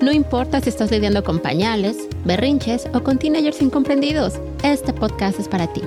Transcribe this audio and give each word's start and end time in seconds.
No 0.00 0.12
importa 0.12 0.60
si 0.60 0.68
estás 0.68 0.90
lidiando 0.90 1.24
con 1.24 1.38
pañales, 1.38 1.96
berrinches 2.26 2.86
o 2.92 3.02
con 3.02 3.18
teenagers 3.18 3.62
incomprendidos, 3.62 4.34
este 4.62 4.92
podcast 4.92 5.40
es 5.40 5.48
para 5.48 5.72
ti. 5.72 5.80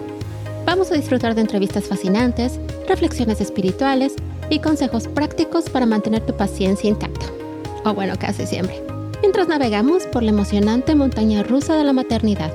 Vamos 0.66 0.92
a 0.92 0.96
disfrutar 0.96 1.36
de 1.36 1.42
entrevistas 1.42 1.86
fascinantes, 1.86 2.60
reflexiones 2.88 3.40
espirituales 3.40 4.16
y 4.50 4.60
consejos 4.60 5.08
prácticos 5.08 5.70
para 5.70 5.86
mantener 5.86 6.26
tu 6.26 6.36
paciencia 6.36 6.90
intacta. 6.90 7.28
O 7.86 7.94
bueno, 7.94 8.16
casi 8.18 8.48
siempre. 8.48 8.82
Mientras 9.22 9.48
navegamos 9.48 10.08
por 10.08 10.24
la 10.24 10.32
emocionante 10.32 10.96
montaña 10.96 11.44
rusa 11.44 11.76
de 11.76 11.84
la 11.84 11.94
maternidad. 11.94 12.52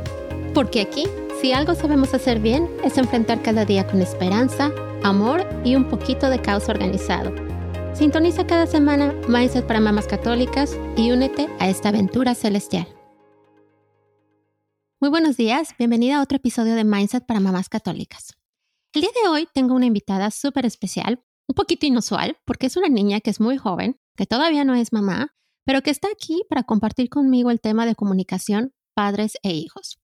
Porque 0.54 0.80
aquí, 0.80 1.06
si 1.40 1.52
algo 1.52 1.76
sabemos 1.76 2.14
hacer 2.14 2.40
bien, 2.40 2.68
es 2.82 2.98
enfrentar 2.98 3.42
cada 3.42 3.64
día 3.64 3.86
con 3.86 4.02
esperanza, 4.02 4.72
amor 5.04 5.46
y 5.62 5.76
un 5.76 5.84
poquito 5.84 6.30
de 6.30 6.40
caos 6.40 6.68
organizado 6.68 7.53
Sintoniza 7.94 8.44
cada 8.44 8.66
semana 8.66 9.12
Mindset 9.28 9.68
para 9.68 9.78
Mamás 9.78 10.08
Católicas 10.08 10.76
y 10.96 11.12
únete 11.12 11.48
a 11.60 11.68
esta 11.68 11.90
aventura 11.90 12.34
celestial. 12.34 12.88
Muy 15.00 15.10
buenos 15.10 15.36
días, 15.36 15.68
bienvenida 15.78 16.18
a 16.18 16.22
otro 16.22 16.34
episodio 16.38 16.74
de 16.74 16.82
Mindset 16.82 17.24
para 17.24 17.38
Mamás 17.38 17.68
Católicas. 17.68 18.32
El 18.92 19.02
día 19.02 19.10
de 19.22 19.28
hoy 19.28 19.46
tengo 19.54 19.76
una 19.76 19.86
invitada 19.86 20.32
súper 20.32 20.66
especial, 20.66 21.22
un 21.46 21.54
poquito 21.54 21.86
inusual, 21.86 22.36
porque 22.44 22.66
es 22.66 22.76
una 22.76 22.88
niña 22.88 23.20
que 23.20 23.30
es 23.30 23.38
muy 23.38 23.58
joven, 23.58 24.00
que 24.16 24.26
todavía 24.26 24.64
no 24.64 24.74
es 24.74 24.92
mamá, 24.92 25.28
pero 25.64 25.80
que 25.82 25.90
está 25.90 26.08
aquí 26.08 26.42
para 26.48 26.64
compartir 26.64 27.08
conmigo 27.08 27.52
el 27.52 27.60
tema 27.60 27.86
de 27.86 27.94
comunicación 27.94 28.72
padres 28.96 29.34
e 29.44 29.52
hijos. 29.52 30.00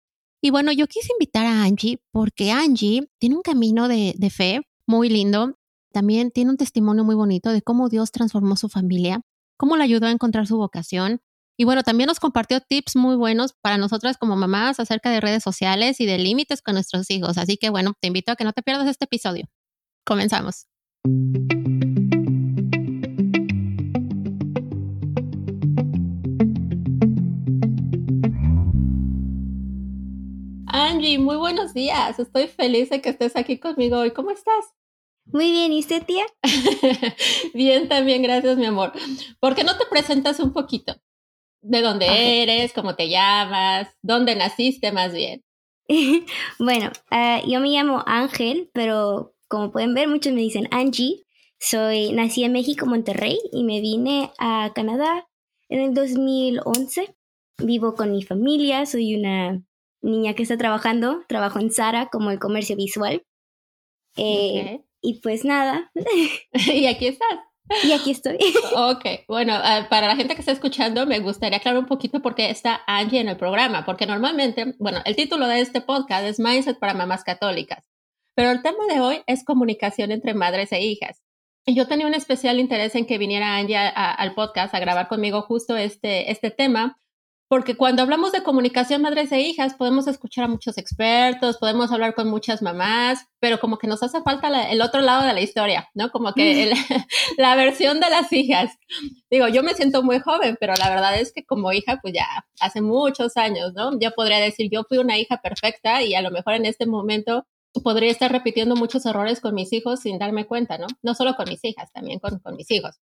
Y 0.42 0.50
bueno, 0.50 0.72
yo 0.72 0.88
quise 0.88 1.14
invitar 1.14 1.46
a 1.46 1.64
Angie 1.64 2.00
porque 2.12 2.52
Angie 2.52 3.08
tiene 3.20 3.36
un 3.36 3.44
camino 3.44 3.88
de, 3.88 4.16
de 4.18 4.30
fe 4.32 4.62
muy 4.88 5.10
lindo 5.10 5.56
también 5.96 6.30
tiene 6.30 6.52
un 6.52 6.58
testimonio 6.58 7.06
muy 7.06 7.16
bonito 7.16 7.52
de 7.52 7.62
cómo 7.62 7.88
Dios 7.88 8.12
transformó 8.12 8.58
su 8.58 8.68
familia, 8.68 9.22
cómo 9.56 9.78
le 9.78 9.86
ayudó 9.86 10.08
a 10.08 10.12
encontrar 10.12 10.46
su 10.46 10.58
vocación. 10.58 11.22
Y 11.58 11.64
bueno, 11.64 11.84
también 11.84 12.08
nos 12.08 12.20
compartió 12.20 12.60
tips 12.60 12.98
muy 12.98 13.16
buenos 13.16 13.54
para 13.62 13.78
nosotras 13.78 14.18
como 14.18 14.36
mamás 14.36 14.82
acerca 14.82 15.10
de 15.10 15.22
redes 15.22 15.42
sociales 15.42 16.02
y 16.02 16.06
de 16.06 16.18
límites 16.18 16.62
con 16.62 16.74
nuestros 16.74 17.10
hijos. 17.12 17.38
Así 17.38 17.56
que 17.56 17.70
bueno, 17.70 17.94
te 18.02 18.08
invito 18.08 18.34
a 18.34 18.36
que 18.36 18.44
no 18.44 18.52
te 18.52 18.62
pierdas 18.62 18.90
este 18.90 19.06
episodio. 19.06 19.46
Comenzamos. 20.06 20.68
Angie, 30.68 31.20
muy 31.20 31.38
buenos 31.38 31.74
días. 31.74 32.20
Estoy 32.20 32.48
feliz 32.50 32.90
de 32.90 33.00
que 33.00 33.12
estés 33.12 33.38
aquí 33.38 33.60
conmigo 33.60 34.00
hoy. 34.00 34.12
¿Cómo 34.12 34.32
estás? 34.32 34.76
Muy 35.26 35.52
bien, 35.52 35.74
¿y 35.74 35.80
usted, 35.80 36.04
tía? 36.06 36.26
bien, 37.54 37.88
también, 37.88 38.22
gracias, 38.22 38.58
mi 38.58 38.66
amor. 38.66 38.94
¿Por 39.40 39.56
qué 39.56 39.64
no 39.64 39.78
te 39.78 39.86
presentas 39.90 40.40
un 40.40 40.54
poquito? 40.54 40.96
¿De 41.62 41.82
dónde 41.82 42.44
eres? 42.44 42.74
¿Cómo 42.74 42.96
te 42.96 43.10
llamas? 43.10 43.90
¿Dónde 44.04 44.36
naciste 44.36 44.92
más 44.92 45.14
bien? 45.14 45.44
bueno, 46.60 46.92
ah, 47.10 47.42
yo 47.48 47.60
me 47.60 47.70
llamo 47.70 48.04
Ángel, 48.06 48.70
pero 48.74 49.34
como 49.48 49.72
pueden 49.72 49.94
ver, 49.94 50.08
muchos 50.08 50.34
me 50.34 50.42
dicen 50.42 50.68
Angie. 50.72 51.26
Soy, 51.60 52.12
nací 52.12 52.44
en 52.44 52.54
México, 52.54 52.86
Monterrey, 52.86 53.40
y 53.52 53.64
me 53.64 53.82
vine 53.82 54.32
a 54.38 54.72
Canadá 54.76 55.28
en 55.70 55.80
el 55.80 55.94
2011. 55.94 57.16
Vivo 57.58 57.96
con 57.96 58.12
mi 58.12 58.22
familia, 58.22 58.86
soy 58.86 59.16
una 59.16 59.64
niña 60.02 60.36
que 60.36 60.44
está 60.44 60.58
trabajando, 60.58 61.24
trabajo 61.28 61.60
en 61.60 61.72
Sara 61.72 62.10
como 62.12 62.30
el 62.30 62.38
comercio 62.38 62.76
visual. 62.76 63.26
Eh, 64.18 64.85
y 65.06 65.20
pues 65.22 65.46
nada. 65.46 65.92
y 66.54 66.88
aquí 66.88 67.08
estás. 67.08 67.40
Y 67.84 67.94
aquí 67.94 68.12
estoy. 68.12 68.38
ok, 68.76 69.06
bueno, 69.28 69.54
ah, 69.56 69.88
para 69.90 70.08
la 70.08 70.16
gente 70.16 70.36
que 70.36 70.42
está 70.42 70.52
escuchando, 70.52 71.06
me 71.06 71.20
gustaría 71.20 71.58
aclarar 71.58 71.80
un 71.80 71.88
poquito 71.88 72.22
por 72.22 72.36
qué 72.36 72.50
está 72.50 72.82
Angie 72.86 73.20
en 73.20 73.30
el 73.30 73.38
programa, 73.38 73.86
porque 73.86 74.06
normalmente, 74.06 74.76
bueno, 74.78 75.00
el 75.06 75.16
título 75.16 75.48
de 75.48 75.62
este 75.62 75.82
podcast 75.82 76.26
es 76.26 76.40
Mindset 76.40 76.78
para 76.78 76.94
Mamás 76.94 77.24
Católicas, 77.24 77.90
pero 78.36 78.52
el 78.52 78.62
tema 78.62 78.86
de 78.88 79.00
hoy 79.00 79.24
es 79.26 79.44
comunicación 79.44 80.12
entre 80.12 80.36
madres 80.36 80.72
e 80.74 80.82
hijas. 80.82 81.24
Y 81.66 81.74
yo 81.74 81.88
tenía 81.88 82.06
un 82.06 82.14
especial 82.14 82.60
interés 82.60 82.94
en 82.94 83.08
que 83.08 83.18
viniera 83.18 83.56
Angie 83.56 83.76
al 83.76 84.36
podcast 84.36 84.76
a 84.76 84.80
grabar 84.80 85.08
conmigo 85.08 85.42
justo 85.42 85.76
este, 85.76 86.32
este 86.32 86.52
tema, 86.52 87.00
porque 87.48 87.78
cuando 87.78 88.02
hablamos 88.02 88.32
de 88.32 88.42
comunicación 88.42 89.04
madres 89.04 89.32
e 89.32 89.42
hijas, 89.42 89.76
podemos 89.76 90.08
escuchar 90.08 90.46
a 90.46 90.48
muchos 90.48 90.78
expertos, 90.78 91.58
podemos 91.58 91.92
hablar 91.92 92.16
con 92.16 92.28
muchas 92.28 92.62
mamás, 92.62 93.28
pero 93.40 93.60
como 93.60 93.78
que 93.78 93.88
nos 93.88 94.02
hace 94.02 94.22
falta 94.22 94.72
el 94.72 94.82
otro 94.82 95.02
lado 95.02 95.26
de 95.26 95.34
la 95.34 95.42
historia, 95.42 95.90
¿no? 95.94 96.10
Como 96.10 96.34
que 96.34 96.74
la 97.38 97.56
versión 97.56 98.00
de 98.00 98.10
las 98.10 98.34
hijas. 98.34 98.72
Digo, 99.30 99.48
yo 99.48 99.62
me 99.62 99.76
siento 99.76 100.02
muy 100.02 100.20
joven, 100.20 100.58
pero 100.60 100.74
la 100.76 100.90
verdad 100.90 101.20
es 101.20 101.32
que 101.32 101.46
como 101.46 101.72
hija, 101.72 102.00
pues 102.02 102.14
ya 102.16 102.26
hace 102.60 102.82
muchos 102.82 103.38
años, 103.38 103.74
¿no? 103.76 103.92
Yo 104.00 104.12
podría 104.12 104.40
decir, 104.40 104.70
yo 104.72 104.84
fui 104.84 104.98
una 104.98 105.18
hija 105.20 105.42
perfecta 105.42 106.02
y 106.02 106.16
a 106.16 106.22
lo 106.22 106.32
mejor 106.32 106.56
en 106.56 106.66
este 106.66 106.88
momento 106.88 107.46
podría 107.84 108.12
estar 108.12 108.32
repitiendo 108.32 108.76
muchos 108.76 109.06
errores 109.06 109.40
con 109.40 109.54
mis 109.54 109.72
hijos 109.74 110.00
sin 110.00 110.18
darme 110.18 110.46
cuenta, 110.48 110.78
¿no? 110.78 110.88
No 111.04 111.14
solo 111.14 111.36
con 111.36 111.48
mis 111.50 111.64
hijas, 111.64 111.92
también 111.92 112.20
con, 112.20 112.40
con 112.40 112.56
mis 112.56 112.72
hijos. 112.72 112.96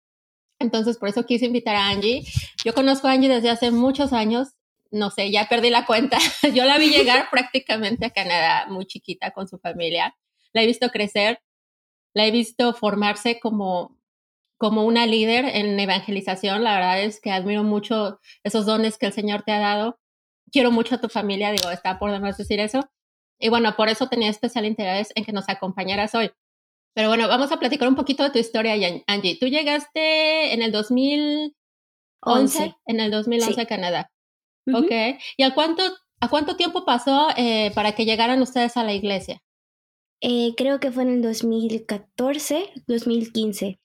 Entonces, 0.61 0.97
por 0.97 1.09
eso 1.09 1.25
quise 1.25 1.45
invitar 1.45 1.75
a 1.75 1.89
Angie. 1.89 2.23
Yo 2.63 2.73
conozco 2.73 3.07
a 3.07 3.11
Angie 3.11 3.29
desde 3.29 3.49
hace 3.49 3.71
muchos 3.71 4.13
años. 4.13 4.49
No 4.91 5.09
sé, 5.09 5.31
ya 5.31 5.47
perdí 5.47 5.69
la 5.69 5.85
cuenta. 5.85 6.17
Yo 6.53 6.65
la 6.65 6.77
vi 6.77 6.89
llegar 6.89 7.29
prácticamente 7.29 8.05
a 8.05 8.09
Canadá 8.11 8.67
muy 8.69 8.85
chiquita 8.85 9.31
con 9.31 9.47
su 9.47 9.57
familia. 9.57 10.15
La 10.53 10.63
he 10.63 10.67
visto 10.67 10.89
crecer. 10.89 11.41
La 12.13 12.25
he 12.25 12.31
visto 12.31 12.73
formarse 12.73 13.39
como, 13.39 13.97
como 14.57 14.85
una 14.85 15.05
líder 15.05 15.45
en 15.45 15.79
evangelización. 15.79 16.63
La 16.63 16.75
verdad 16.75 17.01
es 17.01 17.21
que 17.21 17.31
admiro 17.31 17.63
mucho 17.63 18.19
esos 18.43 18.65
dones 18.65 18.97
que 18.97 19.07
el 19.07 19.13
Señor 19.13 19.43
te 19.43 19.53
ha 19.53 19.59
dado. 19.59 19.99
Quiero 20.51 20.71
mucho 20.71 20.95
a 20.95 21.01
tu 21.01 21.07
familia, 21.07 21.51
digo, 21.51 21.71
está 21.71 21.97
por 21.97 22.11
demás 22.11 22.37
decir 22.37 22.59
eso. 22.59 22.81
Y 23.39 23.49
bueno, 23.49 23.75
por 23.75 23.89
eso 23.89 24.07
tenía 24.07 24.29
especial 24.29 24.65
interés 24.65 25.11
en 25.15 25.25
que 25.25 25.31
nos 25.31 25.49
acompañaras 25.49 26.13
hoy. 26.13 26.31
Pero 26.93 27.07
bueno, 27.07 27.27
vamos 27.27 27.51
a 27.51 27.59
platicar 27.59 27.87
un 27.87 27.95
poquito 27.95 28.23
de 28.23 28.31
tu 28.31 28.39
historia, 28.39 28.73
Angie. 29.07 29.37
Tú 29.39 29.47
llegaste 29.47 30.53
en 30.53 30.61
el 30.61 30.71
2011, 30.71 32.75
en 32.85 32.99
el 32.99 33.11
2011 33.11 33.61
a 33.61 33.65
Canadá. 33.65 34.11
Ok. 34.73 34.91
¿Y 35.37 35.43
a 35.43 35.53
cuánto, 35.53 35.83
a 36.19 36.29
cuánto 36.29 36.55
tiempo 36.55 36.85
pasó 36.85 37.29
eh, 37.37 37.71
para 37.73 37.93
que 37.93 38.05
llegaran 38.05 38.41
ustedes 38.41 38.77
a 38.77 38.83
la 38.83 38.93
iglesia? 38.93 39.41
Eh, 40.19 40.53
creo 40.55 40.79
que 40.79 40.91
fue 40.91 41.03
en 41.03 41.15
el 41.15 41.21
2014, 41.21 42.71
2015. 42.87 43.79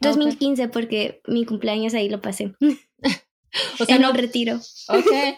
2015 0.00 0.68
porque 0.68 1.20
mi 1.26 1.44
cumpleaños 1.44 1.94
ahí 1.94 2.08
lo 2.08 2.20
pasé. 2.20 2.54
o 3.80 3.84
sea, 3.84 3.98
no 3.98 4.12
retiro. 4.12 4.60
Ok. 4.88 5.06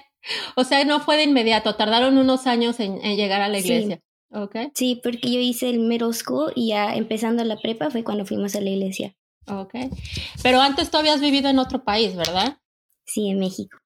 O 0.54 0.62
sea, 0.62 0.84
no 0.84 1.00
fue 1.00 1.16
de 1.16 1.24
inmediato, 1.24 1.74
tardaron 1.74 2.16
unos 2.16 2.46
años 2.46 2.78
en, 2.78 3.00
llegar 3.16 3.40
a 3.40 3.48
la 3.48 3.58
iglesia. 3.58 4.00
Okay. 4.32 4.70
Sí, 4.74 5.00
porque 5.02 5.30
yo 5.30 5.40
hice 5.40 5.68
el 5.68 5.80
middle 5.80 6.14
school 6.14 6.52
y 6.54 6.68
ya 6.68 6.94
empezando 6.94 7.44
la 7.44 7.56
prepa 7.56 7.90
fue 7.90 8.02
cuando 8.02 8.24
fuimos 8.24 8.56
a 8.56 8.60
la 8.60 8.70
iglesia. 8.70 9.14
Ok. 9.46 9.74
Pero 10.42 10.60
antes 10.60 10.90
tú 10.90 10.96
habías 10.96 11.20
vivido 11.20 11.50
en 11.50 11.58
otro 11.58 11.84
país, 11.84 12.16
¿verdad? 12.16 12.58
Sí, 13.04 13.28
en 13.28 13.38
México. 13.38 13.78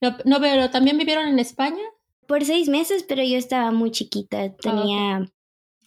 No, 0.00 0.16
no 0.24 0.40
pero 0.40 0.70
también 0.70 0.98
vivieron 0.98 1.28
en 1.28 1.38
España. 1.38 1.82
Por 2.26 2.44
seis 2.44 2.68
meses, 2.68 3.04
pero 3.08 3.22
yo 3.22 3.38
estaba 3.38 3.70
muy 3.70 3.90
chiquita. 3.90 4.54
Tenía 4.56 5.30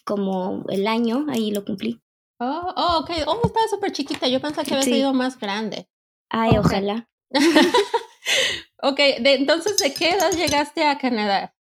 como 0.06 0.64
el 0.70 0.88
año, 0.88 1.26
ahí 1.30 1.52
lo 1.52 1.64
cumplí. 1.64 2.02
Oh, 2.40 2.74
oh 2.76 3.00
ok. 3.02 3.12
Oh, 3.28 3.42
estaba 3.46 3.68
súper 3.68 3.92
chiquita. 3.92 4.28
Yo 4.28 4.40
pensaba 4.40 4.64
que 4.64 4.74
había 4.74 4.84
sido 4.84 5.14
más 5.14 5.38
grande. 5.38 5.88
Ay, 6.30 6.58
ojalá. 6.58 7.10
ok, 8.82 8.98
de, 9.20 9.34
entonces, 9.36 9.78
¿de 9.78 9.94
qué 9.94 10.12
edad 10.12 10.32
llegaste 10.32 10.86
a 10.86 10.98
Canadá? 10.98 11.54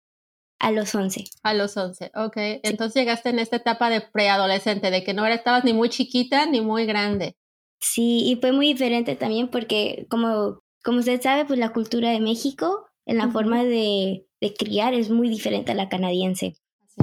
A 0.59 0.71
los 0.71 0.93
11. 0.93 1.23
A 1.43 1.53
los 1.53 1.77
11, 1.77 2.11
ok. 2.15 2.35
Entonces 2.63 2.95
llegaste 2.95 3.29
en 3.29 3.39
esta 3.39 3.55
etapa 3.55 3.89
de 3.89 4.01
preadolescente, 4.01 4.91
de 4.91 5.03
que 5.03 5.13
no 5.13 5.25
estabas 5.25 5.63
ni 5.63 5.73
muy 5.73 5.89
chiquita 5.89 6.45
ni 6.45 6.59
muy 6.59 6.85
grande. 6.85 7.37
Sí, 7.79 8.29
y 8.29 8.35
fue 8.35 8.51
muy 8.51 8.67
diferente 8.67 9.15
también 9.15 9.47
porque 9.47 10.05
como, 10.09 10.61
como 10.83 10.99
usted 10.99 11.21
sabe, 11.21 11.45
pues 11.45 11.59
la 11.59 11.71
cultura 11.71 12.09
de 12.11 12.19
México, 12.19 12.87
en 13.05 13.17
la 13.17 13.31
forma 13.31 13.63
de, 13.63 14.27
de, 14.41 14.53
criar, 14.53 14.93
es 14.93 15.09
muy 15.09 15.29
diferente 15.29 15.71
a 15.71 15.75
la 15.75 15.87
canadiense. 15.87 16.55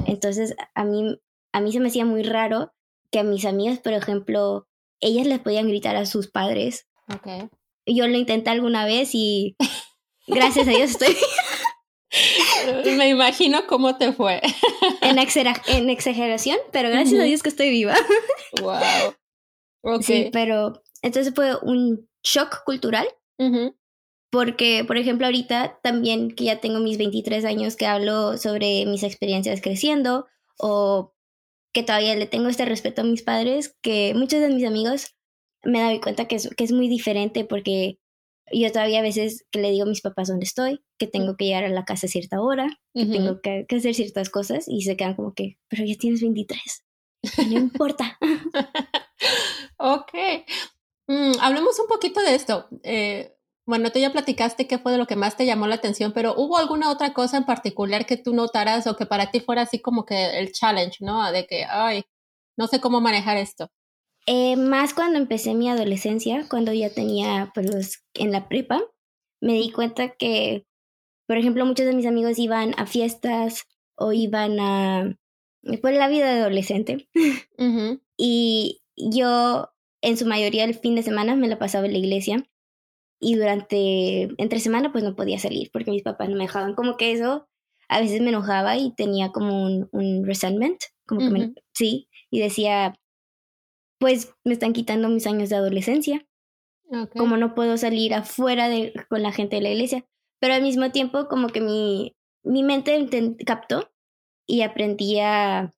Entonces, 0.05 0.55
a 0.75 0.83
mí, 0.83 1.19
a 1.51 1.59
mí 1.59 1.71
se 1.71 1.79
me 1.79 1.87
hacía 1.87 2.05
muy 2.05 2.21
raro 2.21 2.71
que 3.11 3.19
a 3.19 3.23
mis 3.23 3.45
amigas, 3.45 3.79
por 3.79 3.93
ejemplo, 3.93 4.67
ellas 4.99 5.25
les 5.25 5.39
podían 5.39 5.67
gritar 5.67 5.95
a 5.95 6.05
sus 6.05 6.29
padres. 6.29 6.87
Okay. 7.13 7.49
Yo 7.87 8.07
lo 8.07 8.17
intenté 8.17 8.51
alguna 8.51 8.85
vez 8.85 9.11
y 9.13 9.55
gracias 10.27 10.67
a 10.67 10.71
Dios 10.71 10.91
estoy 10.91 11.15
Me 12.97 13.09
imagino 13.09 13.67
cómo 13.67 13.97
te 13.97 14.13
fue. 14.13 14.41
en, 15.01 15.17
en 15.17 15.89
exageración, 15.89 16.57
pero 16.71 16.89
gracias 16.89 17.19
a 17.19 17.23
Dios 17.23 17.43
que 17.43 17.49
estoy 17.49 17.69
viva. 17.69 17.95
wow. 18.61 20.01
Sí, 20.01 20.29
pero 20.31 20.81
entonces 21.01 21.33
fue 21.33 21.55
un 21.61 22.07
shock 22.23 22.63
cultural. 22.65 23.07
Porque, 24.29 24.83
por 24.85 24.97
ejemplo, 24.97 25.25
ahorita 25.25 25.79
también 25.81 26.31
que 26.31 26.45
ya 26.45 26.59
tengo 26.59 26.79
mis 26.79 26.97
23 26.97 27.45
años 27.45 27.75
que 27.75 27.85
hablo 27.85 28.37
sobre 28.37 28.85
mis 28.85 29.03
experiencias 29.03 29.61
creciendo 29.61 30.27
o 30.59 31.13
que 31.73 31.83
todavía 31.83 32.15
le 32.15 32.25
tengo 32.25 32.49
este 32.49 32.65
respeto 32.65 33.01
a 33.01 33.05
mis 33.05 33.21
padres, 33.21 33.75
que 33.81 34.13
muchos 34.15 34.41
de 34.41 34.49
mis 34.49 34.65
amigos 34.65 35.15
me 35.63 35.81
doy 35.81 35.99
cuenta 35.99 36.27
que 36.27 36.35
es, 36.35 36.49
que 36.55 36.63
es 36.63 36.71
muy 36.71 36.87
diferente 36.89 37.45
porque 37.45 37.99
yo 38.51 38.71
todavía 38.71 38.99
a 38.99 39.03
veces 39.03 39.45
que 39.51 39.59
le 39.59 39.71
digo 39.71 39.85
a 39.85 39.89
mis 39.89 40.01
papás 40.01 40.27
dónde 40.27 40.45
estoy, 40.45 40.81
que 40.97 41.07
tengo 41.07 41.35
que 41.35 41.45
llegar 41.45 41.63
a 41.63 41.69
la 41.69 41.85
casa 41.85 42.07
a 42.07 42.09
cierta 42.09 42.41
hora, 42.41 42.67
que 42.93 43.05
tengo 43.05 43.41
que, 43.41 43.65
hacer 43.75 43.93
ciertas 43.93 44.29
cosas 44.29 44.65
y 44.67 44.81
se 44.81 44.95
quedan 44.95 45.15
como 45.15 45.33
que, 45.33 45.57
pero 45.67 45.83
ya 45.85 45.95
tienes 45.95 46.21
23, 46.21 46.85
no 47.49 47.53
importa. 47.59 48.17
ok. 49.77 50.11
Mm, 51.07 51.39
hablemos 51.41 51.79
un 51.79 51.87
poquito 51.87 52.21
de 52.21 52.35
esto. 52.35 52.67
Eh, 52.83 53.33
bueno, 53.65 53.91
tú 53.91 53.99
ya 53.99 54.13
platicaste 54.13 54.65
qué 54.65 54.77
fue 54.77 54.93
de 54.93 54.97
lo 54.97 55.07
que 55.07 55.17
más 55.17 55.35
te 55.35 55.45
llamó 55.45 55.67
la 55.67 55.75
atención, 55.75 56.13
pero 56.13 56.33
¿hubo 56.37 56.57
alguna 56.57 56.89
otra 56.89 57.13
cosa 57.13 57.35
en 57.37 57.45
particular 57.45 58.05
que 58.05 58.15
tú 58.15 58.33
notaras 58.33 58.87
o 58.87 58.95
que 58.95 59.05
para 59.05 59.29
ti 59.29 59.41
fuera 59.41 59.63
así 59.63 59.81
como 59.81 60.05
que 60.05 60.39
el 60.39 60.53
challenge, 60.53 60.97
¿no? 61.01 61.29
De 61.31 61.45
que, 61.45 61.65
ay, 61.65 62.05
no 62.57 62.67
sé 62.67 62.79
cómo 62.79 63.01
manejar 63.01 63.35
esto. 63.37 63.69
Eh, 64.27 64.57
más 64.57 64.93
cuando 64.93 65.17
empecé 65.17 65.53
mi 65.53 65.69
adolescencia, 65.69 66.45
cuando 66.49 66.73
ya 66.73 66.93
tenía, 66.93 67.51
pues, 67.55 68.03
en 68.13 68.31
la 68.31 68.49
prepa, 68.49 68.83
me 69.41 69.53
di 69.53 69.71
cuenta 69.71 70.09
que, 70.09 70.65
por 71.27 71.37
ejemplo, 71.37 71.65
muchos 71.65 71.85
de 71.85 71.95
mis 71.95 72.05
amigos 72.05 72.37
iban 72.37 72.73
a 72.77 72.85
fiestas 72.85 73.63
o 73.95 74.11
iban 74.13 74.59
a, 74.59 75.17
pues, 75.81 75.97
la 75.97 76.09
vida 76.09 76.33
de 76.33 76.41
adolescente. 76.41 77.09
Y 78.19 78.81
yo, 78.97 79.69
en 80.01 80.17
su 80.17 80.25
mayoría, 80.25 80.63
el 80.63 80.73
fin 80.73 80.95
de 80.95 81.03
semana 81.03 81.35
me 81.35 81.47
la 81.47 81.59
pasaba 81.59 81.85
en 81.85 81.93
la 81.93 81.99
iglesia 81.99 82.47
y 83.19 83.35
durante, 83.35 84.29
entre 84.37 84.59
semana 84.59 84.91
pues 84.91 85.03
no 85.03 85.15
podía 85.15 85.39
salir 85.39 85.69
porque 85.71 85.91
mis 85.91 86.03
papás 86.03 86.29
no 86.29 86.35
me 86.35 86.45
dejaban. 86.45 86.75
Como 86.75 86.97
que 86.97 87.11
eso 87.11 87.47
a 87.89 87.99
veces 87.99 88.21
me 88.21 88.29
enojaba 88.29 88.77
y 88.77 88.93
tenía 88.95 89.31
como 89.31 89.63
un, 89.63 89.89
un 89.91 90.25
resentment, 90.25 90.79
como 91.05 91.21
que 91.21 91.29
me, 91.29 91.53
sí, 91.73 92.09
y 92.29 92.39
decía, 92.39 92.95
pues 93.99 94.33
me 94.43 94.53
están 94.53 94.73
quitando 94.73 95.09
mis 95.09 95.27
años 95.27 95.49
de 95.49 95.55
adolescencia. 95.55 96.27
Como 97.17 97.35
no 97.35 97.53
puedo 97.53 97.77
salir 97.77 98.13
afuera 98.13 98.69
de, 98.69 98.93
con 99.09 99.21
la 99.21 99.33
gente 99.33 99.57
de 99.57 99.61
la 99.61 99.71
iglesia. 99.71 100.05
Pero 100.39 100.53
al 100.53 100.61
mismo 100.61 100.89
tiempo 100.91 101.27
como 101.27 101.49
que 101.49 101.59
mi, 101.59 102.15
mi 102.43 102.63
mente 102.63 103.07
captó 103.45 103.91
y 104.47 104.61
aprendí 104.61 105.19
a 105.19 105.73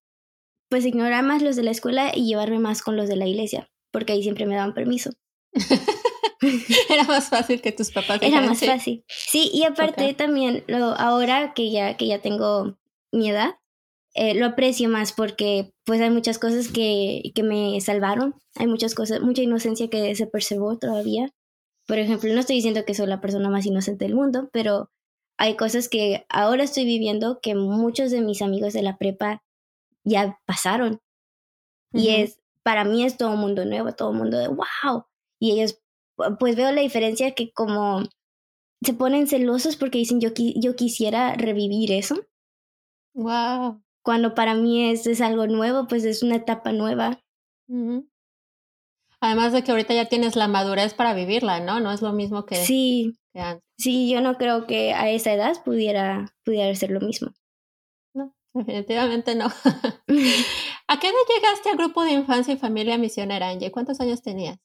pues 0.69 0.85
ignorar 0.85 1.23
más 1.23 1.41
los 1.41 1.55
de 1.55 1.63
la 1.63 1.71
escuela 1.71 2.11
y 2.13 2.27
llevarme 2.27 2.59
más 2.59 2.83
con 2.83 2.95
los 2.95 3.09
de 3.09 3.15
la 3.15 3.25
iglesia, 3.25 3.71
porque 3.91 4.13
ahí 4.13 4.21
siempre 4.21 4.45
me 4.45 4.55
daban 4.55 4.75
permiso. 4.75 5.09
Era 6.89 7.03
más 7.03 7.29
fácil 7.29 7.59
que 7.61 7.71
tus 7.71 7.91
papás. 7.91 8.19
Era 8.21 8.41
más 8.41 8.63
fácil. 8.63 9.03
Sí, 9.07 9.49
y 9.51 9.63
aparte 9.63 10.13
también, 10.13 10.63
lo, 10.67 10.95
ahora 10.97 11.53
que 11.53 11.71
ya, 11.71 11.97
que 11.97 12.07
ya 12.07 12.21
tengo 12.21 12.77
mi 13.11 13.29
edad, 13.29 13.55
eh, 14.15 14.33
lo 14.33 14.47
aprecio 14.47 14.89
más 14.89 15.13
porque 15.13 15.71
pues 15.85 16.01
hay 16.01 16.09
muchas 16.09 16.39
cosas 16.39 16.67
que, 16.69 17.31
que 17.35 17.43
me 17.43 17.79
salvaron, 17.81 18.35
hay 18.55 18.67
muchas 18.67 18.95
cosas, 18.95 19.21
mucha 19.21 19.41
inocencia 19.41 19.89
que 19.89 20.15
se 20.15 20.27
preservó 20.27 20.77
todavía. 20.77 21.29
Por 21.87 21.99
ejemplo, 21.99 22.33
no 22.33 22.39
estoy 22.39 22.57
diciendo 22.57 22.85
que 22.85 22.93
soy 22.93 23.07
la 23.07 23.21
persona 23.21 23.49
más 23.49 23.65
inocente 23.65 24.05
del 24.05 24.15
mundo, 24.15 24.49
pero 24.51 24.89
hay 25.37 25.55
cosas 25.55 25.89
que 25.89 26.25
ahora 26.29 26.63
estoy 26.63 26.85
viviendo 26.85 27.39
que 27.41 27.55
muchos 27.55 28.11
de 28.11 28.21
mis 28.21 28.41
amigos 28.41 28.73
de 28.73 28.81
la 28.81 28.97
prepa 28.97 29.41
ya 30.03 30.39
pasaron. 30.45 31.01
Y 31.91 32.09
es, 32.09 32.39
para 32.61 32.83
mí 32.83 33.03
es 33.03 33.17
todo 33.17 33.31
un 33.31 33.39
mundo 33.39 33.65
nuevo, 33.65 33.93
todo 33.93 34.09
un 34.09 34.17
mundo 34.17 34.37
de 34.37 34.47
wow. 34.47 35.05
Y 35.39 35.51
ellos 35.51 35.79
pues 36.39 36.55
veo 36.55 36.71
la 36.71 36.81
diferencia 36.81 37.33
que 37.33 37.51
como 37.51 38.03
se 38.81 38.93
ponen 38.93 39.27
celosos 39.27 39.75
porque 39.75 39.97
dicen 39.97 40.19
yo, 40.19 40.29
yo 40.35 40.75
quisiera 40.75 41.33
revivir 41.35 41.91
eso. 41.91 42.15
Wow. 43.13 43.81
Cuando 44.09 44.33
para 44.33 44.55
mí 44.55 44.89
es, 44.89 45.05
es 45.05 45.21
algo 45.21 45.45
nuevo, 45.45 45.85
pues 45.85 46.03
es 46.03 46.23
una 46.23 46.37
etapa 46.37 46.71
nueva. 46.71 47.21
Además 49.21 49.53
de 49.53 49.63
que 49.63 49.69
ahorita 49.69 49.93
ya 49.93 50.05
tienes 50.05 50.35
la 50.35 50.47
madurez 50.47 50.95
para 50.95 51.13
vivirla, 51.13 51.59
¿no? 51.59 51.79
No 51.79 51.91
es 51.91 52.01
lo 52.01 52.11
mismo 52.11 52.43
que, 52.47 52.55
sí. 52.55 53.13
Sí, 53.77 54.09
yo 54.09 54.21
no 54.21 54.39
creo 54.39 54.65
que 54.65 54.95
a 54.95 55.11
esa 55.11 55.31
edad 55.31 55.63
pudiera, 55.63 56.33
pudiera 56.43 56.73
ser 56.73 56.89
lo 56.89 57.01
mismo. 57.01 57.33
No, 58.15 58.33
definitivamente 58.55 59.35
no. 59.35 59.45
¿A 60.87 60.99
qué 60.99 61.07
edad 61.09 61.15
llegaste 61.35 61.69
al 61.69 61.77
grupo 61.77 62.03
de 62.03 62.13
infancia 62.13 62.55
y 62.55 62.57
familia 62.57 62.97
misionera, 62.97 63.49
Angie? 63.49 63.69
¿Cuántos 63.69 63.99
años 63.99 64.23
tenías? 64.23 64.57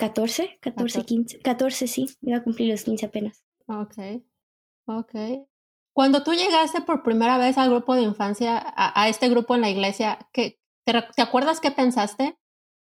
14, 0.00 0.58
14, 0.60 1.04
15, 1.04 1.38
14 1.38 1.86
sí, 1.86 2.06
iba 2.22 2.38
a 2.38 2.42
cumplir 2.42 2.72
los 2.72 2.82
15 2.82 3.06
apenas. 3.06 3.44
Ok, 3.68 3.94
ok. 4.86 5.14
Cuando 5.98 6.22
tú 6.22 6.32
llegaste 6.32 6.80
por 6.80 7.02
primera 7.02 7.38
vez 7.38 7.58
al 7.58 7.70
grupo 7.70 7.96
de 7.96 8.02
infancia, 8.02 8.62
a, 8.76 9.08
este 9.08 9.28
grupo 9.28 9.56
en 9.56 9.62
la 9.62 9.68
iglesia, 9.68 10.30
¿qué, 10.32 10.60
te, 10.86 11.20
acuerdas 11.20 11.58
qué 11.58 11.72
pensaste? 11.72 12.38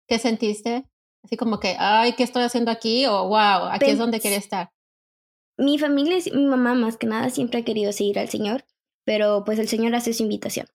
¿Qué 0.07 0.17
sentiste? 0.17 0.89
Así 1.21 1.35
como 1.35 1.59
que, 1.59 1.75
ay, 1.77 2.13
¿qué 2.13 2.23
estoy 2.23 2.43
haciendo 2.43 2.71
aquí? 2.71 3.05
O, 3.07 3.27
wow, 3.27 3.67
aquí 3.69 3.89
es 3.89 3.97
donde 3.97 4.21
quería 4.21 4.37
estar. 4.37 4.71
Mi 5.57 5.77
familia, 5.77 6.19
mi 6.33 6.45
mamá 6.45 6.73
más 6.73 6.95
que 6.95 7.05
nada, 7.05 7.29
siempre 7.29 7.59
ha 7.59 7.65
querido 7.65 7.91
seguir 7.91 8.17
al 8.17 8.29
Señor, 8.29 8.63
pero 9.03 9.43
pues 9.43 9.59
el 9.59 9.67
Señor 9.67 9.93
hace 9.93 10.13
su 10.13 10.23
invitación. 10.23 10.67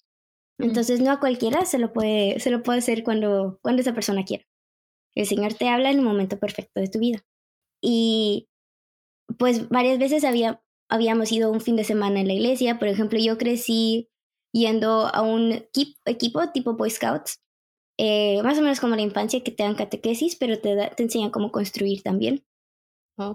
Entonces 0.58 1.00
no 1.00 1.12
a 1.12 1.20
cualquiera 1.20 1.64
se 1.64 1.78
lo 1.78 1.94
puede, 1.94 2.38
se 2.38 2.50
lo 2.50 2.62
puede 2.62 2.80
hacer 2.80 3.02
cuando, 3.02 3.58
cuando 3.62 3.80
esa 3.80 3.94
persona 3.94 4.26
quiera. 4.26 4.44
El 5.14 5.24
Señor 5.24 5.54
te 5.54 5.70
habla 5.70 5.90
en 5.90 6.00
el 6.00 6.04
momento 6.04 6.38
perfecto 6.38 6.82
de 6.82 6.88
tu 6.88 6.98
vida. 6.98 7.24
Y 7.80 8.50
pues 9.38 9.70
varias 9.70 9.98
veces 9.98 10.22
había, 10.22 10.62
habíamos 10.88 11.32
ido 11.32 11.50
un 11.50 11.60
fin 11.60 11.76
de 11.76 11.84
semana 11.84 12.20
en 12.20 12.28
la 12.28 12.34
iglesia. 12.34 12.78
Por 12.78 12.88
ejemplo, 12.88 13.18
yo 13.18 13.38
crecí 13.38 14.08
yendo 14.52 15.06
a 15.06 15.22
un 15.22 15.52
equipo, 16.04 16.50
tipo 16.52 16.74
Boy 16.74 16.90
Scouts, 16.90 17.40
eh, 17.98 18.42
más 18.42 18.58
o 18.58 18.62
menos 18.62 18.80
como 18.80 18.96
la 18.96 19.02
infancia, 19.02 19.42
que 19.42 19.50
te 19.50 19.62
dan 19.62 19.74
catequesis, 19.74 20.36
pero 20.36 20.58
te, 20.60 20.76
te 20.96 21.02
enseñan 21.02 21.30
cómo 21.30 21.50
construir 21.50 22.02
también. 22.02 22.44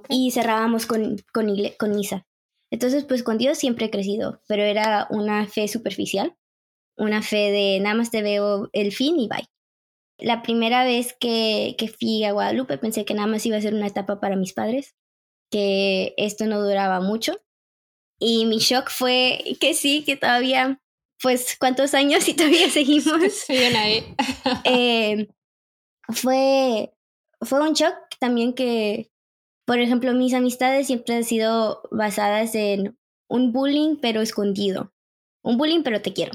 Y 0.10 0.32
cerrábamos 0.32 0.86
con, 0.86 1.18
con, 1.34 1.56
con 1.78 1.96
misa. 1.96 2.28
Entonces, 2.72 3.04
pues 3.04 3.24
con 3.24 3.38
Dios 3.38 3.58
siempre 3.58 3.88
he 3.88 3.92
crecido, 3.92 4.42
pero 4.48 4.64
era 4.64 5.08
una 5.10 5.48
fe 5.48 5.68
superficial, 5.68 6.36
una 6.98 7.22
fe 7.22 7.52
de 7.52 7.80
nada 7.82 7.96
más 7.96 8.12
te 8.12 8.22
veo 8.22 8.70
el 8.74 8.92
fin 8.92 9.20
y 9.20 9.28
bye 9.28 9.52
la 10.22 10.44
primera 10.44 10.86
vez 10.86 11.16
que, 11.20 11.76
que 11.78 11.88
fui 11.88 12.24
a 12.24 12.32
Guadalupe 12.32 12.78
pensé 12.78 13.06
que 13.06 13.14
nada 13.14 13.28
más 13.28 13.46
iba 13.46 13.58
a 13.58 13.62
ser 13.62 13.74
una 13.74 13.88
etapa 13.88 14.20
para 14.20 14.36
mis 14.36 14.54
padres, 14.54 14.96
que 15.52 16.14
esto 16.18 16.46
no 16.46 16.62
duraba 16.62 17.02
mucho. 17.02 17.40
Y 18.20 18.46
mi 18.46 18.60
shock 18.60 18.90
fue 18.90 19.58
que 19.60 19.74
sí, 19.74 20.04
que 20.04 20.16
todavía, 20.16 20.82
pues, 21.22 21.58
¿cuántos 21.60 21.94
años 21.94 22.28
y 22.28 22.34
todavía 22.34 22.70
seguimos? 22.70 23.34
Siguen 23.48 23.76
ahí. 23.76 24.16
eh, 24.64 25.28
fue, 26.08 26.94
fue 27.42 27.62
un 27.62 27.74
shock 27.74 27.96
también 28.20 28.54
que, 28.54 29.12
por 29.66 29.80
ejemplo, 29.80 30.14
mis 30.14 30.34
amistades 30.34 30.88
siempre 30.88 31.16
han 31.16 31.24
sido 31.24 31.84
basadas 31.92 32.56
en 32.56 32.98
un 33.30 33.52
bullying 33.52 33.98
pero 34.02 34.22
escondido. 34.22 34.94
Un 35.44 35.58
bullying 35.58 35.84
pero 35.84 36.02
te 36.02 36.14
quiero. 36.14 36.34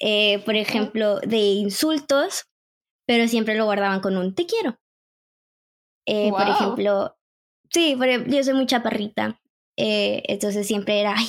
Eh, 0.00 0.38
por 0.44 0.56
ejemplo, 0.56 1.20
de 1.20 1.38
insultos 1.38 2.50
pero 3.10 3.26
siempre 3.26 3.56
lo 3.56 3.64
guardaban 3.64 4.00
con 4.00 4.16
un 4.16 4.36
te 4.36 4.46
quiero. 4.46 4.78
Eh, 6.06 6.30
por 6.30 6.48
ejemplo, 6.48 7.18
sí, 7.70 7.96
yo 8.26 8.44
soy 8.44 8.54
muy 8.54 8.66
chaparrita, 8.66 9.40
eh, 9.76 10.22
entonces 10.26 10.66
siempre 10.66 11.00
era, 11.00 11.14
ay, 11.16 11.26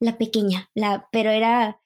la 0.00 0.18
pequeña, 0.18 0.70
la, 0.74 1.08
pero 1.12 1.30
era, 1.30 1.80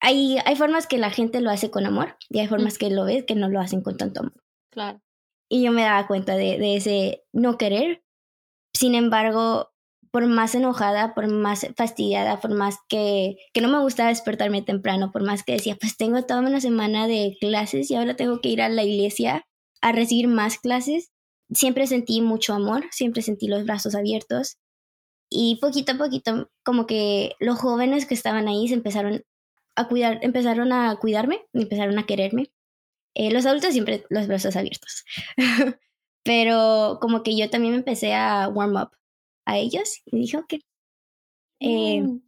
hay, 0.00 0.38
hay 0.44 0.56
formas 0.56 0.86
que 0.86 0.98
la 0.98 1.10
gente 1.10 1.40
lo 1.40 1.50
hace 1.50 1.70
con 1.70 1.86
amor 1.86 2.16
y 2.28 2.40
hay 2.40 2.48
formas 2.48 2.78
que 2.78 2.90
lo 2.90 3.04
ves 3.04 3.24
que 3.24 3.34
no 3.34 3.48
lo 3.48 3.60
hacen 3.60 3.82
con 3.82 3.96
tanto 3.96 4.20
amor. 4.20 4.44
Claro. 4.70 5.00
Y 5.48 5.62
yo 5.62 5.72
me 5.72 5.82
daba 5.82 6.06
cuenta 6.06 6.36
de, 6.36 6.58
de 6.58 6.76
ese 6.76 7.24
no 7.32 7.58
querer. 7.58 8.02
Sin 8.72 8.96
embargo, 8.96 9.74
por 10.14 10.28
más 10.28 10.54
enojada, 10.54 11.12
por 11.12 11.26
más 11.26 11.66
fastidiada, 11.76 12.40
por 12.40 12.54
más 12.54 12.78
que, 12.88 13.36
que 13.52 13.60
no 13.60 13.68
me 13.68 13.80
gustaba 13.80 14.10
despertarme 14.10 14.62
temprano, 14.62 15.10
por 15.10 15.24
más 15.24 15.42
que 15.42 15.54
decía, 15.54 15.76
pues 15.80 15.96
tengo 15.96 16.22
toda 16.22 16.38
una 16.38 16.60
semana 16.60 17.08
de 17.08 17.36
clases 17.40 17.90
y 17.90 17.96
ahora 17.96 18.14
tengo 18.14 18.40
que 18.40 18.48
ir 18.48 18.62
a 18.62 18.68
la 18.68 18.84
iglesia 18.84 19.44
a 19.80 19.90
recibir 19.90 20.28
más 20.28 20.60
clases, 20.60 21.10
siempre 21.54 21.86
sentí 21.86 22.20
mucho 22.20 22.54
amor, 22.54 22.84
siempre 22.90 23.22
sentí 23.22 23.48
los 23.48 23.64
brazos 23.64 23.94
abiertos 23.94 24.58
y 25.30 25.56
poquito 25.56 25.92
a 25.92 25.98
poquito 25.98 26.50
como 26.64 26.86
que 26.86 27.34
los 27.40 27.58
jóvenes 27.58 28.06
que 28.06 28.14
estaban 28.14 28.48
ahí 28.48 28.68
se 28.68 28.74
empezaron 28.74 29.24
a 29.76 29.88
cuidar, 29.88 30.20
empezaron 30.22 30.72
a 30.72 30.96
cuidarme, 30.96 31.46
empezaron 31.52 31.98
a 31.98 32.06
quererme. 32.06 32.52
Eh, 33.14 33.30
los 33.32 33.46
adultos 33.46 33.72
siempre 33.72 34.04
los 34.10 34.26
brazos 34.26 34.56
abiertos, 34.56 35.04
pero 36.24 36.98
como 37.00 37.22
que 37.22 37.36
yo 37.36 37.50
también 37.50 37.72
me 37.72 37.78
empecé 37.78 38.14
a 38.14 38.48
warm 38.48 38.76
up 38.76 38.90
a 39.46 39.58
ellos 39.58 40.00
y 40.06 40.18
dije, 40.18 40.36
ok. 40.38 40.54
Eh, 41.60 42.02
mm. 42.02 42.20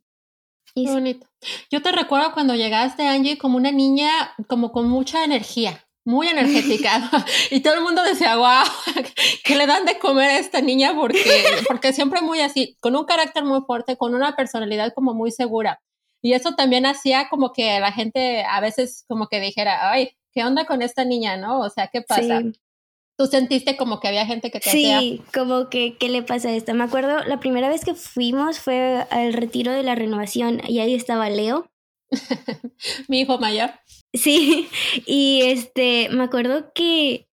Qué 0.75 0.93
bonito. 0.93 1.27
Yo 1.71 1.81
te 1.81 1.91
recuerdo 1.91 2.33
cuando 2.35 2.55
llegaste, 2.55 3.07
Angie, 3.07 3.39
como 3.39 3.57
una 3.57 3.73
niña, 3.73 4.11
como 4.47 4.73
con 4.73 4.89
mucha 4.91 5.25
energía, 5.25 5.86
muy 6.07 6.29
energética. 6.29 7.11
y 7.51 7.61
todo 7.61 7.75
el 7.75 7.83
mundo 7.83 8.03
decía, 8.03 8.37
wow, 8.37 8.65
¿qué 9.45 9.57
le 9.57 9.67
dan 9.67 9.85
de 9.85 9.99
comer 9.99 10.31
a 10.31 10.39
esta 10.39 10.61
niña? 10.63 10.95
Porque, 10.95 11.23
porque 11.69 11.93
siempre 11.93 12.23
muy 12.23 12.41
así, 12.41 12.77
con 12.81 12.97
un 12.97 13.05
carácter 13.05 13.45
muy 13.45 13.61
fuerte, 13.67 13.97
con 13.97 14.15
una 14.15 14.35
personalidad 14.37 14.95
como 14.95 15.13
muy 15.13 15.33
segura. 15.33 15.83
Y 16.23 16.33
eso 16.33 16.55
también 16.55 16.87
hacía 16.87 17.29
como 17.29 17.53
que 17.53 17.79
la 17.81 17.93
gente 17.93 18.45
a 18.45 18.61
veces 18.61 19.05
como 19.09 19.29
que 19.29 19.41
dijera, 19.41 19.91
ay, 19.91 20.17
¿qué 20.33 20.45
onda 20.45 20.65
con 20.65 20.81
esta 20.81 21.05
niña, 21.05 21.37
no? 21.37 21.61
O 21.61 21.71
sea, 21.71 21.89
¿qué 21.89 22.03
pasa? 22.03 22.43
¿Tú 23.19 23.27
sentiste 23.27 23.77
como 23.77 23.99
que 23.99 24.09
había 24.09 24.27
gente 24.27 24.51
que 24.51 24.61
te 24.61 24.71
sí, 24.71 25.23
como 25.33 25.71
que, 25.71 25.97
¿qué 25.97 26.09
le 26.09 26.23
pasa 26.23 26.49
a 26.49 26.53
esta? 26.53 26.75
Me 26.75 26.85
acuerdo, 26.85 27.25
la 27.25 27.41
primera 27.41 27.69
vez 27.69 27.85
que 27.85 27.95
fuimos 27.95 28.61
fue 28.61 29.07
al 29.11 29.33
retiro 29.33 29.73
de 29.73 29.83
la 29.83 29.95
renovación 29.95 30.61
y 30.69 30.81
ahí 30.81 30.95
estaba 30.95 31.31
Leo. 31.31 31.71
Mi 33.09 33.21
hijo 33.21 33.39
mayor. 33.39 33.71
Sí, 34.17 34.69
y 35.07 35.43
este, 35.43 36.09
me 36.11 36.25
acuerdo 36.25 36.73
que, 36.75 37.29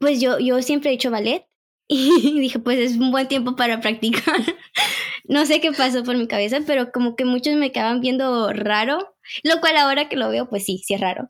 pues 0.00 0.20
yo, 0.20 0.38
yo 0.38 0.62
siempre 0.62 0.90
he 0.90 0.94
hecho 0.94 1.10
ballet 1.10 1.46
y 1.88 2.40
dije, 2.40 2.58
pues 2.58 2.78
es 2.78 2.96
un 2.96 3.10
buen 3.10 3.28
tiempo 3.28 3.56
para 3.56 3.80
practicar. 3.80 4.40
no 5.24 5.46
sé 5.46 5.60
qué 5.60 5.72
pasó 5.72 6.04
por 6.04 6.16
mi 6.16 6.26
cabeza, 6.26 6.58
pero 6.66 6.92
como 6.92 7.16
que 7.16 7.24
muchos 7.24 7.54
me 7.54 7.72
quedaban 7.72 8.00
viendo 8.00 8.52
raro, 8.52 9.14
lo 9.42 9.60
cual 9.60 9.76
ahora 9.76 10.08
que 10.08 10.16
lo 10.16 10.28
veo, 10.28 10.48
pues 10.48 10.64
sí, 10.64 10.78
sí 10.84 10.94
es 10.94 11.00
raro. 11.00 11.26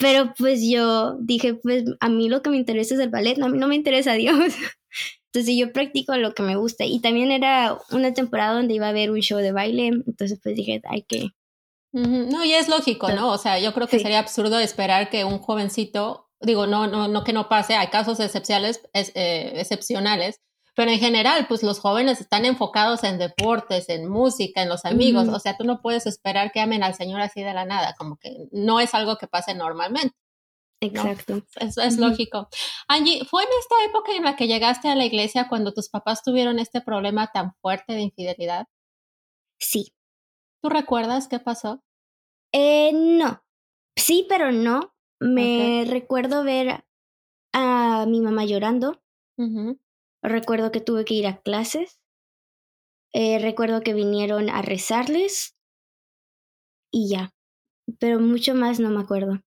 pero 0.00 0.34
pues 0.36 0.60
yo 0.68 1.16
dije, 1.20 1.54
pues 1.54 1.84
a 2.00 2.08
mí 2.08 2.28
lo 2.28 2.42
que 2.42 2.50
me 2.50 2.56
interesa 2.56 2.94
es 2.94 3.00
el 3.00 3.10
ballet, 3.10 3.36
no 3.38 3.68
me 3.68 3.74
interesa 3.74 4.14
Dios. 4.14 4.54
Entonces 5.32 5.56
yo 5.56 5.72
practico 5.72 6.16
lo 6.16 6.34
que 6.34 6.42
me 6.42 6.56
gusta. 6.56 6.84
Y 6.84 7.00
también 7.00 7.30
era 7.30 7.78
una 7.90 8.14
temporada 8.14 8.54
donde 8.54 8.74
iba 8.74 8.86
a 8.86 8.90
haber 8.90 9.10
un 9.10 9.20
show 9.20 9.38
de 9.38 9.52
baile, 9.52 9.88
entonces 9.88 10.40
pues 10.42 10.56
dije, 10.56 10.80
hay 10.88 11.02
que... 11.02 11.28
No, 11.92 12.44
y 12.44 12.52
es 12.52 12.68
lógico, 12.68 13.10
¿no? 13.10 13.32
O 13.32 13.38
sea, 13.38 13.58
yo 13.58 13.72
creo 13.72 13.86
que 13.86 13.98
sería 13.98 14.18
absurdo 14.18 14.58
esperar 14.58 15.08
que 15.08 15.24
un 15.24 15.38
jovencito, 15.38 16.28
digo, 16.40 16.66
no, 16.66 16.86
no, 16.86 17.08
no 17.08 17.24
que 17.24 17.32
no 17.32 17.48
pase, 17.48 17.76
hay 17.76 17.88
casos 17.88 18.20
excepcionales, 18.20 18.82
eh, 18.92 19.52
excepcionales, 19.56 20.40
pero 20.76 20.90
en 20.90 21.00
general, 21.00 21.46
pues 21.48 21.62
los 21.62 21.80
jóvenes 21.80 22.20
están 22.20 22.44
enfocados 22.44 23.02
en 23.04 23.18
deportes, 23.18 23.88
en 23.88 24.08
música, 24.08 24.62
en 24.62 24.68
los 24.68 24.84
amigos, 24.84 25.26
o 25.28 25.40
sea, 25.40 25.56
tú 25.56 25.64
no 25.64 25.80
puedes 25.80 26.06
esperar 26.06 26.52
que 26.52 26.60
amen 26.60 26.84
al 26.84 26.94
Señor 26.94 27.20
así 27.20 27.42
de 27.42 27.52
la 27.52 27.64
nada, 27.64 27.94
como 27.98 28.16
que 28.16 28.36
no 28.52 28.78
es 28.78 28.94
algo 28.94 29.16
que 29.16 29.26
pase 29.26 29.54
normalmente. 29.54 30.14
Exacto. 30.80 31.42
Eso 31.56 31.82
es 31.82 31.98
lógico. 31.98 32.48
Angie, 32.86 33.24
¿fue 33.24 33.42
en 33.42 33.48
esta 33.58 33.74
época 33.86 34.12
en 34.12 34.22
la 34.22 34.36
que 34.36 34.46
llegaste 34.46 34.88
a 34.88 34.94
la 34.94 35.04
iglesia 35.04 35.48
cuando 35.48 35.72
tus 35.72 35.88
papás 35.88 36.22
tuvieron 36.22 36.60
este 36.60 36.80
problema 36.80 37.30
tan 37.32 37.54
fuerte 37.60 37.94
de 37.94 38.02
infidelidad? 38.02 38.66
Sí. 39.58 39.92
¿Tú 40.62 40.68
recuerdas 40.68 41.28
qué 41.28 41.38
pasó? 41.38 41.82
Eh, 42.52 42.92
no. 42.92 43.42
Sí, 43.96 44.26
pero 44.28 44.52
no. 44.52 44.92
Me 45.20 45.84
recuerdo 45.88 46.44
ver 46.44 46.84
a 47.52 48.06
mi 48.06 48.20
mamá 48.20 48.44
llorando. 48.44 49.00
Recuerdo 50.22 50.70
que 50.70 50.80
tuve 50.80 51.04
que 51.04 51.14
ir 51.14 51.26
a 51.26 51.40
clases. 51.40 52.00
Eh, 53.12 53.38
recuerdo 53.38 53.80
que 53.80 53.94
vinieron 53.94 54.50
a 54.50 54.62
rezarles. 54.62 55.56
Y 56.92 57.08
ya. 57.08 57.32
Pero 57.98 58.20
mucho 58.20 58.54
más 58.54 58.80
no 58.80 58.90
me 58.90 59.00
acuerdo. 59.00 59.40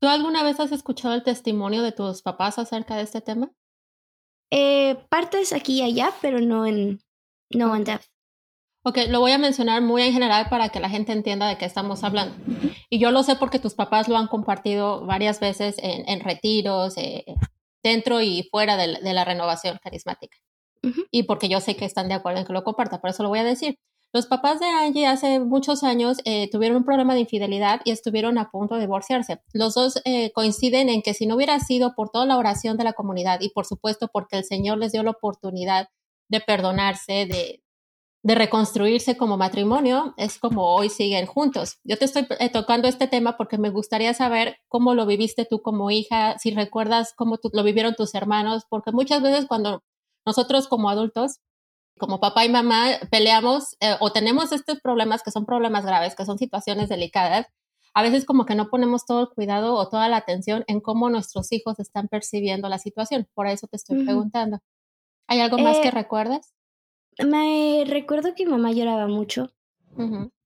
¿Tú 0.00 0.08
alguna 0.08 0.42
vez 0.42 0.60
has 0.60 0.72
escuchado 0.72 1.14
el 1.14 1.22
testimonio 1.22 1.82
de 1.82 1.92
tus 1.92 2.22
papás 2.22 2.58
acerca 2.58 2.96
de 2.96 3.02
este 3.02 3.20
tema? 3.20 3.52
Eh, 4.50 4.96
partes 5.08 5.52
aquí 5.52 5.78
y 5.78 5.82
allá, 5.82 6.10
pero 6.20 6.40
no 6.40 6.66
en, 6.66 7.00
no 7.50 7.74
en 7.74 7.84
depth. 7.84 8.06
Ok, 8.88 8.98
lo 9.08 9.18
voy 9.18 9.32
a 9.32 9.38
mencionar 9.38 9.82
muy 9.82 10.02
en 10.02 10.12
general 10.12 10.46
para 10.48 10.68
que 10.68 10.78
la 10.78 10.88
gente 10.88 11.10
entienda 11.10 11.48
de 11.48 11.58
qué 11.58 11.64
estamos 11.64 12.04
hablando. 12.04 12.36
Y 12.88 13.00
yo 13.00 13.10
lo 13.10 13.24
sé 13.24 13.34
porque 13.34 13.58
tus 13.58 13.74
papás 13.74 14.06
lo 14.06 14.16
han 14.16 14.28
compartido 14.28 15.04
varias 15.04 15.40
veces 15.40 15.74
en, 15.78 16.08
en 16.08 16.20
retiros, 16.20 16.96
eh, 16.96 17.24
dentro 17.82 18.20
y 18.20 18.46
fuera 18.48 18.76
de, 18.76 18.86
la 18.86 19.24
renovación 19.24 19.80
carismática. 19.82 20.38
Y 21.10 21.24
porque 21.24 21.48
yo 21.48 21.60
sé 21.60 21.74
que 21.74 21.84
están 21.84 22.06
de 22.06 22.14
acuerdo 22.14 22.38
en 22.38 22.46
que 22.46 22.52
lo 22.52 22.62
comparta, 22.62 23.00
por 23.00 23.10
eso 23.10 23.24
lo 23.24 23.28
voy 23.28 23.40
a 23.40 23.44
decir. 23.44 23.76
Los 24.12 24.28
papás 24.28 24.60
de 24.60 24.66
Angie 24.66 25.08
hace 25.08 25.40
muchos 25.40 25.82
años 25.82 26.18
eh, 26.24 26.48
tuvieron 26.52 26.76
un 26.76 26.84
problema 26.84 27.12
de 27.14 27.20
infidelidad 27.22 27.80
y 27.84 27.90
estuvieron 27.90 28.38
a 28.38 28.50
punto 28.52 28.76
de 28.76 28.82
divorciarse. 28.82 29.40
Los 29.52 29.74
dos 29.74 30.00
eh, 30.04 30.30
coinciden 30.30 30.90
en 30.90 31.02
que 31.02 31.12
si 31.12 31.26
no 31.26 31.34
hubiera 31.34 31.58
sido 31.58 31.96
por 31.96 32.10
toda 32.10 32.24
la 32.24 32.38
oración 32.38 32.76
de 32.76 32.84
la 32.84 32.92
comunidad 32.92 33.40
y 33.40 33.48
por 33.48 33.66
supuesto 33.66 34.06
porque 34.12 34.36
el 34.36 34.44
Señor 34.44 34.78
les 34.78 34.92
dio 34.92 35.02
la 35.02 35.10
oportunidad 35.10 35.88
de 36.28 36.40
perdonarse, 36.40 37.26
de, 37.26 37.62
de 38.26 38.34
reconstruirse 38.34 39.16
como 39.16 39.36
matrimonio, 39.36 40.12
es 40.16 40.40
como 40.40 40.74
hoy 40.74 40.88
siguen 40.88 41.26
juntos. 41.26 41.78
Yo 41.84 41.96
te 41.96 42.06
estoy 42.06 42.26
eh, 42.40 42.48
tocando 42.50 42.88
este 42.88 43.06
tema 43.06 43.36
porque 43.36 43.56
me 43.56 43.70
gustaría 43.70 44.12
saber 44.14 44.58
cómo 44.66 44.94
lo 44.94 45.06
viviste 45.06 45.44
tú 45.48 45.62
como 45.62 45.92
hija, 45.92 46.36
si 46.40 46.50
recuerdas 46.50 47.12
cómo 47.14 47.38
lo 47.52 47.62
vivieron 47.62 47.94
tus 47.94 48.16
hermanos, 48.16 48.64
porque 48.68 48.90
muchas 48.90 49.22
veces 49.22 49.46
cuando 49.46 49.84
nosotros 50.26 50.66
como 50.66 50.90
adultos, 50.90 51.38
como 52.00 52.18
papá 52.18 52.44
y 52.44 52.48
mamá, 52.48 52.98
peleamos 53.12 53.76
eh, 53.78 53.94
o 54.00 54.10
tenemos 54.10 54.50
estos 54.50 54.80
problemas 54.80 55.22
que 55.22 55.30
son 55.30 55.46
problemas 55.46 55.86
graves, 55.86 56.16
que 56.16 56.24
son 56.24 56.36
situaciones 56.36 56.88
delicadas, 56.88 57.46
a 57.94 58.02
veces 58.02 58.24
como 58.24 58.44
que 58.44 58.56
no 58.56 58.70
ponemos 58.70 59.06
todo 59.06 59.20
el 59.20 59.28
cuidado 59.28 59.76
o 59.76 59.88
toda 59.88 60.08
la 60.08 60.16
atención 60.16 60.64
en 60.66 60.80
cómo 60.80 61.10
nuestros 61.10 61.52
hijos 61.52 61.78
están 61.78 62.08
percibiendo 62.08 62.68
la 62.68 62.80
situación. 62.80 63.28
Por 63.34 63.46
eso 63.46 63.68
te 63.68 63.76
estoy 63.76 64.04
preguntando. 64.04 64.58
¿Hay 65.28 65.38
algo 65.38 65.58
más 65.58 65.78
que 65.78 65.88
eh, 65.88 65.92
recuerdas? 65.92 66.56
Me 67.18 67.84
recuerdo 67.86 68.34
que 68.34 68.44
mi 68.44 68.52
mamá 68.52 68.72
lloraba 68.72 69.06
mucho, 69.06 69.52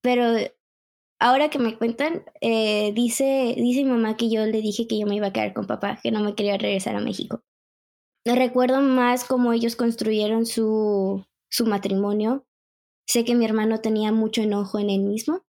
pero 0.02 0.24
ahora 1.18 1.50
que 1.50 1.58
me 1.58 1.76
cuentan, 1.76 2.24
eh, 2.40 2.92
dice, 2.94 3.54
dice 3.56 3.84
mi 3.84 3.90
mamá 3.90 4.16
que 4.16 4.30
yo 4.30 4.46
le 4.46 4.60
dije 4.62 4.86
que 4.86 4.98
yo 4.98 5.06
me 5.06 5.16
iba 5.16 5.28
a 5.28 5.32
quedar 5.32 5.52
con 5.52 5.66
papá, 5.66 5.98
que 6.02 6.10
no 6.10 6.20
me 6.20 6.34
quería 6.34 6.56
regresar 6.58 6.96
a 6.96 7.00
México. 7.00 7.42
Recuerdo 8.24 8.80
más 8.82 9.24
cómo 9.24 9.52
ellos 9.52 9.76
construyeron 9.76 10.46
su, 10.46 11.24
su 11.50 11.66
matrimonio. 11.66 12.46
Sé 13.06 13.24
que 13.24 13.34
mi 13.34 13.44
hermano 13.44 13.80
tenía 13.80 14.12
mucho 14.12 14.42
enojo 14.42 14.78
en 14.78 14.90
él 14.90 15.00
mismo. 15.00 15.42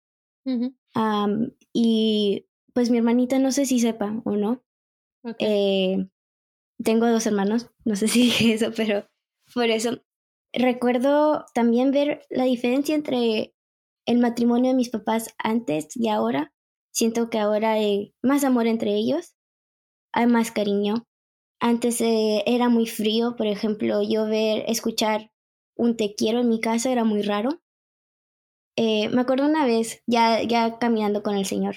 y 1.73 2.47
pues 2.73 2.91
mi 2.91 2.99
hermanita 2.99 3.39
no 3.39 3.53
sé 3.53 3.67
si 3.67 3.79
sepa 3.81 4.21
o 4.25 4.37
no. 4.37 4.63
Eh, 5.39 6.09
tengo 6.83 7.07
dos 7.07 7.27
hermanos, 7.27 7.71
no 7.85 7.95
sé 7.97 8.09
si 8.09 8.23
dije 8.23 8.55
eso, 8.55 8.73
pero 8.75 9.07
por 9.53 9.65
eso 9.65 10.01
Recuerdo 10.53 11.47
también 11.55 11.93
ver 11.93 12.23
la 12.29 12.45
diferencia 12.45 12.95
entre 12.95 13.55
el 14.07 14.19
matrimonio 14.19 14.71
de 14.71 14.77
mis 14.77 14.91
papás 14.91 15.35
antes 15.39 15.89
y 15.97 16.09
ahora. 16.09 16.53
Siento 16.93 17.31
que 17.31 17.39
ahora 17.39 17.73
hay 17.73 18.15
más 18.23 18.43
amor 18.43 18.67
entre 18.67 18.95
ellos, 18.95 19.37
hay 20.13 20.27
más 20.27 20.51
cariño. 20.51 21.07
Antes 21.61 22.01
eh, 22.01 22.43
era 22.47 22.69
muy 22.69 22.87
frío, 22.87 23.37
por 23.37 23.47
ejemplo, 23.47 24.03
yo 24.03 24.27
ver, 24.27 24.65
escuchar 24.67 25.31
un 25.77 25.97
te 25.97 26.15
quiero 26.15 26.41
en 26.41 26.49
mi 26.49 26.61
casa 26.61 26.91
era 26.91 27.05
muy 27.05 27.23
raro. 27.23 27.61
Eh, 28.77 29.09
me 29.11 29.21
acuerdo 29.21 29.47
una 29.47 29.67
vez, 29.67 30.03
ya, 30.07 30.43
ya 30.43 30.79
caminando 30.79 31.23
con 31.23 31.37
el 31.37 31.47
Señor, 31.47 31.77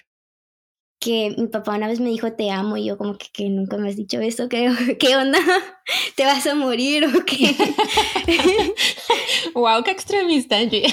que 1.03 1.36
mi 1.38 1.48
papá 1.48 1.75
una 1.75 1.89
vez 1.89 2.00
me 2.00 2.10
dijo 2.10 2.31
te 2.31 2.50
amo 2.50 2.77
y 2.77 2.86
yo 2.86 2.98
como 2.98 3.17
que, 3.17 3.27
que 3.33 3.50
nunca 3.50 3.75
me 3.75 3.89
has 3.89 3.98
dicho 3.98 4.22
esto, 4.22 4.48
¿qué, 4.48 4.72
qué 5.00 5.17
onda? 5.17 5.38
¿Te 6.15 6.24
vas 6.24 6.48
a 6.48 6.55
morir 6.55 7.05
o 7.05 7.25
qué? 7.25 7.53
wow, 9.53 9.83
qué 9.83 9.91
extremista, 9.91 10.57
Angie. 10.57 10.88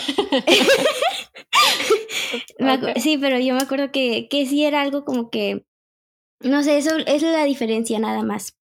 Sí, 2.97 3.19
pero 3.19 3.39
yo 3.39 3.55
me 3.55 3.63
acuerdo 3.63 3.93
que, 3.93 4.27
que 4.29 4.47
sí 4.47 4.65
era 4.65 4.83
algo 4.83 5.05
como 5.05 5.31
que, 5.31 5.65
no 6.41 6.65
sé, 6.65 6.79
eso 6.79 6.97
es 6.97 7.23
la 7.23 7.45
diferencia 7.45 7.99
nada 8.01 8.23
más. 8.23 8.57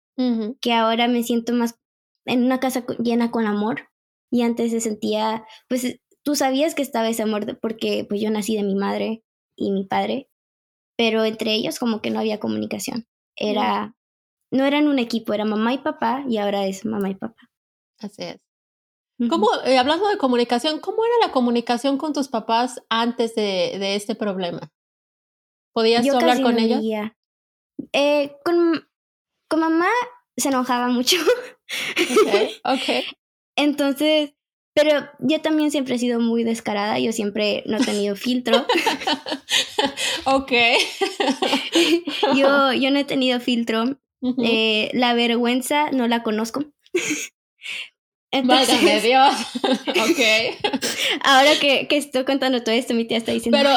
Que 0.61 0.73
ahora 0.73 1.07
me 1.07 1.23
siento 1.23 1.53
más 1.53 1.79
en 2.27 2.45
una 2.45 2.59
casa 2.59 2.85
llena 2.99 3.31
con 3.31 3.47
amor 3.47 3.89
y 4.33 4.43
antes 4.43 4.73
se 4.73 4.81
sentía, 4.81 5.47
pues 5.69 6.01
tú 6.25 6.35
sabías 6.35 6.75
que 6.75 6.83
estaba 6.83 7.09
ese 7.09 7.23
amor 7.23 7.59
porque 7.61 8.05
pues 8.07 8.21
yo 8.21 8.29
nací 8.31 8.57
de 8.57 8.65
mi 8.65 8.75
madre 8.75 9.23
y 9.57 9.71
mi 9.71 9.85
padre 9.85 10.28
pero 10.99 11.25
entre 11.25 11.55
ellos 11.55 11.79
como 11.79 12.03
que 12.03 12.11
no 12.11 12.19
había 12.19 12.41
comunicación. 12.41 13.07
Era, 13.37 13.95
no 14.51 14.65
eran 14.65 14.89
un 14.89 14.99
equipo, 14.99 15.33
era 15.33 15.45
mamá 15.45 15.73
y 15.73 15.79
papá 15.79 16.25
y 16.29 16.39
ahora 16.39 16.67
es 16.67 16.85
mamá 16.85 17.09
y 17.09 17.15
papá. 17.15 17.49
Así 17.99 18.25
es. 18.25 18.41
¿Cómo, 19.29 19.49
eh, 19.65 19.79
hablando 19.79 20.09
de 20.09 20.19
comunicación, 20.19 20.81
¿cómo 20.81 21.05
era 21.05 21.27
la 21.27 21.33
comunicación 21.33 21.99
con 21.99 22.13
tus 22.13 22.29
papás 22.29 22.83
antes 22.89 23.37
de, 23.37 23.77
de 23.79 23.95
este 23.95 24.17
problema? 24.17 24.73
¿Podías 25.73 26.09
hablar 26.09 26.43
con 26.43 26.59
ellos? 26.59 26.83
Eh, 27.93 28.37
con, 28.45 28.89
con 29.49 29.61
mamá 29.61 29.89
se 30.37 30.49
enojaba 30.49 30.89
mucho. 30.89 31.17
Ok, 31.97 32.51
ok. 32.65 33.05
Entonces, 33.57 34.35
pero 34.81 35.09
yo 35.19 35.41
también 35.41 35.73
siempre 35.73 35.97
he 35.97 35.99
sido 35.99 36.21
muy 36.21 36.45
descarada, 36.45 37.01
yo 37.01 37.11
siempre 37.11 37.65
no 37.67 37.79
he 37.79 37.85
tenido 37.85 38.15
filtro. 38.15 38.65
ok. 40.25 40.53
yo, 42.37 42.73
yo 42.73 42.91
no 42.93 42.99
he 43.01 43.05
tenido 43.05 43.41
filtro. 43.41 43.99
Eh, 44.41 44.91
la 44.95 45.15
vergüenza 45.15 45.91
no 45.91 46.07
la 46.07 46.23
conozco. 46.23 46.65
Válgame 48.33 49.01
Dios. 49.01 49.35
ok. 49.65 50.71
Ahora 51.25 51.59
que, 51.61 51.89
que, 51.89 51.97
estoy 51.97 52.25
contando 52.25 52.63
todo 52.63 52.77
esto, 52.77 52.95
mi 52.95 53.05
tía 53.05 53.19
está 53.19 53.33
diciendo. 53.33 53.59
Pero, 53.59 53.77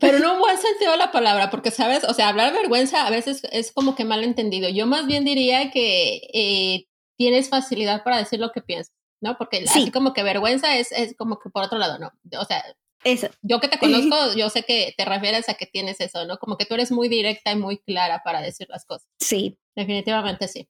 pero 0.00 0.18
no 0.18 0.32
un 0.32 0.40
buen 0.40 0.56
sentido 0.56 0.96
la 0.96 1.12
palabra, 1.12 1.50
porque, 1.50 1.70
¿sabes? 1.70 2.04
O 2.04 2.14
sea, 2.14 2.30
hablar 2.30 2.54
vergüenza 2.54 3.06
a 3.06 3.10
veces 3.10 3.42
es 3.52 3.70
como 3.70 3.94
que 3.96 4.06
mal 4.06 4.24
entendido. 4.24 4.70
Yo 4.70 4.86
más 4.86 5.06
bien 5.06 5.26
diría 5.26 5.70
que 5.70 6.22
eh, 6.32 6.86
tienes 7.18 7.50
facilidad 7.50 8.02
para 8.02 8.16
decir 8.16 8.40
lo 8.40 8.50
que 8.50 8.62
piensas, 8.62 8.94
¿no? 9.22 9.38
Porque 9.38 9.64
así 9.66 9.90
como 9.90 10.12
que 10.12 10.22
vergüenza 10.22 10.76
es, 10.76 10.92
es 10.92 11.16
como 11.16 11.38
que 11.38 11.48
por 11.48 11.62
otro 11.62 11.78
lado, 11.78 11.98
¿no? 11.98 12.12
O 12.38 12.44
sea, 12.44 12.62
eso. 13.04 13.28
Yo 13.40 13.60
que 13.60 13.68
te 13.68 13.78
conozco, 13.78 14.14
yo 14.36 14.50
sé 14.50 14.64
que 14.64 14.94
te 14.96 15.04
refieres 15.04 15.48
a 15.48 15.54
que 15.54 15.66
tienes 15.66 16.00
eso, 16.00 16.26
¿no? 16.26 16.38
Como 16.38 16.56
que 16.58 16.66
tú 16.66 16.74
eres 16.74 16.92
muy 16.92 17.08
directa 17.08 17.52
y 17.52 17.56
muy 17.56 17.78
clara 17.78 18.22
para 18.24 18.42
decir 18.42 18.66
las 18.68 18.84
cosas. 18.84 19.08
Sí. 19.18 19.58
Definitivamente 19.74 20.48
sí. 20.48 20.68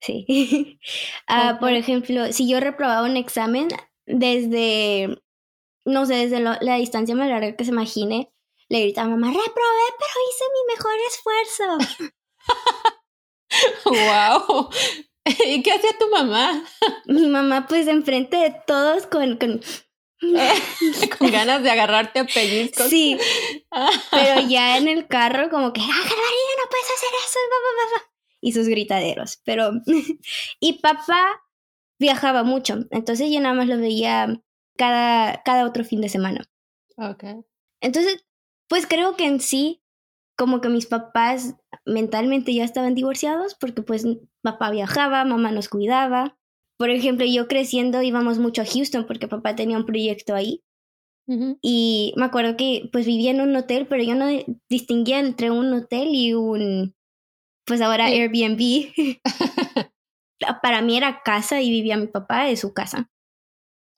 Sí. 0.00 0.78
Ah, 1.28 1.58
por 1.60 1.72
ejemplo, 1.72 2.32
si 2.32 2.48
yo 2.48 2.60
reprobaba 2.60 3.06
un 3.06 3.16
examen 3.16 3.68
desde, 4.06 5.20
no 5.84 6.06
sé, 6.06 6.14
desde 6.14 6.40
la 6.40 6.76
distancia 6.76 7.14
más 7.14 7.28
larga 7.28 7.56
que 7.56 7.64
se 7.64 7.72
imagine, 7.72 8.32
le 8.68 8.80
gritaba 8.80 9.08
a 9.08 9.10
mamá, 9.10 9.26
reprobé, 9.28 9.86
pero 9.98 10.14
hice 10.30 10.44
mi 10.54 10.62
mejor 10.74 10.94
esfuerzo. 11.08 11.64
¡Wow! 14.46 14.70
¿Y 15.46 15.62
qué 15.62 15.72
hacía 15.72 15.90
tu 15.98 16.08
mamá? 16.10 16.64
Mi 17.06 17.26
mamá, 17.26 17.66
pues, 17.68 17.88
enfrente 17.88 18.36
de 18.36 18.54
todos 18.66 19.06
con, 19.06 19.36
con 19.36 19.60
con 21.18 21.30
ganas 21.30 21.62
de 21.62 21.70
agarrarte 21.70 22.20
a 22.20 22.24
pellizcos. 22.24 22.88
Sí. 22.88 23.18
pero 24.10 24.48
ya 24.48 24.78
en 24.78 24.88
el 24.88 25.06
carro, 25.06 25.50
como 25.50 25.72
que, 25.72 25.80
¡ah, 25.80 25.84
no 25.84 26.70
puedes 26.70 26.90
hacer 26.96 27.10
eso! 27.24 27.38
Y 28.40 28.52
sus 28.52 28.68
gritaderos. 28.68 29.40
Pero. 29.44 29.72
y 30.60 30.74
papá 30.74 31.42
viajaba 31.98 32.42
mucho. 32.44 32.78
Entonces 32.90 33.30
yo 33.30 33.40
nada 33.40 33.54
más 33.54 33.66
lo 33.66 33.78
veía 33.78 34.40
cada, 34.76 35.42
cada 35.42 35.66
otro 35.66 35.84
fin 35.84 36.00
de 36.00 36.08
semana. 36.08 36.48
Ok. 36.96 37.24
Entonces, 37.80 38.24
pues 38.68 38.86
creo 38.86 39.16
que 39.16 39.24
en 39.24 39.40
sí, 39.40 39.82
como 40.36 40.60
que 40.60 40.68
mis 40.68 40.86
papás 40.86 41.56
mentalmente 41.84 42.54
ya 42.54 42.64
estaban 42.64 42.94
divorciados, 42.94 43.54
porque 43.54 43.82
pues 43.82 44.06
papá 44.42 44.70
viajaba, 44.70 45.24
mamá 45.24 45.50
nos 45.50 45.68
cuidaba. 45.68 46.36
Por 46.78 46.90
ejemplo, 46.90 47.24
yo 47.26 47.48
creciendo 47.48 48.02
íbamos 48.02 48.38
mucho 48.38 48.62
a 48.62 48.66
Houston 48.66 49.06
porque 49.06 49.28
papá 49.28 49.56
tenía 49.56 49.78
un 49.78 49.86
proyecto 49.86 50.34
ahí. 50.34 50.62
Y 51.60 52.14
me 52.16 52.26
acuerdo 52.26 52.56
que 52.56 52.88
pues 52.92 53.04
vivía 53.04 53.32
en 53.32 53.40
un 53.40 53.56
hotel, 53.56 53.88
pero 53.88 54.00
yo 54.04 54.14
no 54.14 54.26
distinguía 54.70 55.18
entre 55.18 55.50
un 55.50 55.72
hotel 55.72 56.10
y 56.12 56.34
un, 56.34 56.94
pues 57.66 57.80
ahora 57.80 58.06
Airbnb. 58.06 58.92
Para 60.62 60.82
mí 60.82 60.96
era 60.96 61.22
casa 61.24 61.60
y 61.62 61.70
vivía 61.70 61.96
mi 61.96 62.06
papá 62.06 62.48
en 62.48 62.56
su 62.56 62.72
casa. 62.72 63.10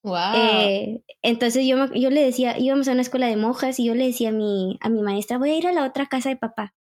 Wow. 0.03 0.35
Eh, 0.35 1.03
entonces 1.23 1.67
yo, 1.67 1.93
yo 1.95 2.11
le 2.11 2.25
decía, 2.25 2.59
íbamos 2.59 2.89
a 2.89 2.93
una 2.93 3.03
escuela 3.03 3.27
de 3.27 3.37
monjas 3.37 3.79
y 3.79 3.85
yo 3.85 3.95
le 3.95 4.07
decía 4.07 4.31
a 4.31 4.33
mi, 4.33 4.79
a 4.81 4.89
mi 4.89 5.03
maestra, 5.03 5.39
voy 5.39 5.51
a 5.51 5.59
ir 5.59 5.67
a 5.67 5.73
la 5.73 5.85
otra 5.85 6.07
casa 6.07 6.29
de 6.29 6.37
papá. 6.37 6.75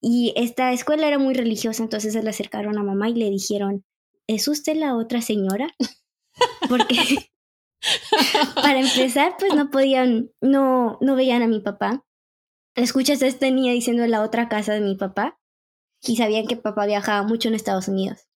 Y 0.00 0.32
esta 0.36 0.72
escuela 0.72 1.06
era 1.08 1.18
muy 1.18 1.34
religiosa, 1.34 1.82
entonces 1.82 2.12
se 2.12 2.22
le 2.22 2.30
acercaron 2.30 2.78
a 2.78 2.82
mamá 2.82 3.08
y 3.08 3.14
le 3.14 3.30
dijeron, 3.30 3.84
¿es 4.26 4.48
usted 4.48 4.76
la 4.76 4.96
otra 4.96 5.22
señora? 5.22 5.74
Porque 6.68 7.30
para 8.54 8.80
empezar, 8.80 9.36
pues 9.38 9.54
no 9.54 9.70
podían, 9.70 10.30
no, 10.40 10.98
no 11.00 11.16
veían 11.16 11.42
a 11.42 11.46
mi 11.46 11.60
papá. 11.60 12.04
Escuchas 12.74 13.22
a 13.22 13.26
esta 13.26 13.50
niña 13.50 13.72
diciendo 13.72 14.04
en 14.04 14.12
la 14.12 14.22
otra 14.22 14.48
casa 14.48 14.72
de 14.72 14.80
mi 14.80 14.94
papá 14.94 15.38
y 16.02 16.16
sabían 16.16 16.46
que 16.46 16.56
papá 16.56 16.86
viajaba 16.86 17.26
mucho 17.26 17.48
en 17.48 17.54
Estados 17.54 17.88
Unidos. 17.88 18.28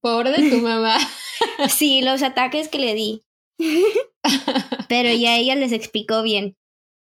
Pobre 0.00 0.30
de 0.30 0.50
tu 0.50 0.58
mamá. 0.62 0.96
Sí, 1.68 2.02
los 2.02 2.22
ataques 2.22 2.68
que 2.68 2.78
le 2.78 2.94
di. 2.94 3.24
pero 4.88 5.12
ya 5.12 5.36
ella 5.36 5.54
les 5.54 5.72
explicó 5.72 6.22
bien. 6.22 6.56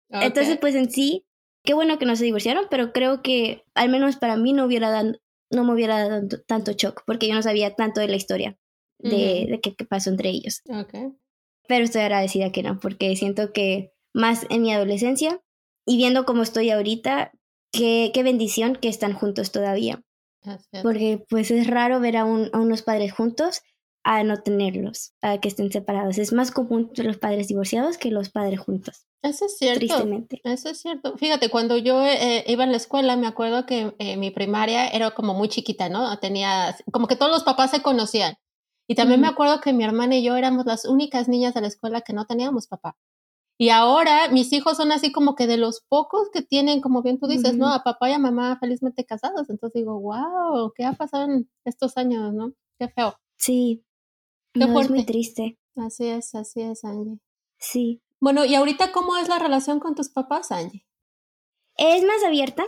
Entonces, 0.10 0.58
pues 0.60 0.76
en 0.76 0.90
sí, 0.90 1.26
qué 1.64 1.74
bueno 1.74 2.00
que 2.00 2.06
no 2.06 2.16
se 2.16 2.24
divorciaron, 2.24 2.68
pero 2.70 2.94
creo 2.94 3.22
que 3.22 3.66
al 3.76 3.90
menos 3.90 4.16
para 4.16 4.38
mí 4.38 4.54
no 4.54 4.66
hubiera 4.66 4.90
dado, 4.90 5.14
no 5.52 5.64
me 5.64 5.74
hubiera 5.74 6.08
dado 6.08 6.28
tanto 6.48 6.72
shock 6.72 7.04
porque 7.06 7.28
yo 7.28 7.36
no 7.36 7.44
sabía 7.44 7.76
tanto 7.76 8.00
de 8.00 8.08
la 8.08 8.16
historia 8.16 8.58
de, 9.00 9.60
qué, 9.62 9.86
pasó 9.86 10.10
entre 10.10 10.30
ellos. 10.30 10.62
Okay. 10.66 11.12
Pero 11.68 11.84
estoy 11.84 12.02
agradecida 12.02 12.52
que 12.52 12.64
no, 12.64 12.80
porque 12.80 13.16
siento 13.16 13.52
que 13.52 13.92
más 14.14 14.46
en 14.50 14.62
mi 14.62 14.74
adolescencia 14.74 15.42
y 15.86 15.98
viendo 15.98 16.26
cómo 16.26 16.42
estoy 16.42 16.70
ahorita, 16.70 17.32
qué, 17.72 18.12
qué 18.14 18.24
bendición 18.24 18.76
que 18.76 18.88
están 18.88 19.14
juntos 19.14 19.52
todavía. 19.52 20.02
Porque 20.82 21.26
pues 21.30 21.52
es 21.52 21.68
raro 21.68 22.00
ver 22.00 22.16
a, 22.16 22.24
un, 22.24 22.50
a 22.54 22.62
unos 22.62 22.82
padres 22.82 23.12
juntos 23.12 23.62
a 24.10 24.24
no 24.24 24.38
tenerlos, 24.38 25.12
a 25.22 25.38
que 25.42 25.50
estén 25.50 25.70
separados. 25.70 26.18
Es 26.18 26.32
más 26.32 26.52
común 26.52 26.90
los 26.96 27.18
padres 27.18 27.50
divorciados 27.50 27.98
que 27.98 28.10
los 28.10 28.30
padres 28.30 28.62
juntos. 28.62 29.06
Eso 29.22 29.46
es 29.48 29.58
cierto. 29.58 29.80
Tristemente. 29.80 30.40
Eso 30.46 30.70
es 30.70 30.80
cierto. 30.80 31.18
Fíjate, 31.18 31.50
cuando 31.50 31.78
yo 31.78 32.06
eh, 32.06 32.46
iba 32.48 32.64
en 32.64 32.72
la 32.72 32.78
escuela, 32.78 33.18
me 33.18 33.28
acuerdo 33.28 33.66
que 33.66 33.94
eh, 34.00 34.16
mi 34.16 34.32
primaria 34.32 34.88
era 34.88 35.12
como 35.12 35.34
muy 35.34 35.50
chiquita, 35.50 35.90
¿no? 35.90 36.18
Tenía, 36.20 36.74
como 36.94 37.08
que 37.08 37.18
todos 37.18 37.30
los 37.30 37.44
papás 37.44 37.72
se 37.72 37.82
conocían. 37.82 38.36
Y 38.88 38.96
también 38.96 39.20
me 39.20 39.28
acuerdo 39.28 39.60
que 39.60 39.74
mi 39.74 39.84
hermana 39.84 40.16
y 40.16 40.24
yo 40.24 40.38
éramos 40.38 40.66
las 40.66 40.86
únicas 40.86 41.28
niñas 41.28 41.54
de 41.54 41.60
la 41.60 41.68
escuela 41.68 42.00
que 42.00 42.14
no 42.14 42.26
teníamos 42.26 42.68
papá. 42.68 42.96
Y 43.60 43.72
ahora 43.72 44.30
mis 44.30 44.54
hijos 44.54 44.78
son 44.78 44.94
así 44.94 45.12
como 45.12 45.36
que 45.36 45.48
de 45.48 45.58
los 45.58 45.82
pocos 45.82 46.30
que 46.32 46.42
tienen, 46.42 46.80
como 46.80 47.02
bien 47.02 47.20
tú 47.20 47.28
dices, 47.28 47.58
¿no? 47.58 47.68
A 47.68 47.84
papá 47.84 48.10
y 48.10 48.14
a 48.14 48.20
mamá 48.20 48.58
felizmente 48.62 49.04
casados. 49.04 49.50
Entonces 49.50 49.82
digo, 49.82 50.00
wow, 50.00 50.72
¿qué 50.74 50.86
ha 50.86 50.94
pasado 50.94 51.26
en 51.26 51.50
estos 51.66 51.98
años, 51.98 52.34
no? 52.34 52.54
Qué 52.80 52.88
feo. 52.88 53.16
Sí. 53.38 53.84
No, 54.58 54.80
es 54.80 54.90
muy 54.90 55.06
triste. 55.06 55.58
Así 55.76 56.08
es, 56.08 56.34
así 56.36 56.62
es, 56.62 56.84
Angie. 56.84 57.20
Sí. 57.60 58.02
Bueno, 58.20 58.46
¿y 58.46 58.56
ahorita 58.56 58.92
cómo 58.92 59.18
es 59.18 59.30
la 59.30 59.40
relación 59.40 59.80
con 59.80 59.96
tus 59.96 60.10
papás, 60.10 60.52
Angie? 60.52 60.86
Es 61.78 62.04
más 62.04 62.24
abierta 62.24 62.66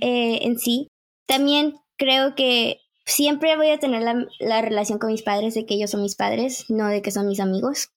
eh, 0.00 0.40
en 0.42 0.58
sí. 0.58 0.88
También 1.26 1.74
creo 1.96 2.34
que 2.34 2.80
siempre 3.06 3.56
voy 3.56 3.70
a 3.70 3.78
tener 3.78 4.02
la, 4.02 4.26
la, 4.38 4.62
relación 4.62 4.98
con 4.98 5.10
mis 5.10 5.22
padres 5.22 5.54
de 5.54 5.66
que 5.66 5.74
ellos 5.74 5.90
son 5.90 6.02
mis 6.02 6.16
padres, 6.16 6.66
no 6.68 6.88
de 6.88 7.02
que 7.02 7.10
son 7.10 7.26
mis 7.26 7.40
amigos. 7.40 7.90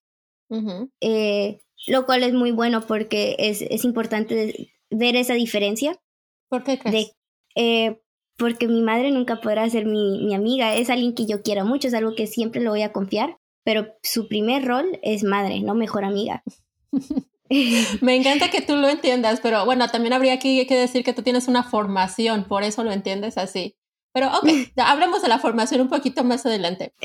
eh, 1.02 1.60
lo 1.88 2.06
cual 2.06 2.24
es 2.24 2.34
muy 2.34 2.52
bueno 2.52 2.82
porque 2.86 3.36
es, 3.40 3.62
es 3.62 3.84
importante 3.84 4.74
ver 4.90 5.16
esa 5.16 5.34
diferencia. 5.34 6.00
¿Por 6.50 6.64
qué 6.64 6.80
crees? 6.80 7.12
eh, 7.56 8.02
porque 8.38 8.68
mi 8.68 8.82
madre 8.82 9.12
nunca 9.12 9.42
podrá 9.42 9.70
ser 9.70 9.86
mi, 9.86 10.24
mi 10.24 10.34
amiga, 10.34 10.76
es 10.76 10.90
alguien 10.90 11.14
que 11.14 11.26
yo 11.26 11.42
quiero 11.42 11.66
mucho, 11.66 11.88
es 11.88 11.94
algo 11.94 12.16
que 12.16 12.28
siempre 12.28 12.62
lo 12.62 12.72
voy 12.72 12.84
a 12.84 12.94
confiar, 12.94 13.38
pero 13.64 13.88
su 14.04 14.28
primer 14.28 14.66
rol 14.66 15.00
es 15.02 15.24
madre, 15.24 15.60
no 15.62 15.76
mejor 15.76 16.06
amiga. 16.06 16.44
Me 18.02 18.16
encanta 18.16 18.50
que 18.50 18.62
tú 18.62 18.76
lo 18.76 18.90
entiendas, 18.90 19.40
pero 19.42 19.66
bueno, 19.66 19.88
también 19.90 20.14
habría 20.14 20.34
aquí 20.34 20.66
que 20.68 20.76
decir 20.76 21.04
que 21.04 21.14
tú 21.14 21.22
tienes 21.22 21.48
una 21.48 21.64
formación, 21.64 22.44
por 22.46 22.64
eso 22.64 22.84
lo 22.84 22.92
entiendes 22.92 23.38
así. 23.38 23.76
Pero 24.14 24.28
ok, 24.28 24.48
hablemos 24.78 25.22
de 25.22 25.30
la 25.30 25.40
formación 25.40 25.82
un 25.82 25.90
poquito 25.90 26.24
más 26.24 26.46
adelante. 26.46 26.94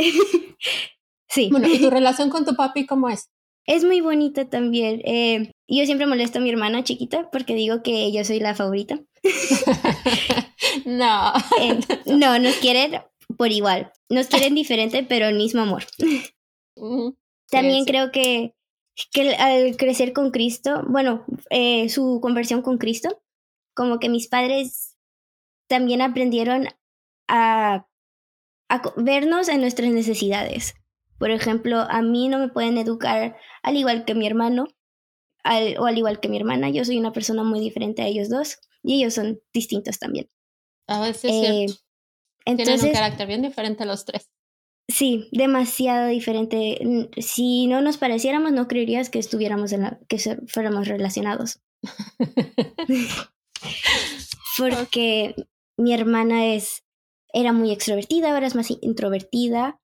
Sí. 1.28 1.48
Bueno, 1.50 1.66
¿y 1.66 1.80
tu 1.80 1.88
relación 1.88 2.28
con 2.28 2.44
tu 2.44 2.54
papi 2.54 2.84
cómo 2.84 3.08
es? 3.08 3.30
Es 3.64 3.84
muy 3.84 4.02
bonita 4.02 4.50
también. 4.50 5.00
Eh, 5.06 5.50
yo 5.66 5.86
siempre 5.86 6.06
molesto 6.06 6.38
a 6.38 6.42
mi 6.42 6.50
hermana 6.50 6.84
chiquita 6.84 7.30
porque 7.32 7.54
digo 7.54 7.82
que 7.82 8.12
yo 8.12 8.22
soy 8.22 8.38
la 8.38 8.54
favorita. 8.54 9.00
No. 10.84 11.32
Eh, 11.60 11.80
no, 12.06 12.38
nos 12.38 12.56
quieren 12.56 13.00
por 13.36 13.50
igual. 13.50 13.92
Nos 14.08 14.26
quieren 14.28 14.54
diferente, 14.54 15.04
pero 15.04 15.26
el 15.26 15.36
mismo 15.36 15.62
amor. 15.62 15.84
También 17.50 17.84
creo 17.84 18.10
que, 18.10 18.54
que 19.12 19.34
al 19.34 19.76
crecer 19.76 20.12
con 20.12 20.30
Cristo, 20.30 20.84
bueno, 20.88 21.24
eh, 21.50 21.88
su 21.88 22.20
conversión 22.20 22.62
con 22.62 22.78
Cristo, 22.78 23.22
como 23.74 23.98
que 23.98 24.08
mis 24.08 24.28
padres 24.28 24.96
también 25.68 26.02
aprendieron 26.02 26.68
a, 27.28 27.86
a 28.68 28.82
vernos 28.96 29.48
en 29.48 29.60
nuestras 29.60 29.90
necesidades. 29.90 30.74
Por 31.18 31.30
ejemplo, 31.30 31.78
a 31.88 32.02
mí 32.02 32.28
no 32.28 32.38
me 32.38 32.48
pueden 32.48 32.78
educar 32.78 33.36
al 33.62 33.76
igual 33.76 34.04
que 34.04 34.14
mi 34.14 34.26
hermano 34.26 34.66
al, 35.44 35.76
o 35.78 35.86
al 35.86 35.98
igual 35.98 36.20
que 36.20 36.28
mi 36.28 36.36
hermana. 36.36 36.70
Yo 36.70 36.84
soy 36.84 36.98
una 36.98 37.12
persona 37.12 37.44
muy 37.44 37.60
diferente 37.60 38.02
a 38.02 38.06
ellos 38.06 38.28
dos 38.28 38.58
y 38.82 38.98
ellos 38.98 39.14
son 39.14 39.40
distintos 39.52 39.98
también. 39.98 40.28
A 40.88 41.00
veces 41.00 41.30
eh, 41.30 41.66
Tienen 42.44 42.80
un 42.80 42.92
carácter 42.92 43.26
bien 43.26 43.42
diferente 43.42 43.82
a 43.82 43.86
los 43.86 44.04
tres. 44.04 44.30
Sí, 44.88 45.28
demasiado 45.32 46.08
diferente. 46.08 47.08
Si 47.16 47.66
no 47.66 47.80
nos 47.80 47.98
pareciéramos, 47.98 48.52
no 48.52 48.68
creerías 48.68 49.10
que 49.10 49.18
estuviéramos 49.18 49.72
en 49.72 49.82
la, 49.82 50.00
que 50.08 50.18
fuéramos 50.48 50.88
relacionados. 50.88 51.60
Porque 54.58 55.34
mi 55.76 55.94
hermana 55.94 56.54
es 56.54 56.84
era 57.34 57.52
muy 57.52 57.70
extrovertida, 57.70 58.32
ahora 58.32 58.46
es 58.46 58.54
más 58.54 58.70
introvertida 58.82 59.80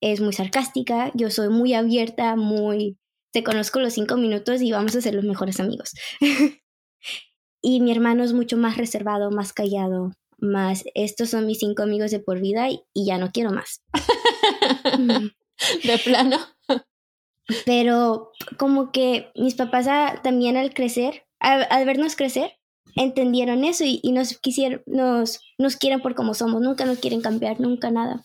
es 0.00 0.20
muy 0.20 0.32
sarcástica, 0.32 1.10
yo 1.14 1.30
soy 1.30 1.48
muy 1.48 1.74
abierta, 1.74 2.36
muy... 2.36 2.98
Te 3.32 3.44
conozco 3.44 3.80
los 3.80 3.92
cinco 3.92 4.16
minutos 4.16 4.62
y 4.62 4.72
vamos 4.72 4.94
a 4.96 5.00
ser 5.00 5.14
los 5.14 5.24
mejores 5.24 5.60
amigos. 5.60 5.92
y 7.62 7.80
mi 7.80 7.92
hermano 7.92 8.24
es 8.24 8.32
mucho 8.32 8.56
más 8.56 8.76
reservado, 8.76 9.30
más 9.30 9.52
callado, 9.52 10.12
más... 10.38 10.84
Estos 10.94 11.30
son 11.30 11.46
mis 11.46 11.58
cinco 11.58 11.82
amigos 11.82 12.10
de 12.10 12.20
por 12.20 12.40
vida 12.40 12.68
y, 12.70 12.82
ya 12.94 13.18
no 13.18 13.30
quiero 13.30 13.50
más. 13.50 13.82
De 15.84 15.98
plano. 16.04 16.38
Pero 17.64 18.30
como 18.58 18.92
que 18.92 19.30
mis 19.34 19.54
papás 19.54 19.88
también 20.22 20.56
al 20.56 20.72
crecer, 20.74 21.26
al, 21.40 21.86
vernos 21.86 22.14
crecer, 22.14 22.52
entendieron 22.94 23.64
eso 23.64 23.84
y, 23.86 24.00
nos 24.12 24.38
quisieron, 24.38 24.82
nos, 24.86 25.40
nos 25.58 25.76
quieren 25.76 26.00
por 26.00 26.14
como 26.14 26.34
somos, 26.34 26.60
nunca 26.60 26.84
nos 26.84 26.98
quieren 26.98 27.22
cambiar, 27.22 27.60
nunca 27.60 27.90
nada. 27.90 28.22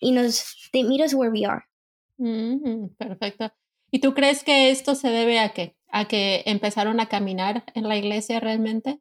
Y 0.00 0.12
nos, 0.12 0.68
they 0.72 0.84
meet 0.84 1.04
us 1.04 1.14
where 1.14 1.30
we 1.30 1.44
are. 1.46 1.62
Mm, 2.16 2.88
perfecto. 2.96 3.52
¿Y 3.90 4.00
tú 4.00 4.14
crees 4.14 4.42
que 4.42 4.70
esto 4.70 4.94
se 4.94 5.08
debe 5.08 5.38
a 5.38 5.52
qué? 5.52 5.76
¿A 5.88 6.06
que 6.06 6.42
empezaron 6.46 7.00
a 7.00 7.08
caminar 7.08 7.64
en 7.74 7.88
la 7.88 7.96
iglesia 7.96 8.40
realmente? 8.40 9.00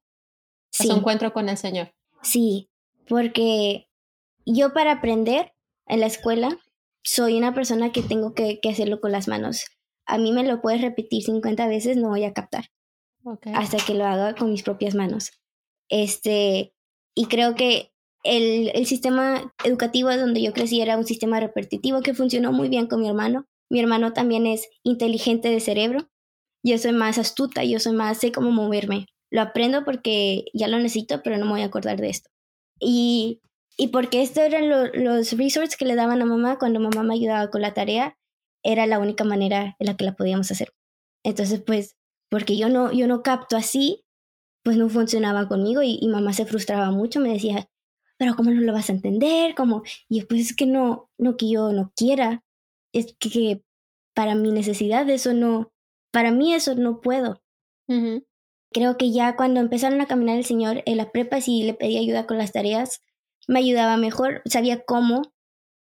Sí. 0.71 0.83
A 0.83 0.91
su 0.91 0.99
encuentro 0.99 1.33
con 1.33 1.49
el 1.49 1.57
Señor. 1.57 1.93
Sí, 2.23 2.69
porque 3.07 3.87
yo 4.45 4.73
para 4.73 4.93
aprender 4.93 5.53
en 5.85 5.99
la 5.99 6.07
escuela 6.07 6.57
soy 7.03 7.37
una 7.37 7.53
persona 7.53 7.91
que 7.91 8.01
tengo 8.01 8.33
que, 8.33 8.59
hacerlo 8.69 9.01
con 9.01 9.11
las 9.11 9.27
manos. 9.27 9.65
A 10.05 10.17
mí 10.17 10.31
me 10.31 10.43
lo 10.43 10.61
puedes 10.61 10.81
repetir 10.81 11.23
50 11.23 11.67
veces, 11.67 11.97
no 11.97 12.09
voy 12.09 12.23
a 12.23 12.33
captar. 12.33 12.65
Hasta 13.53 13.77
que 13.77 13.93
lo 13.93 14.05
haga 14.05 14.35
con 14.35 14.51
mis 14.51 14.63
propias 14.63 14.95
manos. 14.95 15.31
Este, 15.89 16.73
y 17.15 17.25
creo 17.27 17.55
que 17.55 17.91
el, 18.23 18.71
el, 18.73 18.85
sistema 18.85 19.53
educativo 19.63 20.15
donde 20.15 20.41
yo 20.41 20.53
crecí 20.53 20.81
era 20.81 20.97
un 20.97 21.05
sistema 21.05 21.39
repetitivo 21.39 22.01
que 22.01 22.13
funcionó 22.13 22.51
muy 22.51 22.69
bien 22.69 22.87
con 22.87 23.01
mi 23.01 23.07
hermano. 23.07 23.45
Mi 23.69 23.79
hermano 23.79 24.13
también 24.13 24.45
es 24.45 24.67
inteligente 24.83 25.49
de 25.49 25.59
cerebro. 25.59 26.09
Yo 26.63 26.77
soy 26.77 26.93
más 26.93 27.17
astuta, 27.17 27.63
yo 27.63 27.79
soy 27.79 27.93
más, 27.93 28.17
sé 28.17 28.31
cómo 28.31 28.51
moverme. 28.51 29.07
Lo 29.33 29.41
aprendo 29.41 29.83
porque 29.83 30.45
ya 30.53 30.67
lo 30.67 30.77
necesito, 30.77 31.21
pero 31.23 31.37
no 31.37 31.45
me 31.45 31.51
voy 31.51 31.61
a 31.61 31.65
acordar 31.65 31.99
de 31.99 32.09
esto. 32.09 32.29
Y 32.79 33.41
y 33.77 33.87
porque 33.87 34.21
estos 34.21 34.43
eran 34.43 34.69
los 34.69 35.31
resorts 35.31 35.77
que 35.77 35.85
le 35.85 35.95
daban 35.95 36.21
a 36.21 36.25
mamá 36.25 36.59
cuando 36.59 36.79
mamá 36.79 37.03
me 37.03 37.15
ayudaba 37.15 37.49
con 37.49 37.61
la 37.61 37.73
tarea, 37.73 38.17
era 38.63 38.85
la 38.85 38.99
única 38.99 39.23
manera 39.23 39.75
en 39.79 39.87
la 39.87 39.97
que 39.97 40.05
la 40.05 40.15
podíamos 40.15 40.51
hacer. 40.51 40.73
Entonces, 41.23 41.61
pues, 41.61 41.97
porque 42.29 42.55
yo 42.57 42.69
no, 42.69 42.91
yo 42.91 43.07
no 43.07 43.23
capto 43.23 43.57
así, 43.57 44.05
pues 44.63 44.77
no 44.77 44.89
funcionaba 44.89 45.47
conmigo 45.47 45.81
y, 45.83 46.07
mamá 46.07 46.33
se 46.33 46.45
frustraba 46.45 46.91
mucho, 46.91 47.19
me 47.19 47.33
decía, 47.33 47.69
pero 48.17 48.35
¿cómo 48.35 48.51
no 48.51 48.61
lo 48.61 48.73
vas 48.73 48.89
a 48.89 48.93
entender? 48.93 49.55
¿Cómo? 49.55 49.83
Y 50.07 50.23
pues 50.23 50.41
es 50.41 50.55
que 50.55 50.65
no, 50.65 51.09
no 51.17 51.35
que 51.35 51.49
yo 51.49 51.73
no 51.73 51.91
quiera, 51.95 52.43
es 52.93 53.15
que, 53.19 53.63
para 54.15 54.35
mi 54.35 54.51
necesidad 54.51 55.09
eso 55.09 55.33
no, 55.33 55.73
para 56.11 56.31
mí 56.31 56.53
eso 56.53 56.75
no 56.75 57.01
puedo. 57.01 57.41
Creo 58.73 58.97
que 58.97 59.11
ya 59.11 59.35
cuando 59.35 59.59
empezaron 59.59 60.01
a 60.01 60.07
caminar 60.07 60.37
el 60.37 60.45
Señor 60.45 60.83
en 60.85 60.97
la 60.97 61.11
prepa, 61.11 61.41
si 61.41 61.63
le 61.63 61.73
pedí 61.73 61.97
ayuda 61.97 62.25
con 62.25 62.37
las 62.37 62.51
tareas, 62.51 63.01
me 63.47 63.59
ayudaba 63.59 63.97
mejor, 63.97 64.41
sabía 64.45 64.83
cómo 64.83 65.21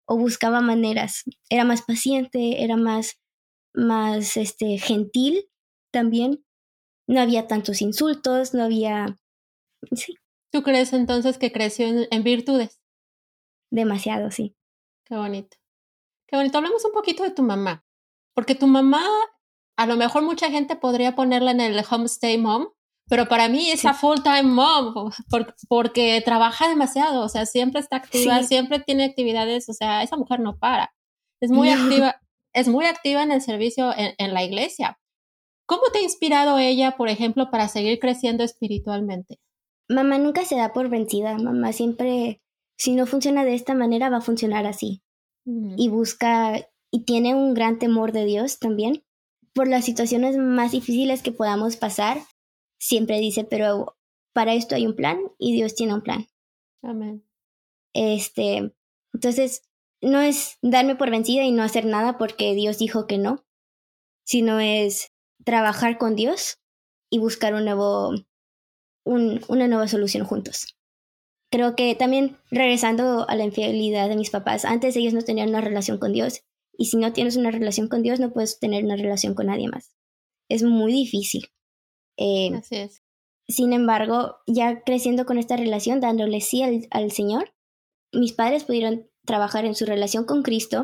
o 0.06 0.18
buscaba 0.18 0.62
maneras. 0.62 1.24
Era 1.50 1.64
más 1.64 1.84
paciente, 1.84 2.64
era 2.64 2.76
más, 2.76 3.20
más 3.74 4.36
este, 4.38 4.78
gentil 4.78 5.50
también. 5.92 6.44
No 7.08 7.22
había 7.22 7.48
tantos 7.48 7.82
insultos, 7.82 8.54
no 8.54 8.64
había... 8.64 9.18
Sí. 9.96 10.16
¿Tú 10.52 10.64
crees 10.64 10.92
entonces 10.92 11.38
que 11.38 11.52
creció 11.52 11.88
en, 11.88 12.24
virtudes? 12.24 12.82
Demasiado, 13.72 14.32
sí. 14.32 14.56
Qué 15.06 15.16
bonito. 15.16 15.58
Qué 16.28 16.36
bonito. 16.36 16.58
Hablemos 16.58 16.84
un 16.84 16.92
poquito 16.92 17.24
de 17.24 17.32
tu 17.32 17.42
mamá. 17.42 17.86
Porque 18.34 18.54
tu 18.54 18.68
mamá, 18.68 19.04
a 19.78 19.86
lo 19.86 19.96
mejor 19.96 20.24
mucha 20.24 20.52
gente 20.52 20.76
podría 20.76 21.16
ponerla 21.16 21.52
en 21.52 21.62
el 21.62 21.82
homestay 21.90 22.38
mom, 22.38 22.68
pero 23.10 23.28
para 23.28 23.50
mí 23.50 23.70
es 23.70 23.86
a 23.86 23.94
full 23.94 24.20
time 24.24 24.44
mom 24.44 25.12
porque 25.68 26.22
trabaja 26.24 26.70
demasiado, 26.70 27.24
o 27.24 27.30
sea, 27.30 27.46
siempre 27.46 27.82
está 27.82 27.98
activa, 27.98 28.42
siempre 28.44 28.80
tiene 28.80 29.06
actividades, 29.06 29.68
o 29.70 29.74
sea, 29.74 30.04
esa 30.04 30.16
mujer 30.18 30.40
no 30.40 30.58
para. 30.58 30.94
Es 31.42 31.52
muy 31.52 31.70
activa, 31.70 32.16
es 32.54 32.68
muy 32.68 32.86
activa 32.86 33.24
en 33.24 33.32
el 33.32 33.42
servicio 33.42 33.94
en, 33.98 34.14
en 34.18 34.34
la 34.34 34.44
iglesia. 34.44 34.98
¿Cómo 35.66 35.84
te 35.92 36.00
ha 36.00 36.04
inspirado 36.04 36.58
ella, 36.58 36.98
por 36.98 37.08
ejemplo, 37.08 37.50
para 37.50 37.68
seguir 37.68 38.00
creciendo 38.00 38.44
espiritualmente? 38.44 39.40
Mamá 39.88 40.18
nunca 40.18 40.46
se 40.46 40.56
da 40.56 40.74
por 40.74 40.90
vencida, 40.90 41.38
mamá 41.38 41.72
siempre, 41.74 42.42
si 42.78 42.94
no 42.94 43.06
funciona 43.06 43.46
de 43.46 43.56
esta 43.56 43.74
manera, 43.74 44.10
va 44.10 44.18
a 44.18 44.22
funcionar 44.22 44.66
así. 44.66 45.02
Mm. 45.46 45.76
Y 45.78 45.90
busca, 45.90 46.68
y 46.92 47.04
tiene 47.06 47.36
un 47.36 47.54
gran 47.54 47.80
temor 47.80 48.12
de 48.12 48.26
Dios 48.26 48.60
también. 48.60 49.04
Por 49.54 49.68
las 49.68 49.86
situaciones 49.86 50.38
más 50.38 50.72
difíciles 50.72 51.22
que 51.24 51.32
podamos 51.32 51.78
pasar, 51.78 52.20
siempre 52.82 53.20
dice, 53.20 53.46
pero 53.46 53.96
para 54.34 54.54
esto 54.54 54.76
hay 54.76 54.88
un 54.88 54.96
plan 54.96 55.20
y 55.38 55.54
Dios 55.54 55.76
tiene 55.76 55.94
un 55.94 56.02
plan. 56.02 56.28
Amén. 56.82 57.24
Este, 57.94 58.74
entonces, 59.14 59.62
no 60.02 60.20
es 60.20 60.58
darme 60.62 60.96
por 60.96 61.12
vencida 61.12 61.44
y 61.44 61.52
no 61.52 61.64
hacer 61.64 61.86
nada 61.86 62.18
porque 62.18 62.56
Dios 62.56 62.80
dijo 62.80 63.06
que 63.06 63.20
no, 63.20 63.46
sino 64.26 64.60
es 64.60 65.14
trabajar 65.46 65.98
con 65.98 66.16
Dios 66.16 66.60
y 67.12 67.20
buscar 67.20 67.54
un 67.54 67.66
nuevo, 67.66 68.14
un, 69.06 69.42
una 69.48 69.68
nueva 69.68 69.88
solución 69.88 70.26
juntos. 70.26 70.76
Creo 71.52 71.76
que 71.76 71.94
también 71.96 72.38
regresando 72.50 73.30
a 73.30 73.36
la 73.36 73.44
infidelidad 73.44 74.10
de 74.10 74.16
mis 74.16 74.30
papás, 74.32 74.66
antes 74.66 74.96
ellos 74.96 75.14
no 75.14 75.22
tenían 75.22 75.50
una 75.50 75.62
relación 75.62 76.00
con 76.00 76.14
Dios 76.14 76.42
y 76.78 76.86
si 76.86 76.98
no 76.98 77.14
tienes 77.14 77.36
una 77.36 77.52
relación 77.52 77.90
con 77.90 78.02
Dios 78.02 78.20
no 78.20 78.32
puedes 78.32 78.58
tener 78.58 78.86
una 78.86 78.96
relación 78.96 79.36
con 79.36 79.48
nadie 79.48 79.68
más. 79.68 79.94
Es 80.50 80.64
muy 80.64 80.94
difícil. 80.94 81.52
Eh, 82.22 82.52
Así 82.56 82.76
es. 82.76 83.04
Sin 83.48 83.74
embargo, 83.74 84.38
ya 84.46 84.84
creciendo 84.84 85.26
con 85.26 85.40
esta 85.40 85.58
relación, 85.58 86.00
dándole 86.00 86.40
sí 86.40 86.62
al, 86.92 87.12
Señor, 87.12 87.54
mis 88.14 88.32
padres 88.32 88.64
pudieron 88.64 89.10
trabajar 89.26 89.66
en 89.66 89.74
su 89.74 89.86
relación 89.86 90.26
con 90.26 90.44
Cristo 90.44 90.84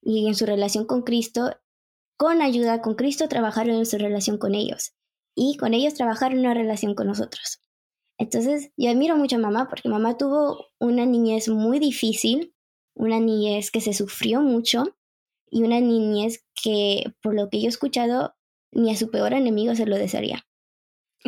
y 0.00 0.28
en 0.28 0.36
su 0.36 0.46
relación 0.46 0.86
con 0.86 1.02
Cristo, 1.02 1.56
con 2.16 2.40
ayuda 2.40 2.82
con 2.82 2.94
Cristo, 2.94 3.28
trabajar 3.28 3.68
en 3.68 3.84
su 3.84 3.98
relación 3.98 4.38
con 4.38 4.54
ellos 4.54 4.94
y 5.34 5.56
con 5.56 5.74
ellos 5.74 5.94
trabajar 5.94 6.32
en 6.32 6.38
una 6.38 6.54
relación 6.54 6.94
con 6.94 7.08
nosotros. 7.08 7.60
Entonces, 8.16 8.70
yo 8.76 8.90
admiro 8.90 9.16
mucho 9.16 9.36
a 9.36 9.40
mamá 9.40 9.68
porque 9.68 9.88
mamá 9.88 10.16
tuvo 10.16 10.68
una 10.78 11.04
niñez 11.04 11.48
muy 11.48 11.80
difícil, 11.80 12.54
una 12.94 13.18
niñez 13.18 13.70
que 13.70 13.80
se 13.80 13.92
sufrió 13.92 14.40
mucho 14.40 14.96
y 15.50 15.64
una 15.64 15.80
niñez 15.80 16.46
que, 16.54 17.12
por 17.20 17.34
lo 17.34 17.50
que 17.50 17.60
yo 17.60 17.66
he 17.66 17.68
escuchado, 17.68 18.36
ni 18.70 18.92
a 18.92 18.96
su 18.96 19.10
peor 19.10 19.32
enemigo 19.32 19.74
se 19.74 19.86
lo 19.86 19.96
desearía. 19.96 20.45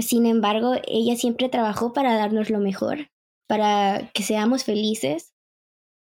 Sin 0.00 0.26
embargo, 0.26 0.74
ella 0.86 1.16
siempre 1.16 1.48
trabajó 1.48 1.92
para 1.92 2.16
darnos 2.16 2.50
lo 2.50 2.60
mejor, 2.60 3.10
para 3.46 4.10
que 4.14 4.22
seamos 4.22 4.64
felices 4.64 5.34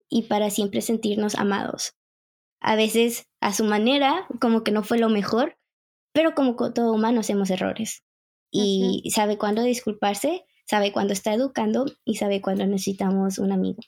y 0.10 0.24
para 0.24 0.50
siempre 0.50 0.82
sentirnos 0.82 1.36
amados. 1.36 1.94
A 2.62 2.76
veces 2.76 3.28
a 3.42 3.54
su 3.54 3.64
manera, 3.64 4.28
como 4.42 4.64
que 4.64 4.72
no 4.72 4.84
fue 4.84 4.98
lo 4.98 5.10
mejor, 5.10 5.58
pero 6.14 6.34
como 6.34 6.56
todo 6.56 6.94
humano 6.94 7.20
hacemos 7.20 7.50
errores. 7.50 8.04
Y 8.52 9.12
sabe 9.14 9.38
cuándo 9.38 9.64
disculparse, 9.64 10.46
sabe 10.66 10.94
cuándo 10.94 11.12
está 11.12 11.34
educando 11.34 11.86
y 12.06 12.16
sabe 12.16 12.42
cuándo 12.42 12.66
necesitamos 12.66 13.38
un 13.38 13.52
amigo. 13.52 13.82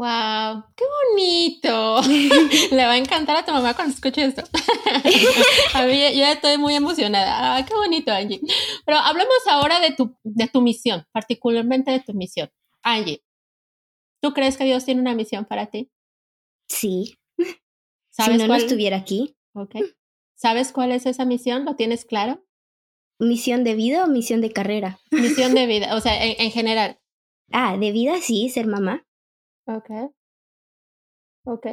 ¡Wow! 0.00 0.64
¡Qué 0.76 0.84
bonito! 1.12 2.00
Le 2.74 2.86
va 2.86 2.92
a 2.92 2.96
encantar 2.96 3.36
a 3.36 3.44
tu 3.44 3.52
mamá 3.52 3.74
cuando 3.74 3.92
escuche 3.92 4.24
esto. 4.24 4.42
a 5.74 5.84
mí 5.84 5.92
yo 5.92 6.08
ya 6.14 6.32
estoy 6.32 6.56
muy 6.56 6.74
emocionada. 6.74 7.58
Ah, 7.58 7.66
¡Qué 7.66 7.74
bonito, 7.74 8.10
Angie! 8.10 8.40
Pero 8.86 8.96
hablemos 8.96 9.46
ahora 9.50 9.78
de 9.78 9.90
tu, 9.90 10.16
de 10.24 10.48
tu 10.48 10.62
misión, 10.62 11.06
particularmente 11.12 11.90
de 11.90 12.00
tu 12.00 12.14
misión. 12.14 12.50
Angie, 12.82 13.22
¿tú 14.22 14.32
crees 14.32 14.56
que 14.56 14.64
Dios 14.64 14.86
tiene 14.86 15.02
una 15.02 15.14
misión 15.14 15.44
para 15.44 15.66
ti? 15.66 15.90
Sí. 16.66 17.18
¿Sabes 18.08 18.40
si 18.40 18.48
no, 18.48 18.48
no 18.48 18.54
estuviera 18.54 18.96
aquí. 18.96 19.36
Ok. 19.52 19.76
¿Sabes 20.34 20.72
cuál 20.72 20.92
es 20.92 21.04
esa 21.04 21.26
misión? 21.26 21.66
¿Lo 21.66 21.76
tienes 21.76 22.06
claro? 22.06 22.42
¿Misión 23.18 23.64
de 23.64 23.74
vida 23.74 24.04
o 24.04 24.06
misión 24.06 24.40
de 24.40 24.50
carrera? 24.50 24.98
Misión 25.10 25.54
de 25.54 25.66
vida, 25.66 25.94
o 25.94 26.00
sea, 26.00 26.24
en 26.24 26.50
general. 26.52 26.98
Ah, 27.52 27.76
de 27.76 27.92
vida 27.92 28.18
sí, 28.22 28.48
ser 28.48 28.66
mamá. 28.66 29.06
Ok. 29.76 29.90
Ok, 31.44 31.66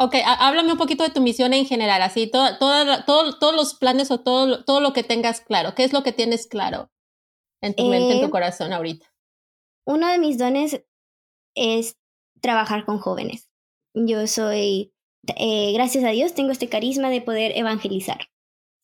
ok, 0.00 0.16
háblame 0.26 0.72
un 0.72 0.78
poquito 0.78 1.04
de 1.04 1.10
tu 1.10 1.20
misión 1.20 1.54
en 1.54 1.64
general, 1.64 2.02
así, 2.02 2.26
todo, 2.26 2.58
todo, 2.58 3.04
todos 3.06 3.54
los 3.54 3.74
planes 3.74 4.10
o 4.10 4.18
todo, 4.18 4.64
todo 4.64 4.80
lo 4.80 4.92
que 4.92 5.04
tengas 5.04 5.40
claro. 5.40 5.76
¿Qué 5.76 5.84
es 5.84 5.92
lo 5.92 6.02
que 6.02 6.12
tienes 6.12 6.48
claro 6.48 6.90
en 7.60 7.74
tu 7.74 7.84
mente, 7.84 8.14
en 8.14 8.20
tu 8.20 8.26
eh, 8.26 8.30
corazón 8.30 8.72
ahorita? 8.72 9.06
Uno 9.86 10.08
de 10.08 10.18
mis 10.18 10.38
dones 10.38 10.84
es 11.54 11.96
trabajar 12.40 12.84
con 12.84 12.98
jóvenes. 12.98 13.48
Yo 13.94 14.26
soy, 14.26 14.92
eh, 15.36 15.72
gracias 15.72 16.02
a 16.02 16.10
Dios, 16.10 16.34
tengo 16.34 16.50
este 16.50 16.68
carisma 16.68 17.08
de 17.08 17.20
poder 17.20 17.56
evangelizar. 17.56 18.28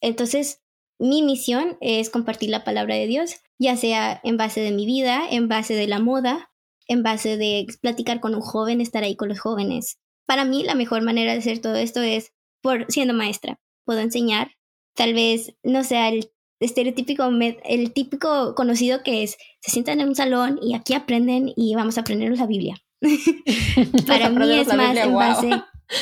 Entonces, 0.01 0.63
mi 1.01 1.23
misión 1.23 1.79
es 1.81 2.11
compartir 2.11 2.51
la 2.51 2.63
palabra 2.63 2.95
de 2.95 3.09
Dios, 3.09 3.41
ya 3.59 3.77
sea 3.77 4.21
en 4.23 4.37
base 4.37 4.61
de 4.61 4.71
mi 4.71 4.87
vida, 4.87 5.23
en 5.29 5.49
base 5.49 5.75
de 5.75 5.89
la 5.89 5.99
moda, 5.99 6.53
en 6.89 7.03
base 7.03 7.37
de 7.37 7.67
platicar 7.81 8.21
con 8.21 8.35
un 8.35 8.41
joven, 8.41 8.81
estar 8.81 9.05
ahí 9.05 9.15
con 9.15 9.29
los 9.29 9.41
jóvenes. 9.41 9.99
Para 10.27 10.45
mí 10.45 10.65
la 10.65 10.75
mejor 10.75 11.03
manera 11.03 11.33
de 11.33 11.39
hacer 11.39 11.61
todo 11.61 11.77
esto 11.77 12.01
es 12.01 12.33
por 12.63 12.87
siendo 12.91 13.15
maestra. 13.15 13.61
Puedo 13.85 14.01
enseñar, 14.01 14.53
tal 14.95 15.15
vez 15.15 15.55
no 15.63 15.85
sea 15.85 16.09
el 16.09 16.31
estereotípico, 16.61 17.25
el 17.65 17.93
típico 17.93 18.55
conocido 18.55 19.03
que 19.03 19.23
es, 19.23 19.39
se 19.61 19.71
sientan 19.71 20.01
en 20.01 20.09
un 20.09 20.15
salón 20.15 20.59
y 20.61 20.75
aquí 20.75 20.95
aprenden 20.95 21.53
y 21.57 21.75
vamos 21.75 21.99
a 21.99 22.01
aprender 22.01 22.37
la 22.37 22.47
Biblia. 22.47 22.77
Para 24.07 24.31
mí 24.31 24.59
es 24.59 24.75
más 24.75 24.97
en 24.97 25.15
base, 25.15 25.51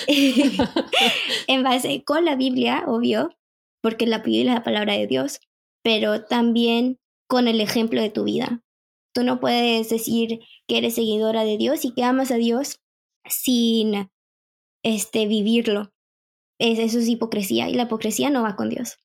en 1.47 1.63
base 1.63 2.05
con 2.05 2.25
la 2.25 2.37
Biblia, 2.37 2.85
obvio, 2.87 3.37
porque 3.83 4.07
la 4.07 4.19
Biblia 4.19 4.53
es 4.53 4.59
la 4.59 4.65
palabra 4.65 4.95
de 4.95 5.07
Dios, 5.07 5.41
pero 5.83 6.25
también 6.25 6.99
con 7.29 7.49
el 7.49 7.61
ejemplo 7.61 8.01
de 8.01 8.11
tu 8.11 8.25
vida. 8.25 8.63
Tú 9.17 9.25
no 9.25 9.41
puedes 9.41 9.89
decir 9.89 10.41
que 10.69 10.77
eres 10.77 10.97
seguidora 10.97 11.43
de 11.43 11.57
Dios 11.57 11.87
y 11.87 11.95
que 11.95 12.05
amas 12.05 12.31
a 12.31 12.35
Dios 12.35 12.83
sin 13.25 14.11
este 14.83 15.27
vivirlo. 15.27 15.95
Es, 16.59 16.79
eso 16.79 16.99
es 16.99 17.09
hipocresía 17.09 17.71
y 17.71 17.73
la 17.73 17.85
hipocresía 17.85 18.29
no 18.29 18.43
va 18.43 18.57
con 18.57 18.69
Dios. 18.69 18.99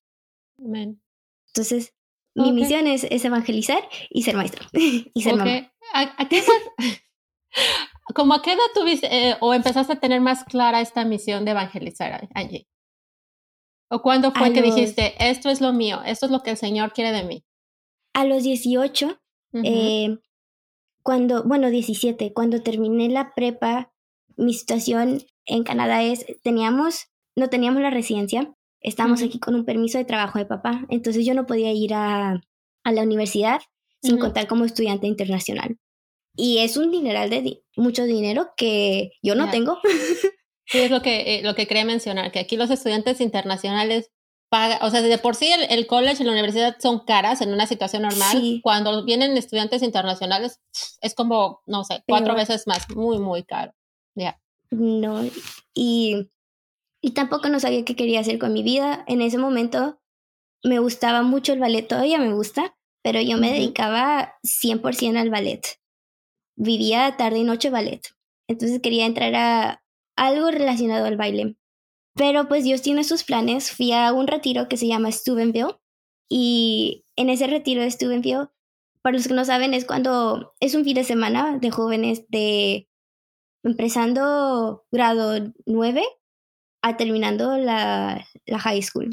Amén. 0.60 1.02
Entonces, 1.48 1.96
mi 2.36 2.52
misión 2.52 2.88
es, 2.88 3.06
evangelizar 3.06 3.88
y 4.10 4.24
ser 4.24 4.36
maestro 4.36 4.68
y 4.74 5.22
ser 5.22 5.38
mamá. 5.38 5.72
¿A, 5.94 6.28
qué 6.28 6.44
¿Cómo 8.14 8.34
a 8.34 8.42
qué 8.42 8.52
edad 8.52 8.60
tuviste 8.76 9.30
eh, 9.30 9.38
o 9.40 9.54
empezaste 9.54 9.94
a 9.94 10.00
tener 10.02 10.20
más 10.20 10.44
clara 10.44 10.82
esta 10.82 11.06
misión 11.06 11.46
de 11.46 11.52
evangelizar, 11.52 12.28
Angie? 12.34 12.68
¿O 13.90 14.02
cuándo 14.02 14.34
fue 14.34 14.52
que 14.52 14.62
dijiste, 14.62 15.16
esto 15.26 15.50
es 15.50 15.62
lo 15.62 15.72
mío, 15.72 16.02
esto 16.06 16.26
es 16.26 16.34
lo 16.34 16.44
que 16.44 16.50
el 16.50 16.58
Señor 16.58 16.92
quiere 16.92 17.14
de 17.14 17.24
mí? 17.24 17.46
A 18.14 18.26
los 18.26 18.44
18, 18.44 19.22
eh, 19.54 20.18
cuando, 21.04 21.44
bueno, 21.44 21.70
17, 21.70 22.34
cuando 22.34 22.62
terminé 22.62 23.10
la 23.10 23.34
prepa, 23.36 23.92
mi 24.38 24.54
situación 24.54 25.24
en 25.46 25.64
Canadá 25.64 26.04
es, 26.04 26.26
teníamos, 26.44 27.08
no 27.36 27.50
teníamos 27.50 27.82
la 27.82 27.90
residencia, 27.90 28.54
estábamos 28.82 29.22
aquí 29.22 29.40
con 29.40 29.56
un 29.56 29.66
permiso 29.66 29.98
de 29.98 30.06
trabajo 30.06 30.40
de 30.40 30.46
papá, 30.46 30.86
entonces 30.90 31.26
yo 31.26 31.34
no 31.34 31.46
podía 31.46 31.72
ir 31.72 31.94
a, 31.94 32.42
a 32.84 32.92
la 32.92 33.04
universidad 33.04 33.62
sin 34.02 34.18
contar 34.18 34.48
como 34.48 34.66
estudiante 34.66 35.08
internacional. 35.08 35.78
Y 36.36 36.60
es 36.60 36.78
un 36.78 36.92
dineral 36.92 37.30
de 37.30 37.62
mucho 37.76 38.06
dinero 38.06 38.50
que 38.58 39.12
yo 39.22 39.36
no 39.36 39.50
tengo. 39.50 39.78
Sí, 40.72 40.78
es 40.80 40.92
lo 40.92 41.02
que, 41.02 41.22
eh, 41.36 41.44
lo 41.44 41.54
que 41.54 41.68
quería 41.68 41.84
mencionar, 41.84 42.32
que 42.32 42.40
aquí 42.40 42.56
los 42.56 42.70
estudiantes 42.72 43.20
internacionales 43.20 44.10
pagan, 44.52 44.80
o 44.82 44.90
sea, 44.90 45.02
de 45.02 45.18
por 45.18 45.36
sí 45.36 45.50
el, 45.50 45.88
college 45.88 46.22
y 46.22 46.26
la 46.26 46.34
universidad 46.34 46.76
son 46.80 47.00
caras 47.06 47.40
en 47.42 47.54
una 47.54 47.68
situación 47.68 48.02
normal. 48.02 48.60
Cuando 48.62 49.06
vienen 49.06 49.38
estudiantes 49.38 49.82
internacionales 49.82 50.60
es 51.00 51.16
como, 51.16 51.62
no 51.66 51.86
sé, 51.86 52.04
cuatro 52.06 52.36
veces 52.36 52.68
más, 52.68 52.90
muy, 52.90 53.18
muy 53.18 53.44
caro. 53.44 53.74
Ya. 54.14 54.42
No, 54.70 55.24
y, 55.74 56.30
y 57.02 57.12
tampoco 57.12 57.48
no 57.48 57.62
sabía 57.62 57.86
qué 57.86 57.96
quería 57.96 58.20
hacer 58.20 58.40
con 58.40 58.52
mi 58.52 58.62
vida. 58.62 59.06
En 59.08 59.22
ese 59.22 59.38
momento 59.38 60.02
me 60.64 60.80
gustaba 60.80 61.24
mucho 61.24 61.54
el 61.54 61.60
ballet, 61.60 61.88
todavía 61.88 62.20
me 62.20 62.34
gusta, 62.34 62.76
pero 63.02 63.22
yo 63.22 63.38
me 63.38 63.54
dedicaba 63.54 64.36
100% 64.44 65.18
al 65.18 65.30
ballet. 65.30 65.80
Vivía 66.58 67.16
tarde 67.16 67.40
y 67.40 67.44
noche 67.46 67.70
ballet. 67.70 68.02
Entonces 68.50 68.82
quería 68.82 69.06
entrar 69.06 69.34
a 69.34 69.84
algo 70.18 70.52
relacionado 70.52 71.06
al 71.06 71.16
baile. 71.16 71.56
Pero 72.16 72.48
pues 72.48 72.64
Dios 72.64 72.82
tiene 72.82 73.04
sus 73.04 73.24
planes. 73.24 73.72
Fui 73.72 73.92
a 73.94 74.12
un 74.14 74.28
retiro 74.28 74.68
que 74.68 74.78
se 74.78 74.88
llama 74.88 75.12
Steubenville 75.12 75.76
y 76.30 77.04
en 77.16 77.30
ese 77.30 77.48
retiro 77.48 77.82
de 77.82 77.92
Steubenville, 77.92 78.48
para 79.02 79.18
los 79.18 79.28
que 79.28 79.34
no 79.34 79.44
saben, 79.44 79.74
es 79.74 79.86
cuando 79.86 80.54
es 80.60 80.76
un 80.76 80.84
fin 80.84 80.96
de 80.96 81.04
semana 81.04 81.58
de 81.60 81.72
jóvenes 81.72 82.26
de 82.30 82.88
empezando 83.64 84.86
grado 84.92 85.54
9 85.66 86.04
a 86.84 86.98
terminando 86.98 87.58
la, 87.58 88.26
la 88.46 88.60
high 88.60 88.82
school. 88.82 89.10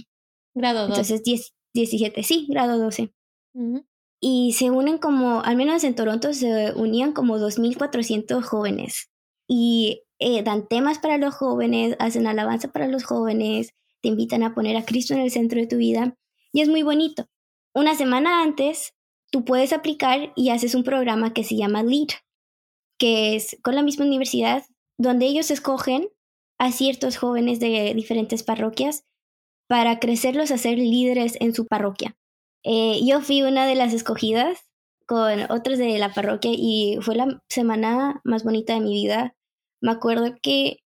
Grado 0.54 0.88
12. 0.88 1.00
Entonces 1.00 1.52
17, 1.74 2.22
sí, 2.22 2.46
grado 2.48 2.78
12. 2.78 3.12
Y 4.20 4.52
se 4.52 4.70
unen 4.70 4.98
como, 4.98 5.42
al 5.42 5.56
menos 5.56 5.84
en 5.84 5.94
Toronto, 5.94 6.32
se 6.32 6.72
unían 6.74 7.12
como 7.12 7.38
2.400 7.38 8.42
jóvenes. 8.42 9.10
Y 9.48 10.02
eh, 10.18 10.42
dan 10.42 10.66
temas 10.66 10.98
para 10.98 11.18
los 11.18 11.34
jóvenes, 11.34 11.96
hacen 11.98 12.26
alabanza 12.26 12.68
para 12.68 12.88
los 12.88 13.04
jóvenes, 13.04 13.74
te 14.02 14.08
invitan 14.08 14.42
a 14.42 14.54
poner 14.54 14.76
a 14.76 14.84
Cristo 14.84 15.14
en 15.14 15.20
el 15.20 15.30
centro 15.30 15.60
de 15.60 15.66
tu 15.66 15.76
vida. 15.76 16.16
Y 16.52 16.60
es 16.60 16.68
muy 16.68 16.82
bonito. 16.82 17.26
Una 17.74 17.94
semana 17.94 18.42
antes, 18.42 18.94
tú 19.30 19.44
puedes 19.44 19.72
aplicar 19.72 20.32
y 20.34 20.50
haces 20.50 20.74
un 20.74 20.84
programa 20.84 21.32
que 21.32 21.44
se 21.44 21.56
llama 21.56 21.82
LEAD, 21.82 22.08
que 22.98 23.36
es 23.36 23.56
con 23.62 23.74
la 23.74 23.82
misma 23.82 24.06
universidad, 24.06 24.64
donde 24.98 25.26
ellos 25.26 25.50
escogen 25.50 26.08
a 26.58 26.72
ciertos 26.72 27.16
jóvenes 27.16 27.60
de 27.60 27.92
diferentes 27.94 28.42
parroquias 28.42 29.04
para 29.68 30.00
crecerlos 30.00 30.50
a 30.50 30.58
ser 30.58 30.78
líderes 30.78 31.36
en 31.40 31.54
su 31.54 31.66
parroquia. 31.66 32.16
Eh, 32.64 33.00
yo 33.04 33.20
fui 33.20 33.42
una 33.42 33.66
de 33.66 33.76
las 33.76 33.92
escogidas 33.92 34.58
con 35.06 35.50
otros 35.50 35.78
de 35.78 35.98
la 35.98 36.12
parroquia 36.12 36.50
y 36.54 36.98
fue 37.00 37.14
la 37.14 37.40
semana 37.48 38.20
más 38.24 38.44
bonita 38.44 38.74
de 38.74 38.80
mi 38.80 38.92
vida. 38.92 39.34
Me 39.80 39.92
acuerdo 39.92 40.34
que 40.42 40.78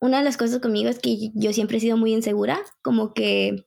una 0.00 0.18
de 0.18 0.24
las 0.24 0.36
cosas 0.36 0.60
conmigo 0.60 0.88
es 0.88 0.98
que 0.98 1.30
yo 1.34 1.52
siempre 1.52 1.78
he 1.78 1.80
sido 1.80 1.96
muy 1.96 2.12
insegura, 2.12 2.60
como 2.82 3.14
que... 3.14 3.64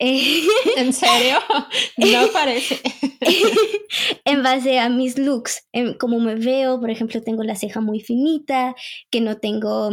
Eh, 0.00 0.42
¿En 0.76 0.92
serio? 0.92 1.38
No 1.98 2.28
parece. 2.32 2.80
en 4.24 4.42
base 4.42 4.78
a 4.78 4.88
mis 4.88 5.18
looks, 5.18 5.66
en 5.72 5.94
cómo 5.94 6.18
me 6.18 6.34
veo, 6.34 6.80
por 6.80 6.90
ejemplo, 6.90 7.22
tengo 7.22 7.42
la 7.44 7.56
ceja 7.56 7.80
muy 7.80 8.00
finita, 8.00 8.74
que 9.10 9.20
no 9.20 9.38
tengo... 9.38 9.90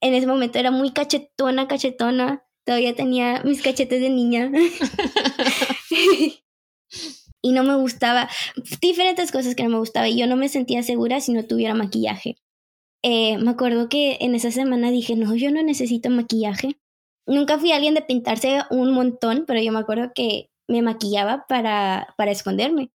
En 0.00 0.14
ese 0.14 0.26
momento 0.26 0.58
era 0.58 0.70
muy 0.70 0.92
cachetona, 0.92 1.66
cachetona. 1.66 2.44
Todavía 2.66 2.94
tenía 2.94 3.42
mis 3.44 3.62
cachetes 3.62 4.00
de 4.00 4.10
niña 4.10 4.50
y 7.44 7.52
no 7.52 7.62
me 7.62 7.76
gustaba, 7.76 8.30
diferentes 8.80 9.30
cosas 9.30 9.54
que 9.54 9.64
no 9.64 9.68
me 9.68 9.78
gustaba 9.78 10.08
y 10.08 10.18
yo 10.18 10.26
no 10.26 10.34
me 10.34 10.48
sentía 10.48 10.82
segura 10.82 11.20
si 11.20 11.32
no 11.34 11.44
tuviera 11.44 11.74
maquillaje. 11.74 12.36
Eh, 13.06 13.36
me 13.36 13.50
acuerdo 13.50 13.90
que 13.90 14.16
en 14.20 14.34
esa 14.34 14.50
semana 14.50 14.90
dije, 14.90 15.14
no, 15.14 15.34
yo 15.34 15.50
no 15.50 15.62
necesito 15.62 16.08
maquillaje. 16.08 16.78
Nunca 17.26 17.58
fui 17.58 17.70
alguien 17.70 17.92
de 17.92 18.00
pintarse 18.00 18.62
un 18.70 18.92
montón, 18.92 19.44
pero 19.46 19.60
yo 19.60 19.72
me 19.72 19.78
acuerdo 19.78 20.12
que 20.14 20.48
me 20.68 20.80
maquillaba 20.80 21.44
para, 21.46 22.14
para 22.16 22.30
esconderme. 22.30 22.90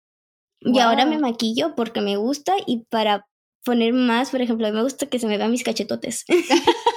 Y 0.61 0.79
ahora 0.79 1.05
me 1.05 1.19
maquillo 1.19 1.75
porque 1.75 1.99
me 1.99 2.15
gusta 2.15 2.55
y 2.65 2.85
para 2.89 3.27
poner 3.65 3.91
más, 3.91 4.31
por 4.31 4.41
ejemplo, 4.41 4.71
me 4.71 4.81
gusta 4.81 5.07
que 5.07 5.19
se 5.19 5.27
me 5.27 5.37
vean 5.37 5.51
mis 5.51 5.63
cachetotes. 5.63 6.23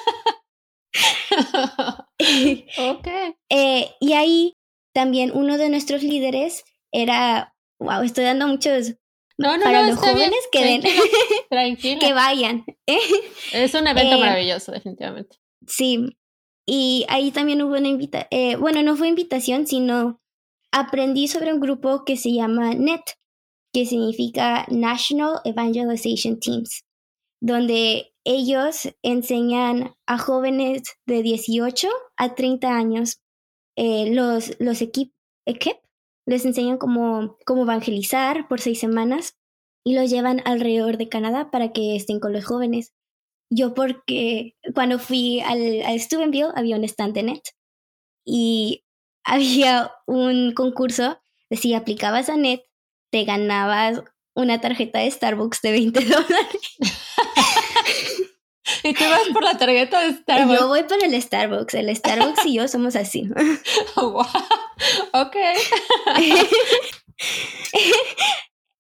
ok. 2.79 3.09
Eh, 3.49 3.91
y 3.99 4.13
ahí 4.13 4.55
también 4.95 5.33
uno 5.35 5.59
de 5.59 5.69
nuestros 5.69 6.05
líderes 6.05 6.65
era, 6.93 7.57
wow, 7.81 8.03
estoy 8.03 8.25
dando 8.25 8.47
muchos... 8.47 8.95
No, 9.41 9.57
no, 9.57 9.65
para 9.65 9.83
no, 9.83 9.89
los 9.89 9.99
jóvenes 9.99 10.39
que 10.53 10.81
que 11.99 12.13
vayan. 12.13 12.65
Es 13.53 13.75
un 13.75 13.87
evento 13.87 14.17
eh, 14.17 14.21
maravilloso, 14.21 14.71
definitivamente. 14.73 15.39
Sí, 15.67 16.17
y 16.67 17.07
ahí 17.09 17.31
también 17.31 17.63
hubo 17.63 17.77
una 17.77 17.89
invitación, 17.89 18.29
eh, 18.31 18.57
bueno, 18.57 18.83
no 18.83 18.97
fue 18.97 19.09
invitación, 19.09 19.67
sino 19.67 20.21
aprendí 20.73 21.27
sobre 21.27 21.55
un 21.55 21.61
grupo 21.61 22.05
que 22.05 22.17
se 22.17 22.33
llama 22.33 22.75
NET, 22.75 23.01
que 23.73 23.87
significa 23.87 24.67
National 24.69 25.41
Evangelization 25.45 26.39
Teams, 26.39 26.85
donde 27.41 28.13
ellos 28.25 28.91
enseñan 29.03 29.95
a 30.07 30.19
jóvenes 30.19 30.83
de 31.07 31.23
18 31.23 31.89
a 32.19 32.35
30 32.35 32.77
años 32.77 33.21
eh, 33.77 34.13
los, 34.13 34.55
los 34.61 34.83
equipos 34.83 35.15
les 36.31 36.45
enseñan 36.45 36.79
cómo, 36.79 37.37
cómo 37.45 37.63
evangelizar 37.63 38.47
por 38.47 38.61
seis 38.61 38.79
semanas 38.79 39.37
y 39.85 39.95
los 39.95 40.09
llevan 40.09 40.43
alrededor 40.45 40.97
de 40.97 41.09
Canadá 41.09 41.51
para 41.51 41.73
que 41.73 41.97
estén 41.97 42.21
con 42.21 42.33
los 42.33 42.45
jóvenes. 42.45 42.93
Yo 43.51 43.75
porque 43.75 44.55
cuando 44.73 45.01
fui 45.01 45.41
al, 45.41 45.83
al 45.83 45.99
Steubenville 45.99 46.53
había 46.55 46.77
un 46.77 46.85
stand 46.85 47.15
de 47.15 47.23
net 47.25 47.43
y 48.25 48.85
había 49.25 49.91
un 50.07 50.55
concurso 50.55 51.21
de 51.51 51.57
si 51.57 51.75
aplicabas 51.75 52.29
a 52.29 52.37
net 52.37 52.63
te 53.11 53.25
ganabas 53.25 54.03
una 54.37 54.61
tarjeta 54.61 55.01
de 55.01 55.11
Starbucks 55.11 55.61
de 55.63 55.73
20 55.73 56.05
dólares. 56.05 56.77
Y 58.83 58.95
tú 58.95 59.05
vas 59.05 59.29
por 59.33 59.43
la 59.43 59.57
tarjeta 59.57 60.01
de 60.01 60.15
Starbucks. 60.15 60.61
Yo 60.61 60.69
voy 60.69 60.83
por 60.85 61.03
el 61.03 61.21
Starbucks. 61.21 61.75
El 61.75 61.95
Starbucks 61.95 62.47
y 62.47 62.55
yo 62.55 62.69
somos 62.69 62.97
así. 62.97 63.29
wow. 63.97 64.27
Ok. 65.13 65.37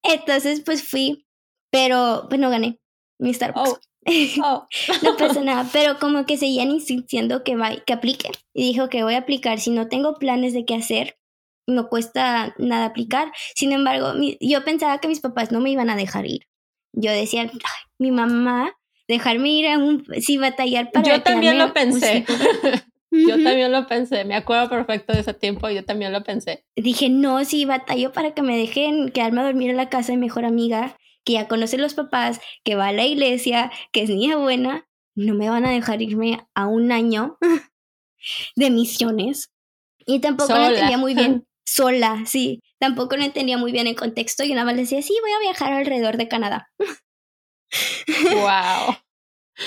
Entonces, 0.03 0.63
pues 0.65 0.83
fui, 0.83 1.27
pero 1.71 2.27
pues 2.29 2.41
no 2.41 2.51
gané 2.51 2.79
mi 3.19 3.35
Starbucks. 3.35 3.71
Oh. 3.71 3.79
Oh. 4.43 4.67
no 5.03 5.17
pasa 5.19 5.43
nada, 5.43 5.69
pero 5.75 5.99
como 5.99 6.25
que 6.25 6.39
seguían 6.39 6.71
insistiendo 6.71 7.45
que, 7.45 7.57
va, 7.57 7.77
que 7.77 7.93
aplique. 7.93 8.31
Y 8.55 8.73
dijo 8.73 8.89
que 8.89 9.03
voy 9.03 9.15
a 9.15 9.19
aplicar. 9.19 9.61
Si 9.61 9.71
no 9.71 9.89
tengo 9.89 10.15
planes 10.15 10.55
de 10.55 10.65
qué 10.65 10.75
hacer, 10.75 11.19
no 11.67 11.89
cuesta 11.89 12.55
nada 12.59 12.87
aplicar. 12.87 13.31
Sin 13.55 13.73
embargo, 13.73 14.15
yo 14.41 14.65
pensaba 14.65 14.99
que 14.99 15.09
mis 15.09 15.21
papás 15.21 15.53
no 15.53 15.61
me 15.61 15.71
iban 15.71 15.91
a 15.91 15.97
dejar 15.97 16.27
ir. 16.27 16.47
Yo 16.93 17.13
decía, 17.13 17.51
mi 17.99 18.11
mamá 18.11 18.73
dejarme 19.11 19.51
ir 19.51 19.67
a 19.67 19.77
un, 19.77 20.07
sí, 20.21 20.39
batallar 20.39 20.93
para... 20.93 21.09
Yo 21.17 21.23
también 21.23 21.59
lo 21.59 21.73
pensé. 21.73 22.25
yo 23.11 23.43
también 23.43 23.73
lo 23.73 23.89
pensé, 23.89 24.25
me 24.25 24.37
acuerdo 24.37 24.71
perfecto 24.71 25.13
de 25.13 25.21
ese 25.21 25.35
tiempo, 25.35 25.69
yo 25.69 25.85
también 25.85 26.13
lo 26.13 26.23
pensé. 26.23 26.65
Dije, 26.77 27.09
no, 27.11 27.45
sí, 27.45 27.65
batallo 27.65 28.13
para 28.13 28.35
que 28.35 28.43
me 28.43 28.57
dejen 28.57 29.11
quedarme 29.11 29.41
a 29.41 29.45
dormir 29.45 29.71
en 29.71 29.77
la 29.77 29.89
casa 29.89 30.13
de 30.13 30.19
mi 30.19 30.27
mejor 30.27 30.45
amiga, 30.45 30.97
que 31.25 31.33
ya 31.33 31.49
conoce 31.49 31.77
los 31.77 31.95
papás, 31.95 32.41
que 32.63 32.77
va 32.77 32.89
a 32.89 32.93
la 32.93 33.05
iglesia, 33.05 33.73
que 33.91 34.03
es 34.05 34.11
niña 34.11 34.37
buena, 34.37 34.87
no 35.17 35.35
me 35.35 35.51
van 35.51 35.67
a 35.67 35.73
dejar 35.73 36.01
irme 36.03 36.47
a 36.55 36.69
un 36.69 36.93
año 36.93 37.37
de 38.55 38.71
misiones. 38.71 39.51
Y 40.07 40.21
tampoco 40.21 40.55
lo 40.55 40.67
entendía 40.67 40.99
muy 40.99 41.15
bien, 41.15 41.47
sola, 41.67 42.23
sí. 42.27 42.63
Tampoco 42.79 43.17
lo 43.17 43.25
entendía 43.25 43.59
muy 43.59 43.73
bien 43.73 43.89
el 43.89 43.97
contexto 43.97 44.45
y 44.45 44.53
una 44.53 44.65
vez 44.65 44.77
le 44.77 44.83
decía, 44.83 45.03
sí, 45.03 45.17
voy 45.21 45.33
a 45.33 45.41
viajar 45.41 45.73
alrededor 45.73 46.17
de 46.17 46.29
Canadá. 46.29 46.71
Wow. 48.33 48.97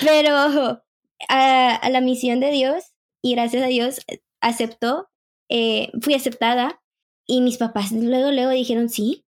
Pero 0.00 0.82
a, 1.28 1.88
la 1.90 2.00
misión 2.00 2.40
de 2.40 2.50
Dios, 2.50 2.94
y 3.22 3.34
gracias 3.34 3.62
a 3.62 3.66
Dios 3.66 4.00
aceptó, 4.40 5.08
eh, 5.48 5.90
fui 6.00 6.14
aceptada 6.14 6.82
y 7.26 7.40
mis 7.40 7.56
papás 7.56 7.92
luego, 7.92 8.30
luego 8.30 8.50
dijeron 8.50 8.88
sí. 8.88 9.24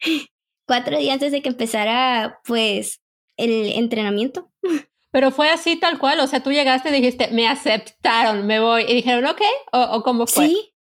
Cuatro 0.66 0.98
días 0.98 1.14
antes 1.14 1.30
de 1.30 1.42
que 1.42 1.50
empezara, 1.50 2.40
pues, 2.44 3.02
el 3.36 3.72
entrenamiento. 3.74 4.50
Pero 5.10 5.30
fue 5.30 5.48
así 5.50 5.76
tal 5.76 5.98
cual, 5.98 6.18
o 6.20 6.26
sea, 6.26 6.42
tú 6.42 6.50
llegaste 6.50 6.88
y 6.88 6.92
dijiste, 6.92 7.28
me 7.28 7.46
aceptaron, 7.46 8.46
me 8.46 8.58
voy. 8.58 8.84
Y 8.88 8.94
dijeron, 8.94 9.24
ok, 9.26 9.42
o, 9.72 10.02
cómo 10.02 10.26
fue. 10.26 10.48
Sí. 10.48 10.74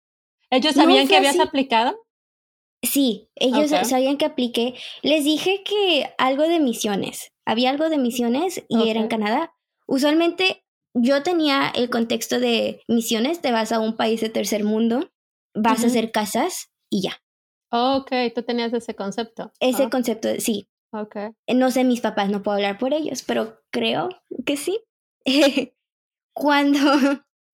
¿Ellos 0.50 0.74
sabían 0.74 1.07
que 1.07 1.16
habías 1.16 1.38
aplicado? 1.38 1.98
Sí, 2.83 3.28
ellos 3.35 3.70
sabían 3.87 4.16
que 4.16 4.24
apliqué. 4.24 4.74
Les 5.02 5.24
dije 5.24 5.62
que 5.64 6.14
algo 6.16 6.44
de 6.44 6.61
misiones. 6.61 7.32
Había 7.44 7.70
algo 7.70 7.88
de 7.88 7.98
misiones 7.98 8.64
y 8.68 8.88
era 8.88 9.00
en 9.00 9.09
Canadá. 9.09 9.55
Usualmente 9.87 10.64
yo 10.94 11.22
tenía 11.22 11.68
el 11.74 11.90
contexto 11.90 12.38
de 12.38 12.83
misiones, 12.88 13.40
te 13.40 13.52
vas 13.52 13.72
a 13.72 13.81
un 13.81 13.96
país 13.96 14.20
de 14.20 14.28
tercer 14.28 14.64
mundo, 14.64 15.11
vas 15.55 15.85
a 15.85 15.87
hacer 15.87 16.12
casas 16.12 16.70
y 16.90 17.02
ya. 17.02 17.22
ok, 17.70 18.12
tú 18.35 18.42
tenías 18.42 18.72
ese 18.72 18.94
concepto. 18.94 19.52
Ese 19.61 19.88
concepto, 19.90 20.28
sí. 20.38 20.68
Ok. 20.92 21.16
No 21.55 21.70
sé, 21.70 21.85
mis 21.85 22.02
papás, 22.02 22.28
no 22.28 22.42
puedo 22.42 22.57
hablar 22.57 22.78
por 22.78 22.92
ellos, 22.92 23.22
pero 23.22 23.61
creo 23.70 24.11
que 24.44 24.57
sí. 24.57 24.81
cuando, 26.35 26.78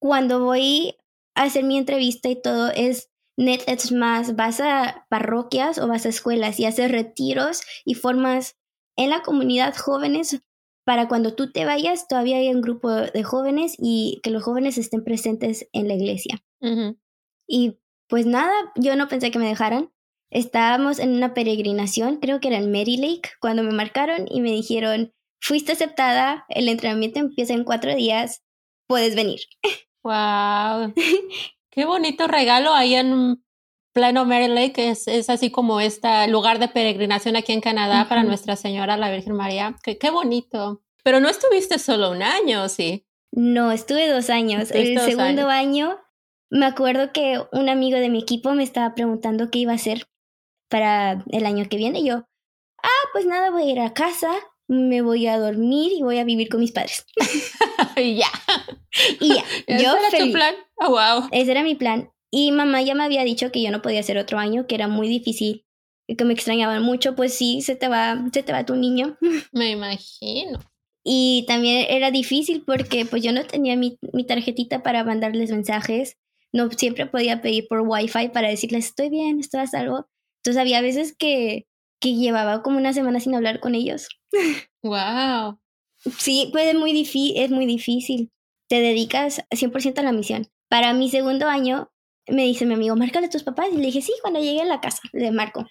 cuando 0.00 0.44
voy 0.44 0.96
a 1.36 1.44
hacer 1.44 1.64
mi 1.64 1.78
entrevista 1.78 2.28
y 2.28 2.40
todo, 2.40 2.70
es 2.70 3.10
net, 3.36 3.62
es 3.68 3.92
más, 3.92 4.34
vas 4.34 4.60
a 4.60 5.06
parroquias 5.08 5.78
o 5.78 5.86
vas 5.86 6.04
a 6.04 6.08
escuelas 6.08 6.58
y 6.58 6.66
haces 6.66 6.90
retiros 6.90 7.62
y 7.84 7.94
formas 7.94 8.57
en 8.98 9.10
la 9.10 9.22
comunidad 9.22 9.74
jóvenes 9.76 10.42
para 10.84 11.08
cuando 11.08 11.34
tú 11.34 11.52
te 11.52 11.64
vayas, 11.64 12.08
todavía 12.08 12.38
hay 12.38 12.48
un 12.48 12.60
grupo 12.60 12.90
de 12.90 13.22
jóvenes 13.22 13.76
y 13.78 14.20
que 14.22 14.30
los 14.30 14.42
jóvenes 14.42 14.76
estén 14.76 15.04
presentes 15.04 15.68
en 15.72 15.86
la 15.86 15.94
iglesia. 15.94 16.42
Y 17.46 17.78
pues 18.08 18.26
nada, 18.26 18.52
yo 18.74 18.96
no 18.96 19.08
pensé 19.08 19.30
que 19.30 19.38
me 19.38 19.48
dejaran. 19.48 19.92
Estábamos 20.30 20.98
en 20.98 21.14
una 21.14 21.32
peregrinación, 21.32 22.16
creo 22.16 22.40
que 22.40 22.48
era 22.48 22.58
en 22.58 22.72
Mary 22.72 22.96
Lake, 22.96 23.30
cuando 23.40 23.62
me 23.62 23.72
marcaron 23.72 24.26
y 24.30 24.40
me 24.40 24.50
dijeron, 24.50 25.14
fuiste 25.40 25.72
aceptada, 25.72 26.44
el 26.48 26.68
entrenamiento 26.68 27.20
empieza 27.20 27.54
en 27.54 27.64
cuatro 27.64 27.94
días, 27.94 28.42
puedes 28.86 29.14
venir. 29.14 29.40
¡Wow! 30.02 30.94
Qué 31.70 31.84
bonito 31.84 32.26
regalo 32.26 32.72
ahí 32.74 32.94
en 32.94 33.42
pleno 33.98 34.24
Mary 34.24 34.46
Lake, 34.46 34.90
es, 34.90 35.08
es 35.08 35.28
así 35.28 35.50
como 35.50 35.80
este 35.80 36.28
lugar 36.28 36.60
de 36.60 36.68
peregrinación 36.68 37.34
aquí 37.34 37.52
en 37.52 37.60
Canadá 37.60 38.08
para 38.08 38.22
Nuestra 38.22 38.54
Señora, 38.54 38.96
la 38.96 39.10
Virgen 39.10 39.34
María. 39.34 39.74
Qué, 39.82 39.98
qué, 39.98 40.10
bonito. 40.10 40.84
Pero 41.02 41.18
no 41.18 41.28
estuviste 41.28 41.80
solo 41.80 42.12
un 42.12 42.22
año, 42.22 42.68
¿sí? 42.68 43.08
No, 43.32 43.72
estuve 43.72 44.08
dos 44.08 44.30
años. 44.30 44.70
El 44.70 45.00
segundo 45.00 45.48
año, 45.48 45.98
me 46.48 46.66
acuerdo 46.66 47.12
que 47.12 47.40
un 47.50 47.68
amigo 47.68 47.98
de 47.98 48.08
mi 48.08 48.20
equipo 48.20 48.52
me 48.52 48.62
estaba 48.62 48.94
preguntando 48.94 49.50
qué 49.50 49.58
iba 49.58 49.72
a 49.72 49.74
hacer 49.76 50.08
para 50.68 51.24
el 51.32 51.44
año 51.44 51.64
que 51.68 51.76
viene. 51.76 51.98
Y 51.98 52.06
yo, 52.06 52.24
ah, 52.80 53.08
pues 53.12 53.26
nada, 53.26 53.50
voy 53.50 53.64
a 53.64 53.72
ir 53.72 53.80
a 53.80 53.94
casa, 53.94 54.30
me 54.68 55.02
voy 55.02 55.26
a 55.26 55.38
dormir 55.38 55.90
y 55.92 56.02
voy 56.02 56.18
a 56.18 56.24
vivir 56.24 56.48
con 56.48 56.60
mis 56.60 56.70
padres. 56.70 57.04
y 57.96 58.14
ya. 58.14 58.30
Y 59.18 59.34
ya. 59.34 59.44
¿Ese 59.66 59.82
yo 59.82 59.96
era 59.96 60.24
tu 60.24 60.30
plan? 60.30 60.54
Oh, 60.76 60.90
wow. 60.90 61.28
Ese 61.32 61.50
era 61.50 61.64
mi 61.64 61.74
plan. 61.74 62.12
Y 62.30 62.52
mamá 62.52 62.82
ya 62.82 62.94
me 62.94 63.04
había 63.04 63.24
dicho 63.24 63.50
que 63.50 63.62
yo 63.62 63.70
no 63.70 63.82
podía 63.82 64.00
hacer 64.00 64.18
otro 64.18 64.38
año, 64.38 64.66
que 64.66 64.74
era 64.74 64.88
muy 64.88 65.08
difícil, 65.08 65.64
y 66.06 66.16
que 66.16 66.24
me 66.24 66.32
extrañaban 66.32 66.82
mucho, 66.82 67.14
pues 67.14 67.34
sí, 67.34 67.60
se 67.62 67.76
te 67.76 67.88
va, 67.88 68.24
se 68.32 68.42
te 68.42 68.52
va 68.52 68.64
tu 68.64 68.76
niño. 68.76 69.16
Me 69.52 69.70
imagino. 69.70 70.58
Y 71.04 71.44
también 71.46 71.86
era 71.88 72.10
difícil 72.10 72.64
porque 72.66 73.06
pues 73.06 73.22
yo 73.22 73.32
no 73.32 73.44
tenía 73.44 73.76
mi, 73.76 73.98
mi 74.12 74.24
tarjetita 74.24 74.82
para 74.82 75.04
mandarles 75.04 75.50
mensajes, 75.50 76.18
no 76.52 76.70
siempre 76.70 77.06
podía 77.06 77.40
pedir 77.40 77.66
por 77.68 77.80
wifi 77.80 78.28
para 78.28 78.48
decirles 78.48 78.86
estoy 78.86 79.10
bien, 79.10 79.38
estoy 79.38 79.60
a 79.60 79.66
salvo. 79.66 80.08
Entonces 80.38 80.60
había 80.60 80.80
veces 80.80 81.14
que, 81.16 81.66
que 82.00 82.14
llevaba 82.14 82.62
como 82.62 82.78
una 82.78 82.92
semana 82.92 83.20
sin 83.20 83.34
hablar 83.34 83.60
con 83.60 83.74
ellos. 83.74 84.08
Wow. 84.80 85.58
Sí, 86.18 86.50
pues 86.52 86.68
es 86.68 86.74
muy, 86.76 86.92
es 87.34 87.50
muy 87.50 87.66
difícil. 87.66 88.30
Te 88.68 88.80
dedicas 88.80 89.42
100% 89.50 89.98
a 89.98 90.04
la 90.04 90.12
misión. 90.12 90.46
Para 90.68 90.92
mi 90.92 91.10
segundo 91.10 91.48
año, 91.48 91.90
me 92.28 92.44
dice 92.44 92.66
mi 92.66 92.74
amigo, 92.74 92.96
márcale 92.96 93.26
a 93.26 93.30
tus 93.30 93.42
papás. 93.42 93.68
Y 93.72 93.76
le 93.76 93.86
dije, 93.86 94.02
sí, 94.02 94.12
cuando 94.22 94.40
llegue 94.40 94.62
a 94.62 94.66
la 94.66 94.80
casa, 94.80 95.00
le 95.12 95.30
marco. 95.30 95.66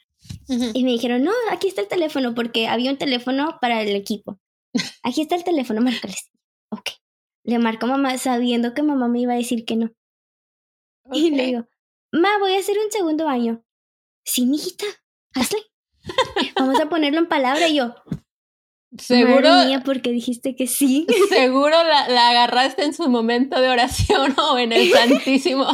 Y 0.73 0.83
me 0.83 0.91
dijeron, 0.91 1.23
no, 1.23 1.31
aquí 1.51 1.67
está 1.67 1.81
el 1.81 1.87
teléfono, 1.87 2.33
porque 2.33 2.67
había 2.67 2.91
un 2.91 2.97
teléfono 2.97 3.57
para 3.61 3.81
el 3.81 3.95
equipo. 3.95 4.39
Aquí 5.03 5.21
está 5.21 5.35
el 5.35 5.43
teléfono, 5.43 5.81
márcales. 5.81 6.29
Ok. 6.69 6.89
Le 7.43 7.59
marco 7.59 7.85
a 7.85 7.89
mamá 7.89 8.17
sabiendo 8.17 8.73
que 8.73 8.83
mamá 8.83 9.07
me 9.07 9.21
iba 9.21 9.33
a 9.33 9.37
decir 9.37 9.65
que 9.65 9.77
no. 9.77 9.91
Y 11.11 11.31
le 11.31 11.45
digo, 11.45 11.67
ma, 12.11 12.37
voy 12.39 12.53
a 12.53 12.59
hacer 12.59 12.77
un 12.77 12.91
segundo 12.91 13.27
año. 13.27 13.63
Sí, 14.25 14.45
mijita, 14.45 14.85
hazle. 15.33 15.59
Vamos 16.55 16.79
a 16.79 16.89
ponerlo 16.89 17.19
en 17.19 17.27
palabra 17.27 17.67
y 17.69 17.77
yo. 17.77 17.95
Seguro. 18.97 19.49
Madre 19.49 19.67
mía, 19.67 19.81
porque 19.85 20.11
dijiste 20.11 20.55
que 20.55 20.67
sí. 20.67 21.07
Seguro 21.29 21.83
la, 21.83 22.09
la 22.09 22.29
agarraste 22.29 22.83
en 22.83 22.93
su 22.93 23.09
momento 23.09 23.59
de 23.61 23.69
oración 23.69 24.35
o 24.37 24.57
en 24.57 24.73
el 24.73 24.91
Santísimo. 24.93 25.67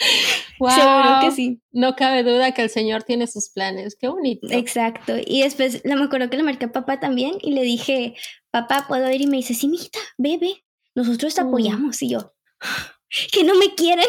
Seguro 0.00 1.18
que 1.22 1.30
sí. 1.30 1.62
No 1.72 1.94
cabe 1.94 2.22
duda 2.22 2.52
que 2.52 2.62
el 2.62 2.70
Señor 2.70 3.02
tiene 3.02 3.26
sus 3.26 3.50
planes. 3.50 3.96
Qué 3.98 4.08
bonito. 4.08 4.46
Exacto. 4.50 5.14
Y 5.24 5.42
después 5.42 5.82
me 5.84 6.02
acuerdo 6.02 6.30
que 6.30 6.36
le 6.36 6.42
marqué 6.42 6.66
a 6.66 6.72
papá 6.72 7.00
también 7.00 7.34
y 7.42 7.52
le 7.52 7.62
dije, 7.62 8.14
papá, 8.50 8.86
¿puedo 8.88 9.10
ir? 9.10 9.20
Y 9.20 9.26
me 9.26 9.38
dice, 9.38 9.54
sí, 9.54 9.68
mijita, 9.68 9.98
bebe. 10.18 10.64
Nosotros 10.94 11.34
te 11.34 11.44
mm. 11.44 11.48
apoyamos. 11.48 12.02
Y 12.02 12.10
yo, 12.10 12.34
que 13.32 13.44
no 13.44 13.54
me 13.56 13.74
quieren. 13.74 14.06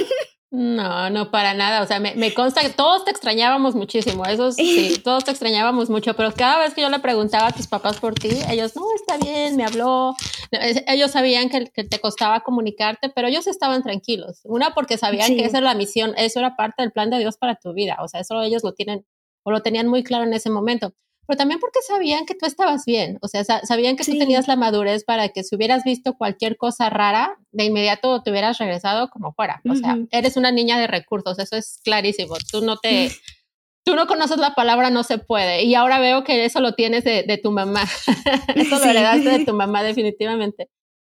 No, 0.54 1.10
no 1.10 1.32
para 1.32 1.54
nada. 1.54 1.82
O 1.82 1.88
sea, 1.88 2.02
me, 2.02 2.14
me, 2.16 2.34
consta 2.34 2.62
que 2.62 2.70
todos 2.70 3.06
te 3.06 3.12
extrañábamos 3.12 3.74
muchísimo. 3.74 4.26
Eso 4.26 4.52
sí, 4.52 5.00
todos 5.04 5.24
te 5.24 5.32
extrañábamos 5.32 5.90
mucho. 5.90 6.14
Pero 6.14 6.34
cada 6.34 6.60
vez 6.60 6.74
que 6.74 6.82
yo 6.82 6.90
le 6.90 7.00
preguntaba 7.00 7.48
a 7.48 7.52
tus 7.54 7.68
papás 7.68 8.02
por 8.02 8.16
ti, 8.16 8.32
ellos, 8.50 8.76
no, 8.76 8.84
está 8.94 9.18
bien, 9.18 9.56
me 9.56 9.64
habló. 9.64 10.14
Ellos 10.52 11.12
sabían 11.12 11.50
que, 11.50 11.68
que 11.68 11.86
te 11.86 12.00
costaba 12.00 12.42
comunicarte, 12.42 13.10
pero 13.10 13.30
ellos 13.30 13.48
estaban 13.48 13.82
tranquilos. 13.82 14.42
Una, 14.44 14.74
porque 14.74 14.98
sabían 14.98 15.38
que 15.38 15.46
esa 15.46 15.60
era 15.60 15.68
la 15.68 15.76
misión, 15.76 16.14
eso 16.18 16.40
era 16.40 16.58
parte 16.58 16.82
del 16.82 16.92
plan 16.92 17.10
de 17.10 17.20
Dios 17.20 17.38
para 17.38 17.56
tu 17.56 17.72
vida. 17.74 17.96
O 18.02 18.10
sea, 18.10 18.20
eso 18.20 18.42
ellos 18.42 18.62
lo 18.64 18.74
tienen 18.74 19.06
o 19.44 19.52
lo 19.52 19.62
tenían 19.62 19.88
muy 19.88 20.04
claro 20.04 20.26
en 20.26 20.34
ese 20.34 20.50
momento 20.50 20.94
pero 21.32 21.38
también 21.38 21.62
porque 21.62 21.80
sabían 21.82 22.26
que 22.26 22.36
tú 22.36 22.46
estabas 22.46 22.84
bien, 22.84 23.18
o 23.22 23.30
sea, 23.30 23.46
sabían 23.46 23.96
que 23.96 24.04
tú 24.04 24.18
tenías 24.18 24.50
la 24.50 24.58
madurez 24.58 25.06
para 25.06 25.30
que 25.30 25.46
si 25.46 25.56
hubieras 25.56 25.86
visto 25.86 26.18
cualquier 26.18 26.58
cosa 26.58 26.90
rara, 26.90 27.38
de 27.54 27.64
inmediato 27.64 28.22
te 28.22 28.32
hubieras 28.32 28.58
regresado 28.58 29.10
como 29.10 29.32
fuera. 29.32 29.62
O 29.70 29.76
sea, 29.76 29.98
eres 30.12 30.36
una 30.36 30.52
niña 30.52 30.78
de 30.78 30.88
recursos, 30.88 31.40
eso 31.40 31.56
es 31.56 31.80
clarísimo. 31.86 32.36
Tú 32.52 32.60
no 32.60 32.76
te... 32.76 33.12
Tú 33.86 33.96
no 33.96 34.08
conoces 34.08 34.40
la 34.40 34.56
palabra 34.56 34.90
no 34.90 35.04
se 35.04 35.20
puede 35.20 35.64
y 35.64 35.74
ahora 35.74 36.00
veo 36.00 36.26
que 36.26 36.44
eso 36.44 36.60
lo 36.60 36.74
tienes 36.74 37.06
de, 37.06 37.24
de 37.24 37.38
tu 37.38 37.50
mamá. 37.50 37.84
eso 38.56 38.78
lo 38.78 38.84
heredaste 38.84 39.30
de 39.30 39.46
tu 39.46 39.54
mamá 39.56 39.84
definitivamente. 39.84 40.70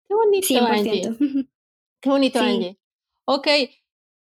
Qué 0.09 0.15
bonito, 0.15 0.67
Angie. 0.67 1.17
Qué 2.03 2.11
bonito, 2.11 2.41
Angie. 2.41 2.77
Ok, 3.25 3.47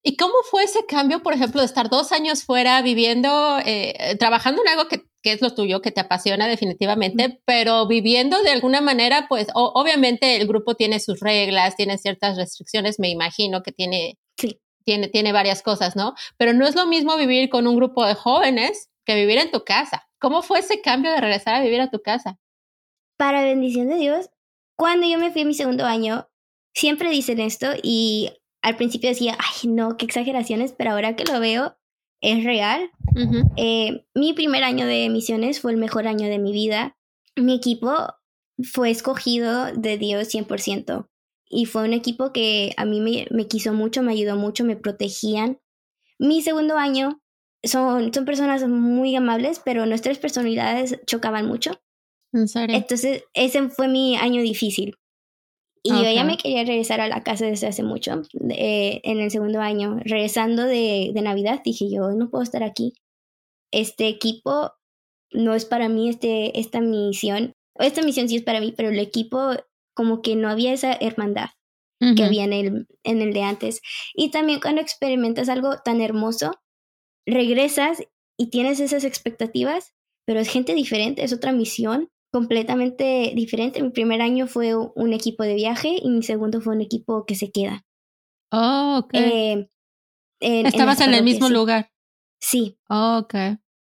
¿Y 0.03 0.15
cómo 0.15 0.33
fue 0.49 0.63
ese 0.63 0.85
cambio, 0.85 1.21
por 1.21 1.33
ejemplo, 1.33 1.61
de 1.61 1.65
estar 1.65 1.89
dos 1.89 2.11
años 2.11 2.43
fuera 2.43 2.81
viviendo, 2.81 3.59
eh, 3.65 4.15
trabajando 4.17 4.61
en 4.63 4.69
algo 4.69 4.87
que, 4.87 5.10
que, 5.21 5.33
es 5.33 5.41
lo 5.41 5.53
tuyo, 5.53 5.81
que 5.81 5.91
te 5.91 6.01
apasiona 6.01 6.47
definitivamente, 6.47 7.41
pero 7.45 7.87
viviendo 7.87 8.41
de 8.43 8.51
alguna 8.51 8.81
manera, 8.81 9.25
pues 9.29 9.47
obviamente 9.53 10.35
el 10.37 10.47
grupo 10.47 10.75
tiene 10.75 10.99
sus 10.99 11.19
reglas, 11.19 11.75
tiene 11.75 11.97
ciertas 11.97 12.37
restricciones, 12.37 12.99
me 12.99 13.09
imagino 13.09 13.63
que 13.63 13.71
tiene, 13.71 14.17
tiene, 14.83 15.07
tiene 15.07 15.31
varias 15.31 15.61
cosas, 15.61 15.95
¿no? 15.95 16.13
Pero 16.37 16.53
no 16.53 16.65
es 16.65 16.75
lo 16.75 16.87
mismo 16.87 17.17
vivir 17.17 17.49
con 17.49 17.67
un 17.67 17.75
grupo 17.75 18.05
de 18.05 18.15
jóvenes 18.15 18.89
que 19.05 19.15
vivir 19.15 19.37
en 19.37 19.51
tu 19.51 19.63
casa. 19.63 20.07
¿Cómo 20.19 20.41
fue 20.41 20.59
ese 20.59 20.81
cambio 20.81 21.11
de 21.11 21.21
regresar 21.21 21.55
a 21.55 21.61
vivir 21.61 21.81
a 21.81 21.89
tu 21.89 22.01
casa? 22.01 22.39
Para 23.17 23.43
bendición 23.43 23.89
de 23.89 23.97
Dios, 23.97 24.29
cuando 24.75 25.07
yo 25.07 25.17
me 25.17 25.31
fui 25.31 25.41
a 25.41 25.45
mi 25.45 25.53
segundo 25.53 25.85
año, 25.85 26.27
siempre 26.73 27.09
dicen 27.09 27.39
esto 27.39 27.67
y 27.81 28.31
al 28.61 28.75
principio 28.75 29.09
decía, 29.09 29.37
ay, 29.39 29.69
no, 29.69 29.97
qué 29.97 30.05
exageraciones, 30.05 30.73
pero 30.77 30.91
ahora 30.91 31.15
que 31.15 31.25
lo 31.25 31.39
veo, 31.39 31.77
es 32.21 32.43
real. 32.43 32.91
Eh, 33.57 34.05
mi 34.15 34.33
primer 34.33 34.63
año 34.63 34.85
de 34.85 35.09
misiones 35.09 35.59
fue 35.59 35.71
el 35.71 35.77
mejor 35.77 36.07
año 36.07 36.29
de 36.29 36.39
mi 36.39 36.53
vida. 36.53 36.97
Mi 37.35 37.55
equipo 37.55 37.91
fue 38.63 38.91
escogido 38.91 39.73
de 39.73 39.97
Dios 39.97 40.33
100%. 40.33 41.09
Y 41.49 41.65
fue 41.65 41.83
un 41.83 41.93
equipo 41.93 42.31
que 42.31 42.73
a 42.77 42.85
mí 42.85 43.01
me, 43.01 43.27
me 43.31 43.47
quiso 43.47 43.73
mucho, 43.73 44.03
me 44.03 44.13
ayudó 44.13 44.37
mucho, 44.37 44.63
me 44.63 44.77
protegían. 44.77 45.59
Mi 46.17 46.41
segundo 46.41 46.77
año 46.77 47.21
son, 47.63 48.13
son 48.13 48.25
personas 48.25 48.65
muy 48.67 49.15
amables, 49.15 49.59
pero 49.63 49.85
nuestras 49.85 50.17
personalidades 50.17 51.01
chocaban 51.05 51.47
mucho. 51.47 51.81
¿En 52.31 52.47
serio? 52.47 52.77
Entonces, 52.77 53.23
ese 53.33 53.67
fue 53.69 53.89
mi 53.89 54.15
año 54.15 54.41
difícil 54.41 54.95
Y 55.83 55.89
yo 55.89 56.11
ya 56.11 56.23
me 56.23 56.37
quería 56.37 56.63
regresar 56.63 57.01
a 57.01 57.07
la 57.07 57.23
casa 57.23 57.45
desde 57.45 57.67
hace 57.67 57.81
mucho, 57.81 58.21
eh, 58.51 59.01
en 59.03 59.19
el 59.19 59.31
segundo 59.31 59.61
año. 59.61 59.99
Regresando 60.03 60.65
de, 60.65 61.11
de 61.13 61.21
Navidad, 61.21 61.61
dije 61.65 61.89
yo, 61.89 62.11
no 62.11 62.29
puedo 62.29 62.43
estar 62.43 62.63
aquí. 62.63 62.93
Este 63.71 64.07
equipo 64.07 64.73
no 65.31 65.55
es 65.55 65.65
para 65.65 65.89
mí, 65.89 66.09
este, 66.09 66.59
esta 66.59 66.81
misión. 66.81 67.55
Esta 67.75 68.03
misión 68.03 68.29
sí 68.29 68.35
es 68.35 68.43
para 68.43 68.59
mí, 68.59 68.73
pero 68.75 68.89
el 68.89 68.99
equipo 68.99 69.53
como 69.95 70.21
que 70.21 70.35
no 70.35 70.49
había 70.49 70.73
esa 70.73 70.93
hermandad 70.93 71.49
que 72.15 72.23
había 72.23 72.45
en 72.45 72.53
el, 72.53 72.87
en 73.03 73.21
el 73.21 73.31
de 73.31 73.43
antes. 73.43 73.81
Y 74.15 74.31
también 74.31 74.59
cuando 74.59 74.81
experimentas 74.81 75.49
algo 75.49 75.77
tan 75.85 76.01
hermoso, 76.01 76.51
regresas 77.27 78.01
y 78.39 78.49
tienes 78.49 78.79
esas 78.79 79.03
expectativas, 79.03 79.93
pero 80.25 80.39
es 80.39 80.49
gente 80.49 80.73
diferente, 80.73 81.23
es 81.23 81.31
otra 81.31 81.51
misión 81.51 82.09
completamente 82.31 83.33
diferente. 83.35 83.81
Mi 83.83 83.89
primer 83.89 84.21
año 84.21 84.47
fue 84.47 84.75
un 84.75 85.13
equipo 85.13 85.43
de 85.43 85.55
viaje 85.55 85.97
y 86.01 86.09
mi 86.09 86.23
segundo 86.23 86.61
fue 86.61 86.75
un 86.75 86.81
equipo 86.81 87.25
que 87.25 87.35
se 87.35 87.51
queda. 87.51 87.83
Oh, 88.51 89.01
ok. 89.03 89.13
Eh, 89.13 89.67
Estabas 90.39 91.01
en, 91.01 91.13
el 91.13 91.23
mismo 91.23 91.49
lugar. 91.49 91.91
Sí. 92.39 92.77
Oh, 92.89 93.19
ok. 93.23 93.35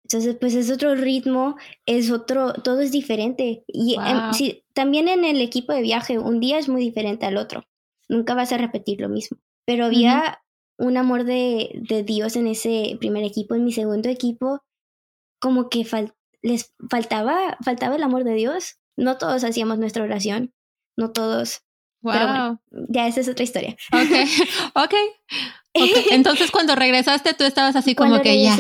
Entonces, 0.04 0.38
pues 0.40 0.56
es 0.56 0.72
otro 0.72 0.96
ritmo, 0.96 1.56
es 1.86 2.10
otro, 2.10 2.54
todo 2.54 2.82
es 2.82 2.92
diferente. 2.92 3.64
Y 3.68 3.96
sí, 4.34 4.64
también 4.74 5.08
en 5.08 5.24
el 5.24 5.40
equipo 5.40 5.72
de 5.72 5.84
viaje, 5.84 6.18
un 6.18 6.40
día 6.40 6.58
es 6.58 6.68
muy 6.68 6.82
diferente 6.82 7.28
al 7.28 7.38
otro. 7.38 7.66
Nunca 8.08 8.34
vas 8.34 8.52
a 8.52 8.58
repetir 8.58 9.02
lo 9.02 9.10
mismo. 9.10 9.38
Pero 9.66 9.86
había 9.86 10.42
un 10.80 10.98
amor 10.98 11.26
de, 11.26 11.80
de, 11.88 12.02
Dios 12.02 12.36
en 12.38 12.48
ese 12.48 12.98
primer 13.00 13.24
equipo. 13.24 13.54
En 13.54 13.66
mi 13.66 13.72
segundo 13.72 14.10
equipo, 14.10 14.62
como 15.40 15.70
que 15.70 15.86
les 16.42 16.74
faltaba, 16.90 17.58
faltaba 17.64 17.96
el 17.96 18.04
amor 18.04 18.24
de 18.24 18.34
Dios. 18.34 18.78
No 18.96 19.18
todos 19.18 19.44
hacíamos 19.44 19.80
nuestra 19.80 20.04
oración, 20.04 20.54
no 20.98 21.12
todos. 21.12 21.62
Wow. 22.02 22.14
Pero 22.14 22.28
bueno, 22.28 22.62
ya 22.90 23.08
esa 23.08 23.22
es 23.22 23.30
otra 23.30 23.44
historia. 23.44 23.76
Ok, 23.92 24.02
ok. 24.76 24.84
okay. 25.74 26.04
Entonces 26.12 26.52
cuando 26.52 26.76
regresaste 26.76 27.34
tú 27.34 27.44
estabas 27.44 27.76
así 27.76 27.96
como 27.96 28.22
que 28.22 28.44
ya. 28.44 28.58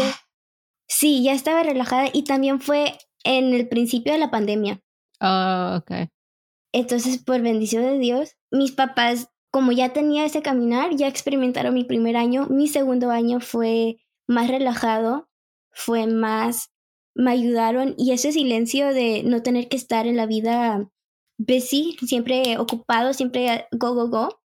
Sí, 0.87 1.23
ya 1.23 1.33
estaba 1.33 1.63
relajada 1.63 2.09
y 2.11 2.23
también 2.23 2.59
fue 2.59 2.97
en 3.23 3.53
el 3.53 3.67
principio 3.67 4.11
de 4.11 4.19
la 4.19 4.31
pandemia. 4.31 4.81
Oh, 5.21 5.77
ok. 5.77 6.09
Entonces, 6.71 7.23
por 7.23 7.41
bendición 7.41 7.83
de 7.83 7.99
Dios, 7.99 8.35
mis 8.51 8.71
papás, 8.71 9.29
como 9.51 9.71
ya 9.71 9.93
tenía 9.93 10.25
ese 10.25 10.41
caminar, 10.41 10.95
ya 10.95 11.07
experimentaron 11.07 11.73
mi 11.73 11.83
primer 11.83 12.15
año. 12.15 12.47
Mi 12.49 12.67
segundo 12.67 13.09
año 13.11 13.39
fue 13.39 13.97
más 14.27 14.47
relajado, 14.47 15.29
fue 15.71 16.07
más, 16.07 16.71
me 17.19 17.31
ayudaron 17.31 17.95
y 17.97 18.13
ese 18.13 18.31
silencio 18.31 18.93
de 18.93 19.23
no 19.23 19.43
tener 19.43 19.67
que 19.67 19.75
estar 19.75 20.07
en 20.07 20.15
la 20.15 20.25
vida 20.25 20.89
busy, 21.37 21.97
siempre 22.05 22.57
ocupado, 22.57 23.13
siempre 23.13 23.67
go, 23.71 23.93
go, 23.93 24.07
go. 24.07 24.39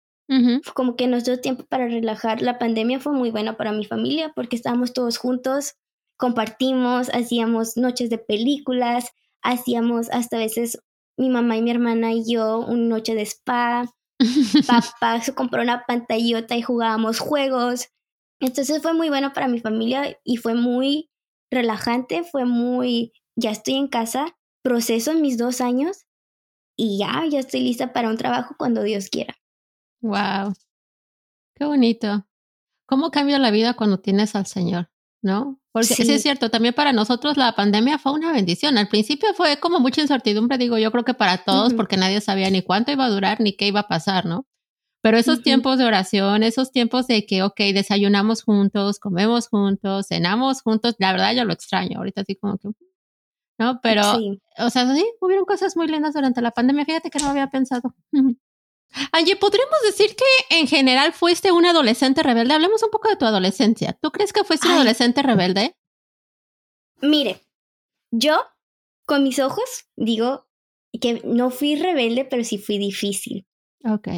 Como 0.72 0.96
que 0.96 1.08
nos 1.08 1.24
dio 1.24 1.38
tiempo 1.38 1.66
para 1.68 1.86
relajar. 1.86 2.40
La 2.40 2.58
pandemia 2.58 2.98
fue 2.98 3.12
muy 3.12 3.30
buena 3.30 3.58
para 3.58 3.72
mi 3.72 3.84
familia 3.84 4.32
porque 4.34 4.56
estábamos 4.56 4.94
todos 4.94 5.18
juntos, 5.18 5.74
compartimos, 6.16 7.10
hacíamos 7.10 7.76
noches 7.76 8.08
de 8.08 8.16
películas, 8.16 9.10
hacíamos 9.42 10.08
hasta 10.10 10.38
veces 10.38 10.78
mi 11.18 11.28
mamá 11.28 11.58
y 11.58 11.62
mi 11.62 11.70
hermana 11.70 12.14
y 12.14 12.24
yo 12.32 12.60
una 12.60 12.84
noche 12.84 13.14
de 13.14 13.26
spa. 13.26 13.84
Papá 14.66 15.20
se 15.20 15.34
compró 15.34 15.60
una 15.60 15.84
pantallota 15.86 16.56
y 16.56 16.62
jugábamos 16.62 17.18
juegos. 17.18 17.88
Entonces 18.40 18.80
fue 18.80 18.94
muy 18.94 19.10
bueno 19.10 19.34
para 19.34 19.48
mi 19.48 19.60
familia 19.60 20.16
y 20.24 20.38
fue 20.38 20.54
muy 20.54 21.10
relajante, 21.52 22.24
fue 22.24 22.44
muy, 22.44 23.12
ya 23.36 23.50
estoy 23.50 23.74
en 23.74 23.88
casa, 23.88 24.36
proceso 24.62 25.14
mis 25.14 25.38
dos 25.38 25.60
años 25.60 26.06
y 26.76 26.98
ya, 26.98 27.24
ya 27.30 27.40
estoy 27.40 27.60
lista 27.60 27.92
para 27.92 28.08
un 28.08 28.16
trabajo 28.16 28.54
cuando 28.58 28.82
Dios 28.82 29.08
quiera. 29.08 29.36
Wow, 30.00 30.54
qué 31.54 31.64
bonito. 31.64 32.26
¿Cómo 32.86 33.10
cambia 33.10 33.38
la 33.38 33.50
vida 33.50 33.74
cuando 33.74 34.00
tienes 34.00 34.34
al 34.34 34.46
Señor? 34.46 34.92
¿no? 35.22 35.60
Porque 35.72 35.94
sí. 35.94 36.12
es 36.12 36.22
cierto, 36.22 36.50
también 36.50 36.74
para 36.74 36.92
nosotros 36.92 37.36
la 37.36 37.54
pandemia 37.54 37.98
fue 37.98 38.12
una 38.12 38.32
bendición. 38.32 38.76
Al 38.76 38.88
principio 38.88 39.32
fue 39.34 39.58
como 39.58 39.80
mucha 39.80 40.02
incertidumbre, 40.02 40.58
digo 40.58 40.76
yo 40.76 40.90
creo 40.90 41.04
que 41.04 41.14
para 41.14 41.44
todos, 41.44 41.72
porque 41.72 41.96
nadie 41.96 42.20
sabía 42.20 42.50
ni 42.50 42.60
cuánto 42.60 42.92
iba 42.92 43.06
a 43.06 43.08
durar 43.08 43.40
ni 43.40 43.54
qué 43.54 43.68
iba 43.68 43.80
a 43.80 43.88
pasar, 43.88 44.26
¿no? 44.26 44.46
Pero 45.02 45.18
esos 45.18 45.42
tiempos 45.42 45.78
de 45.78 45.84
oración, 45.84 46.44
esos 46.44 46.70
tiempos 46.70 47.08
de 47.08 47.26
que, 47.26 47.42
ok, 47.42 47.58
desayunamos 47.74 48.44
juntos, 48.44 49.00
comemos 49.00 49.48
juntos, 49.48 50.06
cenamos 50.06 50.62
juntos, 50.62 50.94
la 50.98 51.10
verdad 51.10 51.34
yo 51.34 51.44
lo 51.44 51.52
extraño. 51.52 51.98
Ahorita 51.98 52.20
así 52.20 52.36
como 52.36 52.56
que, 52.56 52.68
¿no? 53.58 53.80
Pero, 53.82 54.02
o 54.58 54.70
sea, 54.70 54.94
sí, 54.94 55.04
hubieron 55.20 55.44
cosas 55.44 55.76
muy 55.76 55.88
lindas 55.88 56.14
durante 56.14 56.40
la 56.40 56.52
pandemia. 56.52 56.84
Fíjate 56.84 57.10
que 57.10 57.18
no 57.18 57.30
había 57.30 57.50
pensado. 57.50 57.94
Angie, 59.12 59.36
¿podríamos 59.36 59.78
decir 59.84 60.14
que 60.14 60.56
en 60.56 60.68
general 60.68 61.12
fuiste 61.12 61.50
un 61.50 61.66
adolescente 61.66 62.22
rebelde? 62.22 62.54
Hablemos 62.54 62.82
un 62.84 62.90
poco 62.90 63.08
de 63.08 63.16
tu 63.16 63.24
adolescencia. 63.24 63.98
¿Tú 64.00 64.12
crees 64.12 64.32
que 64.32 64.44
fuiste 64.44 64.68
un 64.68 64.74
adolescente 64.74 65.22
rebelde? 65.22 65.74
Mire, 67.00 67.40
yo 68.12 68.40
con 69.04 69.24
mis 69.24 69.40
ojos 69.40 69.88
digo 69.96 70.46
que 71.00 71.22
no 71.24 71.50
fui 71.50 71.74
rebelde, 71.74 72.24
pero 72.24 72.44
sí 72.44 72.58
fui 72.58 72.78
difícil. 72.78 73.46
Ok. 73.84 74.08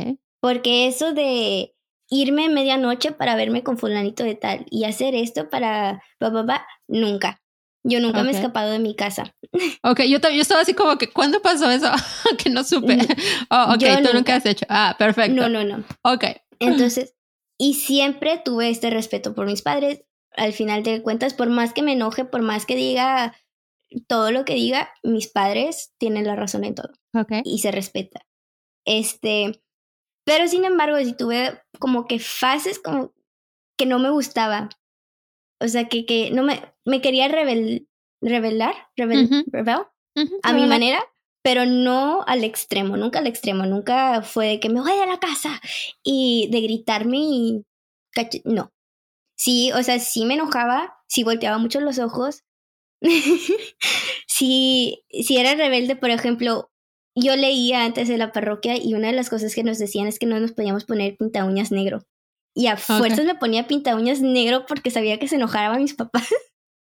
Porque 0.45 0.87
eso 0.87 1.15
de 1.15 1.75
irme 2.11 2.51
medianoche 2.51 3.13
para 3.13 3.35
verme 3.35 3.63
con 3.63 3.79
fulanito 3.79 4.25
de 4.25 4.35
tal 4.35 4.67
y 4.71 4.85
hacer 4.85 5.15
esto 5.15 5.49
para 5.49 6.03
papá, 6.19 6.67
nunca. 6.87 7.41
Yo 7.83 7.99
nunca 7.99 8.23
me 8.23 8.31
he 8.31 8.35
escapado 8.35 8.71
de 8.71 8.79
mi 8.79 8.95
casa. 8.95 9.35
Ok, 9.83 10.01
yo, 10.01 10.19
yo 10.19 10.43
estaba 10.43 10.61
así 10.61 10.75
como 10.75 10.99
que, 10.99 11.09
¿cuándo 11.11 11.41
pasó 11.41 11.71
eso? 11.71 11.91
que 12.39 12.51
no 12.51 12.63
supe. 12.63 12.99
Oh, 13.51 13.73
ok, 13.73 14.03
tú 14.03 14.13
nunca. 14.13 14.37
has 14.37 14.45
hecho. 14.45 14.67
Ah, 14.69 14.97
perfecto. 14.99 15.35
No, 15.35 15.49
no, 15.49 15.65
no. 15.65 15.83
Ok. 16.03 16.25
Entonces, 16.59 17.15
y 17.57 17.73
siempre 17.73 18.39
tuve 18.45 18.69
este 18.69 18.91
respeto 18.91 19.35
por 19.35 19.47
mis 19.47 19.63
padres. 19.63 20.05
Al 20.37 20.53
final 20.53 20.83
de 20.83 21.01
cuentas, 21.01 21.33
por 21.33 21.49
más 21.49 21.73
que 21.73 21.81
me 21.81 21.93
enoje, 21.93 22.27
por 22.27 22.43
más 22.43 22.67
que 22.67 22.77
diga 22.77 23.35
todo 24.09 24.31
lo 24.31 24.45
que 24.45 24.57
diga, 24.57 24.93
mis 25.03 25.27
padres 25.27 25.95
tienen 25.97 26.27
la 26.27 26.37
razón 26.37 26.65
en 26.65 26.75
todo. 26.75 26.91
Ok. 27.15 27.33
Y 27.45 27.61
se 27.61 27.71
respeta. 27.71 28.27
Este, 28.85 29.64
pero 30.25 30.49
sin 30.49 30.65
embargo, 30.65 30.99
si 30.99 31.15
tuve 31.15 31.63
como 31.79 32.07
que 32.07 32.19
fases 32.19 32.79
como 32.79 33.13
que 33.77 33.87
no 33.87 33.99
me 33.99 34.11
gustaba. 34.11 34.69
O 35.61 35.69
sea, 35.69 35.89
que, 35.89 36.05
que 36.07 36.31
no 36.31 36.43
me, 36.43 36.63
me 36.85 37.01
quería 37.01 37.29
rebel, 37.29 37.89
revelar, 38.21 38.75
rebel, 38.97 39.29
a 40.43 40.53
mi 40.53 40.67
manera, 40.67 41.05
pero 41.43 41.67
no 41.67 42.25
al 42.27 42.45
extremo, 42.45 42.97
nunca 42.97 43.19
al 43.19 43.27
extremo, 43.27 43.67
nunca 43.67 44.23
fue 44.23 44.49
de 44.49 44.61
que 44.61 44.69
me 44.69 44.81
voy 44.81 44.93
a 44.93 45.07
la 45.07 45.19
casa 45.19 45.61
y 46.03 46.49
de 46.51 46.61
gritarme 46.61 47.19
y... 47.19 47.65
No. 48.45 48.73
Sí, 49.37 49.73
o 49.73 49.83
sea, 49.83 49.99
sí 49.99 50.25
me 50.25 50.35
enojaba, 50.35 50.97
sí 51.09 51.25
volteaba 51.25 51.59
mucho 51.59 51.81
los 51.81 51.99
ojos. 51.99 52.45
sí, 54.29 55.05
si 55.11 55.37
era 55.37 55.55
rebelde, 55.55 55.97
por 55.97 56.11
ejemplo, 56.11 56.71
yo 57.15 57.37
leía 57.37 57.85
antes 57.85 58.09
de 58.09 58.19
la 58.19 58.33
parroquia 58.33 58.77
y 58.77 58.95
una 58.95 59.09
de 59.09 59.15
las 59.15 59.31
cosas 59.31 59.55
que 59.55 59.63
nos 59.63 59.79
decían 59.79 60.07
es 60.07 60.19
que 60.19 60.27
no 60.27 60.41
nos 60.41 60.53
podíamos 60.53 60.85
poner 60.85 61.17
pinta 61.17 61.45
uñas 61.45 61.71
negro. 61.71 62.05
Y 62.55 62.69
a 62.69 62.77
fuerzas 62.77 63.25
me 63.25 63.35
ponía 63.35 63.67
pinta 63.67 63.97
uñas 63.97 64.21
negro 64.21 64.65
porque 64.67 64.91
sabía 64.91 65.19
que 65.19 65.29
se 65.29 65.37
enojaba 65.37 65.75
a 65.75 65.79
mis 65.79 65.95
papás. 65.95 66.29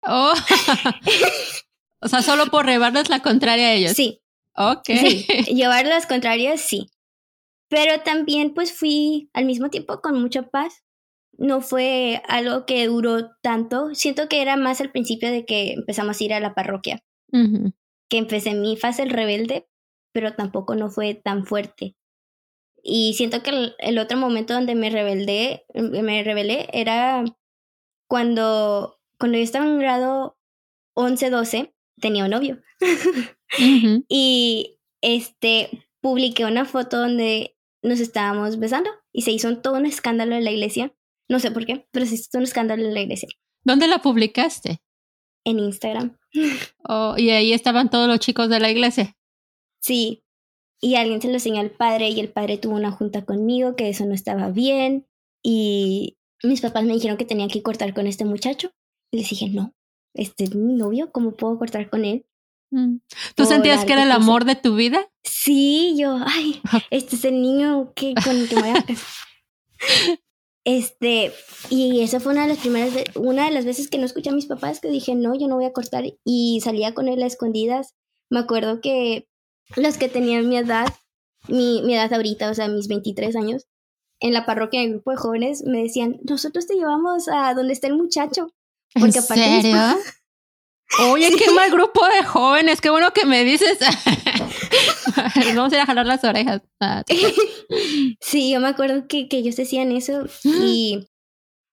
Oh. 0.09 0.34
o 2.01 2.07
sea, 2.07 2.21
solo 2.21 2.45
por 2.45 2.65
llevarles 2.65 3.09
la 3.09 3.21
contraria 3.21 3.67
a 3.67 3.73
ellos. 3.73 3.91
Sí. 3.91 4.21
Ok. 4.55 4.86
Sí. 4.86 5.25
Llevarles 5.53 5.93
las 5.93 6.05
contrarias, 6.05 6.61
sí. 6.61 6.88
Pero 7.67 7.99
también 8.01 8.53
pues 8.53 8.71
fui 8.71 9.30
al 9.34 9.43
mismo 9.45 9.69
tiempo 9.69 9.99
con 9.99 10.21
mucha 10.21 10.43
paz. 10.43 10.86
No 11.34 11.59
fue 11.59 12.21
algo 12.30 12.65
que 12.65 12.88
duró 12.88 13.32
tanto. 13.41 13.93
Siento 13.95 14.30
que 14.30 14.41
era 14.41 14.55
más 14.55 14.80
al 14.80 14.91
principio 14.91 15.30
de 15.30 15.45
que 15.45 15.73
empezamos 15.73 16.21
a 16.21 16.23
ir 16.23 16.34
a 16.34 16.39
la 16.39 16.53
parroquia. 16.53 17.03
Que 17.32 18.17
empecé 18.17 18.53
mi 18.53 18.78
fase 18.78 19.03
el 19.03 19.09
rebelde, 19.09 19.67
pero 20.18 20.34
tampoco 20.34 20.74
no 20.74 20.89
fue 20.89 21.13
tan 21.13 21.45
fuerte. 21.45 21.95
Y 22.82 23.13
siento 23.13 23.43
que 23.43 23.51
el, 23.51 23.76
el 23.78 23.99
otro 23.99 24.18
momento 24.18 24.55
donde 24.55 24.74
me 24.74 24.89
rebelé, 24.89 25.63
me 25.76 26.24
rebelé 26.24 26.68
era 26.74 27.24
cuando 28.09 28.97
cuando 29.20 29.38
yo 29.38 29.43
estaba 29.43 29.65
en 29.65 29.78
grado 29.78 30.39
11, 30.95 31.30
12, 31.30 31.76
tenía 31.99 32.24
un 32.24 32.32
novio. 32.32 32.61
Y 34.09 34.80
este, 35.01 35.88
publiqué 36.01 36.43
una 36.45 36.65
foto 36.65 36.97
donde 36.97 37.55
nos 37.82 38.01
estábamos 38.01 38.59
besando 38.59 38.89
y 39.13 39.22
se 39.22 39.32
hizo 39.32 39.55
todo 39.59 39.76
un 39.76 39.86
escándalo 39.86 40.36
en 40.36 40.43
la 40.43 40.51
iglesia. 40.51 40.93
No 41.30 41.39
sé 41.39 41.51
por 41.51 41.65
qué, 41.65 41.88
pero 41.91 42.05
se 42.05 42.15
hizo 42.15 42.38
un 42.38 42.43
escándalo 42.43 42.84
en 42.84 42.93
la 42.93 43.01
iglesia. 43.01 43.30
¿Dónde 43.63 43.88
la 43.88 44.01
publicaste? 44.01 44.82
En 45.45 45.59
Instagram. 45.59 46.18
Oh, 46.89 47.15
y 47.18 47.30
ahí 47.30 47.53
estaban 47.53 47.89
todos 47.89 48.07
los 48.07 48.20
chicos 48.20 48.49
de 48.49 48.59
la 48.59 48.70
iglesia. 48.70 49.15
Sí. 49.80 50.23
Y 50.80 50.95
alguien 50.95 51.21
se 51.21 51.28
lo 51.28 51.36
enseñó 51.36 51.59
al 51.59 51.71
padre 51.71 52.09
y 52.09 52.19
el 52.19 52.30
padre 52.30 52.57
tuvo 52.57 52.75
una 52.75 52.91
junta 52.91 53.25
conmigo 53.25 53.75
que 53.75 53.89
eso 53.89 54.05
no 54.05 54.13
estaba 54.13 54.49
bien. 54.49 55.07
Y 55.43 56.17
mis 56.43 56.61
papás 56.61 56.84
me 56.84 56.93
dijeron 56.93 57.17
que 57.17 57.25
tenía 57.25 57.47
que 57.47 57.63
cortar 57.63 57.93
con 57.93 58.07
este 58.07 58.25
muchacho. 58.25 58.71
Y 59.11 59.17
les 59.17 59.30
dije, 59.30 59.49
no, 59.49 59.73
este 60.13 60.45
es 60.45 60.55
mi 60.55 60.73
novio, 60.73 61.11
¿cómo 61.11 61.32
puedo 61.32 61.57
cortar 61.57 61.89
con 61.89 62.05
él? 62.05 62.25
Mm. 62.71 62.97
¿Tú 63.36 63.45
sentías 63.45 63.86
que 63.86 63.93
era 63.93 64.03
el 64.03 64.11
amor 64.11 64.45
de 64.45 64.55
tu 64.55 64.75
vida? 64.75 65.07
Sí, 65.23 65.95
yo, 65.97 66.19
ay, 66.25 66.61
este 66.89 67.15
es 67.15 67.25
el 67.25 67.41
niño 67.41 67.93
que 67.95 68.13
con 68.13 68.36
el 68.36 68.49
que 68.49 68.55
me 68.55 68.61
voy 68.61 68.71
a 68.71 68.86
Este, 70.65 71.32
y 71.69 72.01
esa 72.01 72.19
fue 72.19 72.34
una 72.34 72.41
de 72.41 72.49
las 72.49 72.57
primeras, 72.57 72.93
una 73.15 73.45
de 73.45 73.51
las 73.51 73.63
veces 73.63 73.89
que 73.89 73.97
no 73.97 74.05
escuché 74.05 74.32
a 74.32 74.34
mis 74.34 74.47
papás 74.47 74.82
que 74.82 74.89
dije, 74.89 75.15
no, 75.15 75.34
yo 75.34 75.47
no 75.47 75.55
voy 75.55 75.63
a 75.63 75.71
cortar 75.71 76.03
y 76.25 76.59
salía 76.61 76.93
con 76.93 77.07
él 77.07 77.23
a 77.23 77.25
escondidas. 77.25 77.95
Me 78.30 78.39
acuerdo 78.39 78.82
que 78.82 79.30
los 79.76 79.97
que 79.97 80.09
tenían 80.09 80.47
mi 80.47 80.57
edad, 80.57 80.88
mi, 81.47 81.82
mi 81.84 81.95
edad 81.95 82.13
ahorita, 82.13 82.49
o 82.49 82.53
sea, 82.53 82.68
mis 82.68 82.88
23 82.88 83.36
años, 83.36 83.68
en 84.20 84.34
la 84.34 84.45
parroquia, 84.45 84.82
en 84.82 84.88
el 84.88 84.93
grupo 84.93 85.11
de 85.11 85.18
jóvenes, 85.18 85.63
me 85.63 85.84
decían, 85.84 86.20
nosotros 86.24 86.68
te 86.68 86.76
llevamos 86.76 87.28
a 87.28 87.53
donde 87.53 87.74
está 87.74 87.88
el 87.88 87.95
muchacho. 87.95 88.53
Porque 88.93 89.20
¿En 89.20 89.24
serio? 89.24 89.78
Oye, 91.11 91.30
qué 91.38 91.51
mal 91.51 91.70
grupo 91.70 92.05
de 92.05 92.24
jóvenes, 92.24 92.82
qué 92.82 92.89
bueno 92.89 93.11
que 93.11 93.26
me 93.26 93.43
dices. 93.43 93.78
Vamos 95.55 95.74
a 95.74 95.76
ir 95.76 95.82
a 95.82 95.86
jalar 95.86 96.05
las 96.05 96.24
orejas. 96.24 96.61
Ah, 96.80 97.03
sí, 98.22 98.51
yo 98.51 98.59
me 98.59 98.70
acuerdo 98.70 99.07
que, 99.07 99.28
que 99.28 99.38
ellos 99.38 99.57
decían 99.57 99.91
eso 99.91 100.26
y 100.43 101.07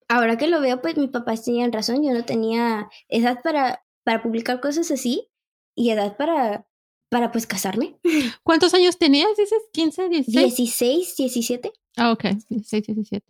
ahora 0.09 0.37
que 0.37 0.49
lo 0.49 0.61
veo, 0.61 0.83
pues 0.83 0.97
mis 0.97 1.11
papás 1.11 1.45
tenían 1.45 1.73
razón, 1.73 2.03
yo 2.03 2.13
no 2.13 2.25
tenía 2.25 2.89
edad 3.09 3.41
para, 3.43 3.85
para 4.03 4.23
publicar 4.23 4.61
cosas 4.61 4.91
así 4.91 5.31
y 5.77 5.91
edad 5.91 6.17
para, 6.17 6.67
para 7.09 7.33
pues 7.33 7.47
casarme. 7.47 7.97
¿Cuántos 8.43 8.75
años 8.75 8.99
tenías? 8.99 9.37
¿Dices 9.37 9.63
15, 9.73 10.09
16? 10.09 10.57
16, 10.57 11.17
17. 11.17 11.73
Ah, 11.97 12.13
ok, 12.13 12.25
16, 12.49 12.87
17. 12.87 13.27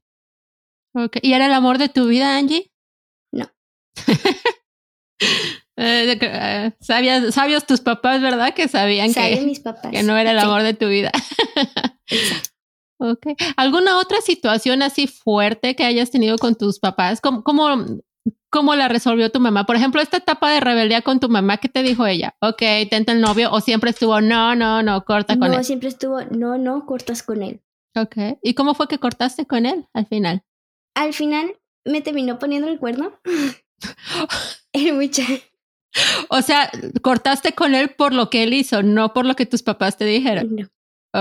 Ok, 0.95 1.16
¿y 1.22 1.33
era 1.33 1.47
el 1.47 1.53
amor 1.53 1.79
de 1.79 1.89
tu 1.89 2.07
vida, 2.07 2.37
Angie? 2.37 2.70
No. 3.33 3.51
Eh, 5.77 6.16
eh, 6.20 6.72
sabios 6.79 7.66
tus 7.66 7.81
papás, 7.81 8.22
¿verdad? 8.22 8.55
Que 8.55 8.68
sabían 8.68 9.12
que, 9.12 9.41
mis 9.41 9.59
papás. 9.61 9.91
que 9.91 10.05
no 10.05 10.16
era 10.16 10.31
el 10.31 10.39
amor 10.39 10.62
de 10.62 10.75
tu 10.75 10.87
vida. 10.89 11.11
okay. 12.99 13.35
¿Alguna 13.57 13.99
otra 13.99 14.20
situación 14.20 14.83
así 14.83 15.09
fuerte 15.09 15.75
que 15.75 15.85
hayas 15.85 16.12
tenido 16.12 16.39
con 16.39 16.55
tus 16.55 16.79
papás? 16.79 17.20
¿Cómo, 17.20 17.43
cómo, 17.43 17.68
la 18.77 18.89
resolvió 18.89 19.31
tu 19.31 19.41
mamá? 19.41 19.67
Por 19.67 19.77
ejemplo, 19.77 20.01
esta 20.01 20.19
etapa 20.19 20.53
de 20.53 20.61
rebeldía 20.61 21.03
con 21.03 21.21
tu 21.21 21.29
mamá, 21.29 21.57
¿qué 21.57 21.69
te 21.69 21.83
dijo 21.83 22.07
ella? 22.07 22.37
Ok, 22.41 22.63
tenta 22.91 23.13
el 23.13 23.21
novio 23.21 23.51
o 23.53 23.61
siempre 23.61 23.91
estuvo, 23.91 24.21
no, 24.21 24.55
no, 24.55 24.83
no, 24.83 25.05
corta 25.05 25.37
con 25.39 25.51
él. 25.51 25.59
No, 25.59 25.65
siempre 25.65 25.89
estuvo, 25.89 26.23
no, 26.31 26.59
no, 26.59 26.87
cortas 26.87 27.23
con 27.23 27.43
él. 27.43 27.61
Ok. 27.97 28.39
¿Y 28.43 28.55
cómo 28.55 28.75
fue 28.75 28.89
que 28.89 28.99
cortaste 28.99 29.47
con 29.47 29.67
él 29.67 29.87
al 29.93 30.07
final? 30.07 30.43
Al 30.95 31.13
final 31.13 31.57
me 31.85 32.01
terminó 32.01 32.39
poniendo 32.39 32.69
el 32.69 32.79
cuerno. 32.79 33.13
Era 34.73 34.95
muy 34.95 35.11
o 36.29 36.43
sea, 36.43 36.71
cortaste 37.03 37.53
con 37.53 37.75
él 37.75 37.91
por 37.91 38.13
lo 38.13 38.31
que 38.31 38.43
él 38.43 38.53
hizo, 38.53 38.83
no 38.83 39.13
por 39.13 39.27
lo 39.27 39.37
que 39.37 39.47
tus 39.47 39.63
papás 39.63 39.97
te 39.97 40.05
dijeron. 40.05 40.57
No. 40.57 40.69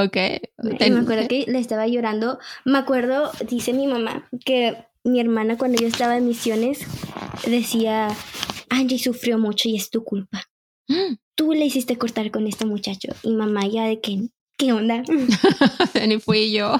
Ok. 0.03 0.17
Me 0.57 0.99
acuerdo 0.99 1.27
que 1.27 1.45
le 1.47 1.59
estaba 1.59 1.87
llorando. 1.87 2.39
Me 2.65 2.79
acuerdo, 2.79 3.31
dice 3.47 3.73
mi 3.73 3.85
mamá, 3.85 4.27
que 4.43 4.87
mi 5.03 5.19
hermana 5.19 5.57
cuando 5.57 5.81
yo 5.81 5.87
estaba 5.87 6.17
en 6.17 6.27
misiones 6.27 6.85
decía, 7.45 8.09
Angie 8.69 8.99
sufrió 8.99 9.37
mucho 9.37 9.69
y 9.69 9.75
es 9.75 9.89
tu 9.89 10.03
culpa. 10.03 10.43
Tú 11.35 11.53
le 11.53 11.65
hiciste 11.65 11.97
cortar 11.97 12.31
con 12.31 12.47
este 12.47 12.65
muchacho. 12.65 13.09
Y 13.23 13.33
mamá 13.33 13.67
ya 13.67 13.85
de 13.85 13.99
que, 13.99 14.29
¿qué 14.57 14.73
onda? 14.73 15.03
Ni 16.07 16.19
fui 16.19 16.51
yo. 16.51 16.75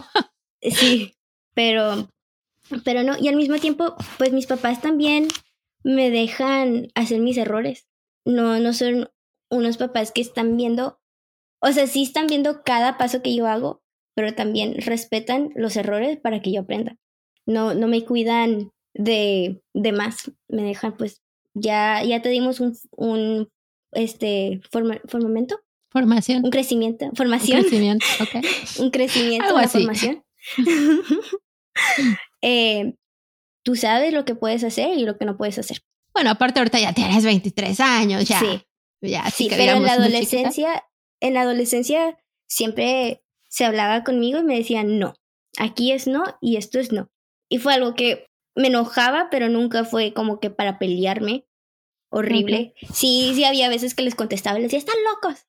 sí, 0.62 1.16
pero, 1.54 2.10
pero 2.84 3.04
no. 3.04 3.18
Y 3.20 3.28
al 3.28 3.36
mismo 3.36 3.58
tiempo, 3.58 3.96
pues 4.18 4.32
mis 4.32 4.46
papás 4.46 4.82
también 4.82 5.28
me 5.84 6.12
dejan 6.12 6.90
hacer 6.96 7.20
mis 7.20 7.38
errores. 7.38 7.88
No, 8.26 8.60
no 8.60 8.74
son 8.74 9.10
unos 9.50 9.78
papás 9.78 10.12
que 10.12 10.22
están 10.22 10.58
viendo, 10.58 11.00
o 11.62 11.72
sea, 11.72 11.88
sí 11.88 12.04
están 12.04 12.28
viendo 12.28 12.64
cada 12.64 12.98
paso 12.98 13.22
que 13.22 13.36
yo 13.36 13.48
hago, 13.48 13.84
pero 14.16 14.34
también 14.34 14.76
respetan 14.82 15.52
los 15.56 15.76
errores 15.76 16.20
para 16.20 16.42
que 16.42 16.52
yo 16.52 16.62
aprenda. 16.62 16.98
No, 17.46 17.74
no 17.74 17.88
me 17.88 18.06
cuidan 18.06 18.72
de, 18.94 19.62
de 19.74 19.92
más, 19.92 20.32
me 20.48 20.64
dejan 20.64 20.96
pues, 20.96 21.22
ya, 21.54 22.04
ya 22.04 22.22
te 22.22 22.30
dimos 22.30 22.60
un, 22.60 22.78
un 22.92 23.50
este, 23.92 24.62
forma, 24.72 25.00
formamento. 25.08 25.60
Formación. 25.90 26.44
Un 26.44 26.52
crecimiento. 26.52 27.12
Formación. 27.16 27.60
Un 27.64 27.64
crecimiento, 27.66 28.06
ok. 28.22 28.46
un 28.80 28.90
crecimiento, 28.90 29.56
una 29.56 29.68
formación. 29.68 30.24
eh, 32.42 32.96
tú 33.64 33.76
sabes 33.76 34.14
lo 34.14 34.26
que 34.26 34.36
puedes 34.36 34.64
hacer 34.64 34.98
y 34.98 35.06
lo 35.06 35.18
que 35.18 35.26
no 35.26 35.38
puedes 35.38 35.60
hacer. 35.60 35.82
Bueno, 36.14 36.32
aparte 36.32 36.60
ahorita 36.60 36.80
ya 36.80 36.94
tienes 36.94 37.24
23 37.24 37.80
años, 37.80 38.26
ya. 38.26 38.40
Sí. 38.40 38.62
Ya, 39.02 39.30
sí, 39.30 39.50
pero 39.50 39.74
en 39.74 39.84
la 39.84 39.94
adolescencia, 39.94 40.86
en 41.20 41.34
la 41.34 41.42
adolescencia 41.42 42.18
siempre 42.48 43.22
se 43.50 43.66
hablaba 43.66 44.04
conmigo 44.04 44.40
y 44.40 44.44
me 44.44 44.56
decían 44.56 44.98
no, 44.98 45.14
aquí 45.58 45.92
es 45.92 46.08
no 46.08 46.24
y 46.40 46.56
esto 46.56 46.80
es 46.80 46.94
no. 46.94 47.10
Y 47.54 47.60
fue 47.60 47.76
algo 47.76 47.94
que 47.94 48.26
me 48.56 48.70
enojaba, 48.70 49.28
pero 49.30 49.48
nunca 49.48 49.84
fue 49.84 50.12
como 50.12 50.40
que 50.40 50.50
para 50.50 50.80
pelearme. 50.80 51.46
Horrible. 52.10 52.74
Sí, 52.92 53.34
sí 53.36 53.44
había 53.44 53.70
veces 53.70 53.94
que 53.94 54.02
les 54.02 54.16
contestaba 54.16 54.58
y 54.58 54.64
les 54.64 54.72
decía, 54.72 54.80
están 54.80 54.96
locos. 55.14 55.46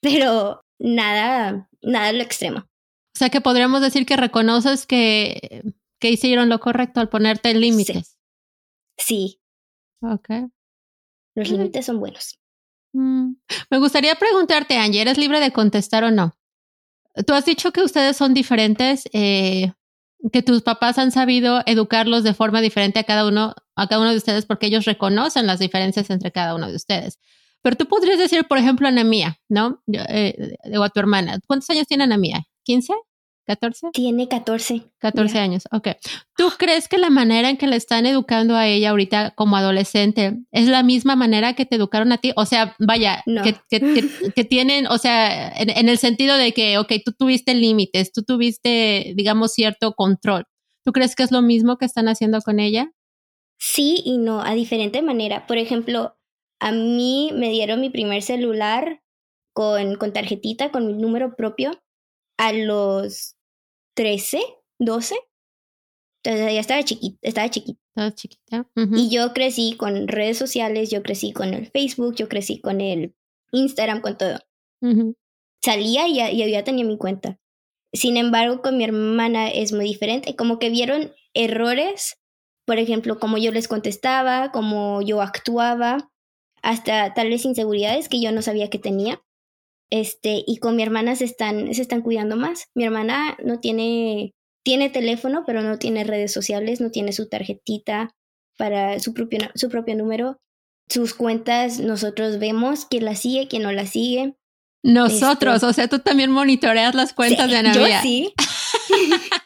Pero 0.00 0.62
nada, 0.78 1.68
nada 1.82 2.12
lo 2.12 2.22
extremo. 2.22 2.60
O 2.60 3.18
sea 3.18 3.30
que 3.30 3.40
podríamos 3.40 3.80
decir 3.80 4.06
que 4.06 4.16
reconoces 4.16 4.86
que 4.86 5.74
que 6.00 6.10
hicieron 6.10 6.48
lo 6.48 6.60
correcto 6.60 7.00
al 7.00 7.08
ponerte 7.08 7.52
límites. 7.52 8.16
Sí. 8.96 9.40
Ok. 10.00 10.28
Los 11.34 11.50
límites 11.50 11.86
son 11.86 11.98
buenos. 11.98 12.38
Mm. 12.92 13.32
Me 13.70 13.78
gustaría 13.78 14.14
preguntarte, 14.14 14.76
Angie, 14.76 15.02
¿eres 15.02 15.18
libre 15.18 15.40
de 15.40 15.52
contestar 15.52 16.04
o 16.04 16.12
no? 16.12 16.36
Tú 17.26 17.34
has 17.34 17.44
dicho 17.44 17.72
que 17.72 17.82
ustedes 17.82 18.16
son 18.16 18.34
diferentes, 18.34 19.08
eh, 19.12 19.72
que 20.32 20.42
tus 20.42 20.62
papás 20.62 20.98
han 20.98 21.12
sabido 21.12 21.62
educarlos 21.66 22.24
de 22.24 22.34
forma 22.34 22.60
diferente 22.60 22.98
a 22.98 23.04
cada 23.04 23.26
uno, 23.26 23.54
a 23.74 23.86
cada 23.86 24.00
uno 24.00 24.10
de 24.10 24.16
ustedes, 24.16 24.46
porque 24.46 24.66
ellos 24.66 24.84
reconocen 24.84 25.46
las 25.46 25.58
diferencias 25.58 26.10
entre 26.10 26.32
cada 26.32 26.54
uno 26.54 26.68
de 26.68 26.76
ustedes. 26.76 27.18
Pero 27.62 27.76
tú 27.76 27.86
podrías 27.86 28.18
decir, 28.18 28.46
por 28.46 28.58
ejemplo, 28.58 28.86
a 28.86 28.90
Ana 28.90 29.04
¿no? 29.48 29.82
Eh, 29.92 30.56
o 30.76 30.82
a 30.82 30.88
tu 30.88 31.00
hermana. 31.00 31.38
¿Cuántos 31.46 31.68
años 31.70 31.86
tiene 31.86 32.04
Ana 32.04 32.16
Mía? 32.16 32.46
¿15? 32.66 32.94
¿14? 33.46 33.90
Tiene 33.92 34.28
14. 34.28 34.82
14 34.98 35.38
años, 35.38 35.64
ok. 35.72 35.88
¿Tú 36.36 36.50
crees 36.58 36.88
que 36.88 36.98
la 36.98 37.10
manera 37.10 37.50
en 37.50 37.56
que 37.56 37.66
le 37.66 37.76
están 37.76 38.06
educando 38.06 38.54
a 38.56 38.66
ella 38.66 38.90
ahorita 38.90 39.32
como 39.34 39.56
adolescente 39.56 40.38
es 40.52 40.68
la 40.68 40.82
misma 40.82 41.16
manera 41.16 41.54
que 41.54 41.66
te 41.66 41.76
educaron 41.76 42.12
a 42.12 42.18
ti? 42.18 42.32
O 42.36 42.46
sea, 42.46 42.76
vaya, 42.78 43.24
que, 43.42 43.56
que, 44.34 44.44
tienen, 44.44 44.86
o 44.86 44.98
sea, 44.98 45.48
en, 45.50 45.88
el 45.88 45.98
sentido 45.98 46.36
de 46.36 46.52
que, 46.52 46.78
ok, 46.78 46.92
tú 47.04 47.12
tuviste 47.12 47.54
límites, 47.54 48.12
tú 48.12 48.22
tuviste, 48.22 49.14
digamos, 49.16 49.52
cierto 49.52 49.94
control. 49.94 50.44
¿Tú 50.84 50.92
crees 50.92 51.16
que 51.16 51.22
es 51.22 51.32
lo 51.32 51.42
mismo 51.42 51.76
que 51.76 51.86
están 51.86 52.08
haciendo 52.08 52.40
con 52.40 52.60
ella? 52.60 52.92
Sí 53.58 54.00
y 54.04 54.18
no, 54.18 54.40
a 54.40 54.54
diferente 54.54 55.02
manera. 55.02 55.46
Por 55.46 55.58
ejemplo, 55.58 56.16
a 56.60 56.72
mí 56.72 57.32
me 57.34 57.50
dieron 57.50 57.80
mi 57.80 57.90
primer 57.90 58.22
celular 58.22 59.02
con, 59.52 59.96
con 59.96 60.12
tarjetita, 60.12 60.70
con 60.70 60.86
mi 60.86 60.94
número 60.94 61.36
propio 61.36 61.72
a 62.40 62.54
los 62.54 63.36
13, 63.96 64.40
12. 64.78 65.14
Entonces 66.24 66.54
ya 66.54 66.60
estaba 66.60 66.82
chiquita, 66.82 67.18
estaba 67.20 67.50
chiquita. 67.50 67.80
Estaba 67.90 68.14
chiquita. 68.14 68.66
Y 68.96 69.10
yo 69.10 69.34
crecí 69.34 69.76
con 69.76 70.08
redes 70.08 70.38
sociales, 70.38 70.90
yo 70.90 71.02
crecí 71.02 71.32
con 71.32 71.52
el 71.52 71.66
Facebook, 71.66 72.14
yo 72.14 72.28
crecí 72.28 72.60
con 72.60 72.80
el 72.80 73.14
Instagram, 73.52 74.00
con 74.00 74.16
todo. 74.16 74.38
Salía 75.62 76.08
y 76.08 76.16
ya, 76.16 76.30
ya 76.30 76.64
tenía 76.64 76.84
mi 76.86 76.96
cuenta. 76.96 77.38
Sin 77.92 78.16
embargo, 78.16 78.62
con 78.62 78.78
mi 78.78 78.84
hermana 78.84 79.50
es 79.50 79.72
muy 79.72 79.84
diferente. 79.84 80.34
Como 80.34 80.58
que 80.58 80.70
vieron 80.70 81.12
errores, 81.34 82.18
por 82.64 82.78
ejemplo, 82.78 83.18
como 83.18 83.36
yo 83.36 83.52
les 83.52 83.68
contestaba, 83.68 84.50
como 84.50 85.02
yo 85.02 85.20
actuaba, 85.20 86.10
hasta 86.62 87.12
tal 87.12 87.28
vez 87.28 87.44
inseguridades 87.44 88.08
que 88.08 88.20
yo 88.20 88.32
no 88.32 88.40
sabía 88.40 88.70
que 88.70 88.78
tenía. 88.78 89.22
Este, 89.90 90.44
y 90.46 90.58
con 90.58 90.76
mi 90.76 90.82
hermana 90.82 91.16
se 91.16 91.24
están, 91.24 91.74
se 91.74 91.82
están 91.82 92.02
cuidando 92.02 92.36
más. 92.36 92.68
Mi 92.74 92.84
hermana 92.84 93.36
no 93.42 93.58
tiene, 93.58 94.34
tiene 94.64 94.88
teléfono, 94.88 95.42
pero 95.46 95.62
no 95.62 95.78
tiene 95.78 96.04
redes 96.04 96.32
sociales, 96.32 96.80
no 96.80 96.90
tiene 96.90 97.12
su 97.12 97.28
tarjetita 97.28 98.14
para 98.56 99.00
su 99.00 99.14
propio, 99.14 99.40
su 99.54 99.68
propio 99.68 99.96
número. 99.96 100.38
Sus 100.88 101.14
cuentas 101.14 101.80
nosotros 101.80 102.38
vemos 102.38 102.84
quién 102.84 103.04
la 103.04 103.16
sigue, 103.16 103.48
quién 103.48 103.62
no 103.62 103.72
la 103.72 103.86
sigue. 103.86 104.34
Nosotros, 104.82 105.56
este 105.56 105.66
o 105.66 105.72
sea, 105.72 105.88
tú 105.88 105.98
también 105.98 106.30
monitoreas 106.30 106.94
las 106.94 107.12
cuentas 107.12 107.50
de 107.50 107.56
Ana 107.56 107.74
Yo 107.74 107.84
sí. 108.02 108.32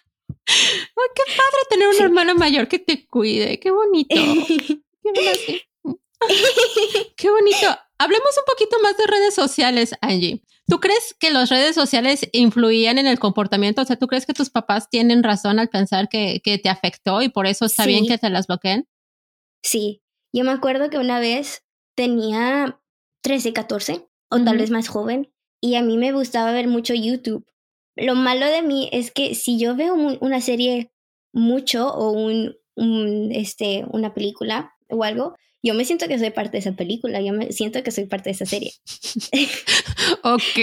qué 1.15 1.23
padre 1.27 1.61
tener 1.71 1.89
una 1.89 2.05
hermana 2.05 2.35
mayor 2.35 2.69
que 2.69 2.79
te 2.79 3.07
cuide, 3.07 3.59
qué 3.59 3.71
bonito. 3.71 4.15
qué 7.17 7.31
bonito. 7.31 7.79
Hablemos 7.99 8.31
un 8.37 8.45
poquito 8.47 8.77
más 8.83 8.97
de 8.97 9.07
redes 9.07 9.35
sociales, 9.35 9.95
Angie. 10.01 10.43
¿Tú 10.67 10.81
crees 10.81 11.15
que 11.19 11.31
las 11.31 11.51
redes 11.51 11.75
sociales 11.75 12.29
influían 12.33 12.99
en 12.99 13.07
el 13.07 13.19
comportamiento? 13.19 13.83
O 13.83 13.85
sea, 13.85 13.97
¿tú 13.97 14.07
crees 14.07 14.27
que 14.27 14.33
tus 14.33 14.51
papás 14.51 14.89
tienen 14.89 15.23
razón 15.23 15.59
al 15.59 15.69
pensar 15.69 16.09
que, 16.09 16.41
que 16.43 16.59
te 16.59 16.71
afectó 16.71 17.23
y 17.23 17.29
por 17.29 17.47
eso 17.47 17.67
está 17.67 17.87
bien 17.87 18.07
que 18.07 18.19
te 18.19 18.31
las 18.31 18.47
bloqueen? 18.47 18.89
Sí. 19.63 20.03
Yo 20.33 20.43
me 20.43 20.51
acuerdo 20.51 20.91
que 20.91 20.99
una 20.99 21.21
vez 21.21 21.65
tenía 21.95 22.81
13, 23.23 23.53
14 23.53 24.09
o 24.31 24.43
tal 24.43 24.59
vez 24.59 24.71
más 24.71 24.89
joven 24.89 25.33
y 25.61 25.77
a 25.77 25.83
mí 25.83 25.97
me 25.97 26.13
gustaba 26.13 26.53
ver 26.53 26.67
mucho 26.67 26.95
YouTube. 26.95 27.47
Lo 27.97 28.15
malo 28.15 28.47
de 28.47 28.63
mí 28.63 28.89
es 28.93 29.13
que 29.13 29.35
si 29.35 29.59
yo 29.59 29.77
veo 29.77 29.95
una 29.95 30.41
serie 30.41 30.93
mucho 31.33 31.89
o 31.89 32.11
un, 32.11 32.57
un, 32.75 33.31
este, 33.33 33.85
una 33.91 34.13
película 34.13 34.74
o 34.95 35.05
algo, 35.05 35.35
yo 35.63 35.73
me 35.75 35.85
siento 35.85 36.09
que 36.09 36.19
soy 36.19 36.31
parte 36.31 36.53
de 36.53 36.59
esa 36.59 36.73
película, 36.73 37.23
yo 37.23 37.33
me 37.33 37.51
siento 37.53 37.83
que 37.83 37.91
soy 37.91 38.05
parte 38.05 38.29
de 38.29 38.35
esa 38.35 38.45
serie. 38.45 38.73
ok. 40.23 40.59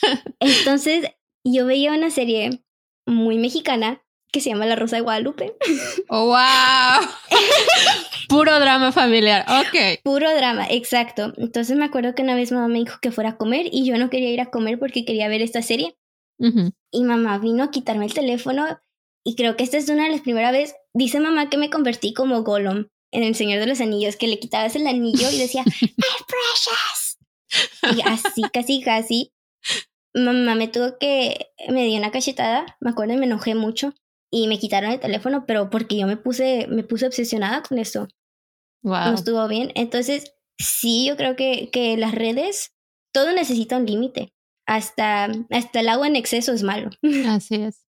Entonces, 0.40 1.06
yo 1.42 1.64
veía 1.64 1.92
una 1.92 2.10
serie 2.10 2.62
muy 3.06 3.38
mexicana 3.38 4.02
que 4.30 4.42
se 4.42 4.50
llama 4.50 4.66
La 4.66 4.76
Rosa 4.76 4.96
de 4.96 5.02
Guadalupe. 5.02 5.56
Oh, 6.08 6.26
¡Wow! 6.26 7.08
Puro 8.28 8.60
drama 8.60 8.92
familiar, 8.92 9.46
ok. 9.48 10.02
Puro 10.04 10.34
drama, 10.34 10.66
exacto. 10.68 11.32
Entonces 11.38 11.76
me 11.78 11.86
acuerdo 11.86 12.14
que 12.14 12.22
una 12.22 12.34
vez 12.34 12.52
mamá 12.52 12.68
me 12.68 12.80
dijo 12.80 12.98
que 13.00 13.12
fuera 13.12 13.30
a 13.30 13.36
comer 13.38 13.66
y 13.72 13.86
yo 13.86 13.96
no 13.96 14.10
quería 14.10 14.30
ir 14.30 14.40
a 14.42 14.50
comer 14.50 14.78
porque 14.78 15.06
quería 15.06 15.28
ver 15.28 15.40
esta 15.40 15.62
serie. 15.62 15.96
Y 16.90 17.04
mamá 17.04 17.38
vino 17.38 17.64
a 17.64 17.70
quitarme 17.70 18.04
el 18.04 18.12
teléfono 18.12 18.78
y 19.24 19.36
creo 19.36 19.56
que 19.56 19.64
esta 19.64 19.78
es 19.78 19.88
una 19.88 20.04
de 20.04 20.10
las 20.10 20.20
primeras 20.20 20.52
veces, 20.52 20.76
dice 20.92 21.18
mamá 21.18 21.48
que 21.48 21.56
me 21.56 21.70
convertí 21.70 22.12
como 22.12 22.42
Gollum 22.42 22.88
en 23.16 23.22
El 23.22 23.34
Señor 23.34 23.60
de 23.60 23.66
los 23.66 23.80
Anillos, 23.80 24.16
que 24.16 24.28
le 24.28 24.38
quitabas 24.38 24.76
el 24.76 24.86
anillo 24.86 25.30
y 25.30 25.38
decía, 25.38 25.64
¡My 25.80 26.16
precious! 26.28 27.16
Y 27.96 28.02
así, 28.02 28.42
casi, 28.52 28.82
casi, 28.82 29.32
mamá 30.14 30.54
me 30.54 30.68
tuvo 30.68 30.98
que, 30.98 31.50
me 31.70 31.86
dio 31.86 31.98
una 31.98 32.10
cachetada, 32.10 32.76
me 32.78 32.90
acuerdo 32.90 33.14
y 33.14 33.16
me 33.16 33.24
enojé 33.24 33.54
mucho 33.54 33.94
y 34.30 34.48
me 34.48 34.58
quitaron 34.58 34.90
el 34.90 35.00
teléfono, 35.00 35.46
pero 35.46 35.70
porque 35.70 35.96
yo 35.96 36.06
me 36.06 36.18
puse, 36.18 36.66
me 36.68 36.84
puse 36.84 37.06
obsesionada 37.06 37.62
con 37.62 37.78
eso. 37.78 38.06
Wow. 38.82 39.06
No 39.06 39.14
estuvo 39.14 39.48
bien. 39.48 39.72
Entonces, 39.74 40.34
sí, 40.58 41.06
yo 41.06 41.16
creo 41.16 41.36
que, 41.36 41.70
que 41.70 41.96
las 41.96 42.14
redes, 42.14 42.74
todo 43.14 43.32
necesita 43.32 43.78
un 43.78 43.86
límite. 43.86 44.34
Hasta, 44.66 45.30
hasta 45.50 45.80
el 45.80 45.88
agua 45.88 46.06
en 46.06 46.16
exceso 46.16 46.52
es 46.52 46.62
malo. 46.62 46.90
Así 47.28 47.54
es. 47.54 47.86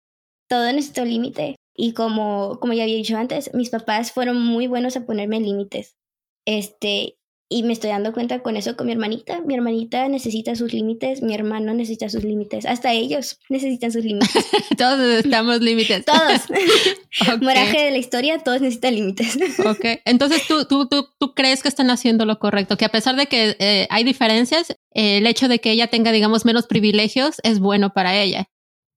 todo 0.48 0.72
necesita 0.72 1.02
un 1.02 1.10
límite. 1.10 1.56
Y 1.74 1.94
como, 1.94 2.58
como 2.60 2.72
ya 2.72 2.82
había 2.82 2.96
dicho 2.96 3.16
antes, 3.16 3.52
mis 3.54 3.70
papás 3.70 4.12
fueron 4.12 4.40
muy 4.42 4.66
buenos 4.66 4.96
a 4.96 5.06
ponerme 5.06 5.40
límites. 5.40 5.96
Este, 6.44 7.16
y 7.52 7.62
me 7.64 7.74
estoy 7.74 7.90
dando 7.90 8.14
cuenta 8.14 8.42
con 8.42 8.56
eso 8.56 8.76
con 8.76 8.86
mi 8.86 8.92
hermanita. 8.92 9.42
Mi 9.42 9.54
hermanita 9.54 10.08
necesita 10.08 10.54
sus 10.54 10.72
límites, 10.72 11.20
mi 11.20 11.34
hermano 11.34 11.74
necesita 11.74 12.08
sus 12.08 12.24
límites, 12.24 12.64
hasta 12.64 12.92
ellos 12.92 13.38
necesitan 13.50 13.92
sus 13.92 14.04
límites. 14.04 14.30
todos 14.78 14.98
necesitamos 14.98 15.60
límites. 15.60 16.04
Todos. 16.04 17.40
Moraje 17.42 17.84
de 17.84 17.90
la 17.90 17.98
historia, 17.98 18.38
todos 18.38 18.62
necesitan 18.62 18.94
límites. 18.94 19.36
ok, 19.66 20.00
entonces 20.06 20.46
¿tú, 20.48 20.64
tú, 20.64 20.88
tú, 20.88 21.08
tú 21.18 21.34
crees 21.34 21.62
que 21.62 21.68
están 21.68 21.90
haciendo 21.90 22.24
lo 22.24 22.38
correcto, 22.38 22.78
que 22.78 22.86
a 22.86 22.90
pesar 22.90 23.16
de 23.16 23.26
que 23.26 23.54
eh, 23.58 23.86
hay 23.90 24.02
diferencias, 24.02 24.70
eh, 24.94 25.18
el 25.18 25.26
hecho 25.26 25.48
de 25.48 25.58
que 25.58 25.72
ella 25.72 25.88
tenga, 25.88 26.10
digamos, 26.10 26.46
menos 26.46 26.66
privilegios 26.66 27.36
es 27.42 27.58
bueno 27.60 27.92
para 27.92 28.16
ella. 28.18 28.48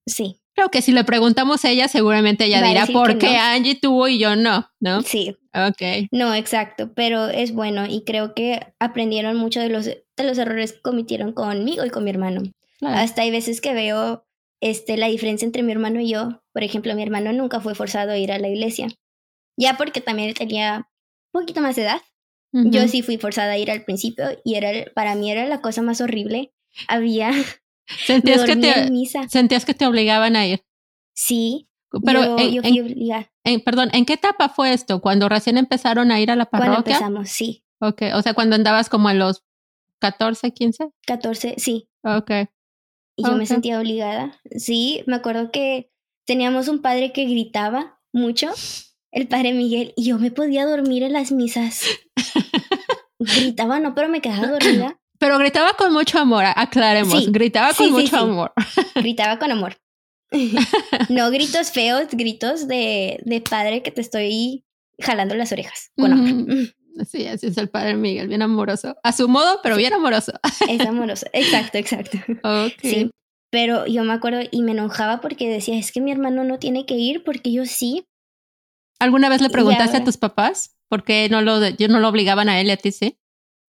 Sí. 0.06 0.40
Creo 0.56 0.70
que 0.70 0.82
si 0.82 0.94
le 0.94 1.04
preguntamos 1.04 1.66
a 1.66 1.70
ella, 1.70 1.90
seguramente 1.90 2.46
ella 2.46 2.62
dirá 2.62 2.88
por 2.88 3.18
qué 3.18 3.36
Angie 3.36 3.76
tuvo 3.76 4.08
y 4.08 4.18
yo 4.20 4.38
no, 4.38 4.72
¿no? 4.80 5.02
Sí. 5.02 5.36
Ok. 5.54 6.08
No, 6.12 6.34
exacto, 6.34 6.94
pero 6.94 7.28
es 7.28 7.54
bueno 7.54 7.86
y 7.86 8.06
creo 8.06 8.34
que 8.34 8.74
aprendieron 8.80 9.36
mucho 9.36 9.60
de 9.60 9.68
los, 9.68 9.86
de 9.86 10.24
los 10.24 10.38
errores 10.38 10.72
que 10.74 10.82
cometieron 10.82 11.34
conmigo 11.34 11.86
y 11.86 11.90
con 11.90 12.06
mi 12.06 12.10
hermano. 12.10 12.42
Hasta 12.82 13.24
hay 13.24 13.32
veces 13.32 13.60
que 13.60 13.74
veo 13.74 14.26
este, 14.62 14.96
la 14.96 15.08
diferencia 15.08 15.46
entre 15.46 15.62
mi 15.62 15.74
hermano 15.74 16.00
y 16.00 16.10
yo. 16.10 16.42
Por 16.54 16.64
ejemplo, 16.64 16.96
mi 16.96 17.04
hermano 17.04 17.34
nunca 17.34 17.60
fue 17.60 17.76
forzado 17.76 18.12
a 18.12 18.18
ir 18.18 18.32
a 18.32 18.40
la 18.40 18.48
iglesia, 18.48 18.88
ya 19.58 19.76
porque 19.76 20.00
también 20.00 20.34
tenía 20.34 20.88
un 21.34 21.42
poquito 21.42 21.60
más 21.60 21.76
de 21.76 21.84
edad. 21.84 22.02
Yo 22.54 22.88
sí 22.88 23.02
fui 23.02 23.18
forzada 23.18 23.52
a 23.52 23.58
ir 23.58 23.70
al 23.70 23.84
principio 23.84 24.28
y 24.46 24.56
era 24.56 24.72
para 24.94 25.16
mí 25.16 25.30
era 25.30 25.46
la 25.46 25.60
cosa 25.60 25.82
más 25.82 26.00
horrible. 26.00 26.54
Había 26.88 27.32
¿Sentías 27.88 28.44
que, 28.44 28.56
te, 28.56 29.30
¿Sentías 29.30 29.66
que 29.66 29.74
te 29.74 29.86
obligaban 29.86 30.36
a 30.36 30.46
ir? 30.46 30.64
Sí. 31.14 31.70
Pero 32.04 32.38
yo, 32.38 32.62
fui 32.62 32.82
en, 33.44 33.62
perdón, 33.62 33.90
¿en 33.94 34.06
qué 34.06 34.14
etapa 34.14 34.50
fue 34.50 34.74
esto? 34.74 35.00
¿Cuando 35.00 35.30
recién 35.30 35.58
empezaron 35.58 36.12
a 36.12 36.20
ir 36.20 36.32
a 36.32 36.36
la 36.36 36.46
parroquia? 36.46 36.74
Cuando 36.74 36.90
empezamos, 36.90 37.30
sí. 37.30 37.64
Ok, 37.80 38.02
o 38.14 38.22
sea, 38.22 38.34
cuando 38.34 38.56
andabas 38.56 38.90
como 38.90 39.08
a 39.08 39.14
los 39.14 39.44
14, 40.00 40.52
15? 40.52 40.90
14, 41.06 41.56
sí. 41.58 41.88
Ok. 42.04 42.32
Y 43.18 43.24
yo 43.24 43.36
me 43.36 43.46
sentía 43.46 43.80
obligada. 43.80 44.40
Sí, 44.58 45.04
me 45.08 45.16
acuerdo 45.16 45.52
que 45.52 45.92
teníamos 46.26 46.68
un 46.68 46.82
padre 46.82 47.14
que 47.14 47.26
gritaba 47.26 48.02
mucho, 48.12 48.52
el 49.12 49.28
padre 49.28 49.54
Miguel, 49.54 49.94
y 49.96 50.06
yo 50.06 50.20
me 50.20 50.32
podía 50.32 50.66
dormir 50.66 51.04
en 51.04 51.14
las 51.14 51.32
misas. 51.32 51.84
gritaba, 53.20 53.80
no, 53.80 53.96
pero 53.96 54.10
me 54.10 54.22
quedaba 54.22 54.48
dormida. 54.48 55.00
Pero 55.26 55.40
gritaba 55.40 55.74
con 55.74 55.92
mucho 55.92 56.20
amor, 56.20 56.46
aclaremos. 56.46 57.32
gritaba 57.32 57.74
con 57.74 57.92
mucho 57.92 58.16
amor. 58.16 58.54
Gritaba 58.96 59.40
con 59.40 59.52
amor. 59.52 59.76
no 61.10 61.32
gritos 61.32 61.72
feos, 61.72 62.10
gritos 62.12 62.68
de, 62.68 63.20
de, 63.26 63.42
padre 63.42 63.82
que 63.82 63.90
te 63.90 64.02
estoy 64.02 64.66
jalando 65.00 65.34
las 65.34 65.52
orejas 65.52 65.92
con 65.98 66.14
amor. 66.14 66.46
Sí, 67.10 67.26
así 67.26 67.48
es 67.48 67.58
el 67.58 67.70
padre 67.70 67.96
Miguel, 67.96 68.28
bien 68.28 68.44
amoroso. 68.44 68.96
A 69.02 69.12
su 69.14 69.28
modo, 69.28 69.62
pero 69.64 69.78
bien 69.78 69.94
amoroso. 69.94 70.34
es 70.70 70.80
amoroso, 70.82 71.26
exacto, 71.34 71.80
exacto. 71.80 72.20
Sí, 72.84 73.10
pero 73.50 73.88
yo 73.88 74.04
me 74.04 74.14
acuerdo 74.14 74.42
y 74.52 74.62
me 74.62 74.74
enojaba 74.74 75.22
porque 75.22 75.50
decía, 75.50 75.76
es 75.76 75.92
que 75.92 76.02
mi 76.02 76.12
hermano 76.12 76.44
no 76.44 76.60
tiene 76.60 76.86
que 76.86 76.96
ir 76.96 77.24
porque 77.24 77.52
yo 77.52 77.66
sí. 77.66 78.06
¿Alguna 79.00 79.30
vez 79.30 79.42
le 79.42 79.50
preguntaste 79.50 79.98
a 79.98 80.04
tus 80.04 80.18
papás 80.18 80.78
por 80.88 81.04
qué 81.04 81.30
no 81.32 81.42
lo, 81.42 81.68
yo 81.68 81.88
no 81.88 82.00
lo 82.00 82.10
obligaban 82.10 82.48
a 82.48 82.62
él 82.62 82.68
y 82.68 82.72
a 82.72 82.78
ti 82.78 82.92
sí? 82.92 83.18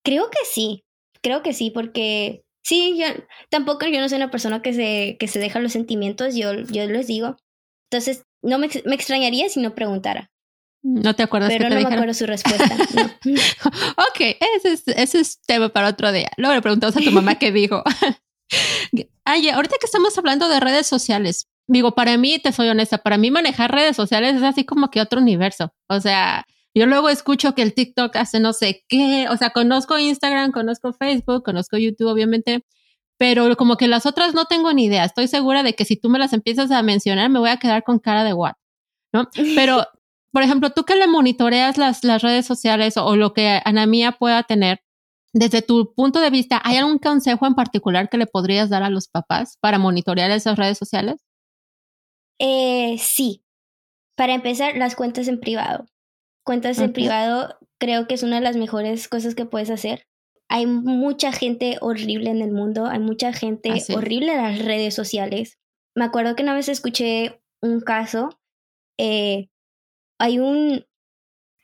Creo 0.04 0.30
que 0.30 0.38
sí, 0.44 0.84
creo 1.22 1.42
que 1.42 1.52
sí, 1.52 1.70
porque 1.70 2.44
sí, 2.62 2.96
yo 2.98 3.06
tampoco 3.50 3.86
yo 3.86 4.00
no 4.00 4.08
soy 4.08 4.16
una 4.16 4.30
persona 4.30 4.62
que 4.62 4.72
se, 4.72 5.16
que 5.18 5.28
se 5.28 5.38
deja 5.38 5.60
los 5.60 5.72
sentimientos, 5.72 6.34
yo, 6.34 6.52
yo 6.54 6.86
les 6.86 7.06
digo. 7.06 7.36
Entonces, 7.90 8.24
no 8.42 8.58
me, 8.58 8.68
me 8.84 8.94
extrañaría 8.94 9.48
si 9.48 9.60
no 9.60 9.74
preguntara. 9.74 10.30
No 10.82 11.16
te 11.16 11.24
acuerdas 11.24 11.50
Pero 11.50 11.68
no 11.68 11.74
me 11.74 11.82
acuerdo 11.82 12.14
su 12.14 12.26
respuesta. 12.26 12.64
ok, 13.24 14.20
ese 14.56 14.72
es, 14.72 14.86
ese 14.86 15.20
es 15.20 15.40
tema 15.44 15.68
para 15.68 15.88
otro 15.88 16.12
día. 16.12 16.30
Luego 16.36 16.54
le 16.54 16.62
preguntamos 16.62 16.96
a 16.96 17.00
tu 17.00 17.10
mamá 17.10 17.36
qué 17.36 17.50
dijo. 17.50 17.82
Ay, 19.24 19.48
ahorita 19.48 19.76
que 19.80 19.86
estamos 19.86 20.16
hablando 20.16 20.48
de 20.48 20.60
redes 20.60 20.86
sociales, 20.86 21.48
digo, 21.66 21.96
para 21.96 22.16
mí, 22.16 22.38
te 22.38 22.52
soy 22.52 22.68
honesta, 22.68 22.98
para 22.98 23.18
mí 23.18 23.32
manejar 23.32 23.72
redes 23.72 23.96
sociales 23.96 24.36
es 24.36 24.42
así 24.44 24.64
como 24.64 24.90
que 24.90 25.00
otro 25.00 25.20
universo. 25.20 25.72
O 25.88 26.00
sea, 26.00 26.44
yo 26.76 26.84
luego 26.84 27.08
escucho 27.08 27.54
que 27.54 27.62
el 27.62 27.72
TikTok 27.72 28.14
hace 28.16 28.38
no 28.38 28.52
sé 28.52 28.84
qué, 28.86 29.28
o 29.30 29.36
sea, 29.38 29.48
conozco 29.48 29.98
Instagram, 29.98 30.52
conozco 30.52 30.92
Facebook, 30.92 31.42
conozco 31.42 31.78
YouTube, 31.78 32.08
obviamente, 32.08 32.66
pero 33.16 33.56
como 33.56 33.78
que 33.78 33.88
las 33.88 34.04
otras 34.04 34.34
no 34.34 34.44
tengo 34.44 34.74
ni 34.74 34.84
idea. 34.84 35.04
Estoy 35.06 35.26
segura 35.26 35.62
de 35.62 35.72
que 35.72 35.86
si 35.86 35.96
tú 35.96 36.10
me 36.10 36.18
las 36.18 36.34
empiezas 36.34 36.70
a 36.70 36.82
mencionar, 36.82 37.30
me 37.30 37.38
voy 37.38 37.48
a 37.48 37.56
quedar 37.56 37.82
con 37.82 37.98
cara 37.98 38.24
de 38.24 38.34
what, 38.34 38.52
¿no? 39.10 39.30
Pero, 39.54 39.86
por 40.32 40.42
ejemplo, 40.42 40.68
tú 40.68 40.84
que 40.84 40.96
le 40.96 41.06
monitoreas 41.06 41.78
las, 41.78 42.04
las 42.04 42.20
redes 42.20 42.44
sociales 42.44 42.98
o, 42.98 43.16
lo 43.16 43.32
que 43.32 43.58
Anamía 43.64 44.12
pueda 44.12 44.42
tener, 44.42 44.82
desde 45.32 45.62
tu 45.62 45.94
punto 45.94 46.20
de 46.20 46.28
vista, 46.28 46.60
¿hay 46.62 46.76
algún 46.76 46.98
consejo 46.98 47.46
en 47.46 47.54
particular 47.54 48.10
que 48.10 48.18
le 48.18 48.26
podrías 48.26 48.68
dar 48.68 48.82
a 48.82 48.90
los 48.90 49.08
papás 49.08 49.56
para 49.60 49.78
monitorear 49.78 50.30
esas 50.30 50.58
redes 50.58 50.76
sociales? 50.76 51.24
Eh, 52.38 52.98
sí. 52.98 53.42
Para 54.14 54.34
empezar, 54.34 54.76
las 54.76 54.94
cuentas 54.94 55.28
en 55.28 55.40
privado. 55.40 55.86
Cuentas 56.46 56.78
en 56.78 56.92
privado 56.92 57.58
creo 57.78 58.06
que 58.06 58.14
es 58.14 58.22
una 58.22 58.36
de 58.36 58.42
las 58.42 58.56
mejores 58.56 59.08
cosas 59.08 59.34
que 59.34 59.46
puedes 59.46 59.68
hacer. 59.68 60.06
Hay 60.48 60.64
mucha 60.64 61.32
gente 61.32 61.76
horrible 61.80 62.30
en 62.30 62.40
el 62.40 62.52
mundo, 62.52 62.86
hay 62.86 63.00
mucha 63.00 63.32
gente 63.32 63.72
horrible 63.92 64.32
en 64.32 64.42
las 64.42 64.64
redes 64.64 64.94
sociales. 64.94 65.58
Me 65.96 66.04
acuerdo 66.04 66.36
que 66.36 66.44
una 66.44 66.54
vez 66.54 66.68
escuché 66.68 67.42
un 67.60 67.80
caso, 67.80 68.38
eh, 68.96 69.48
hay 70.20 70.38
un, 70.38 70.86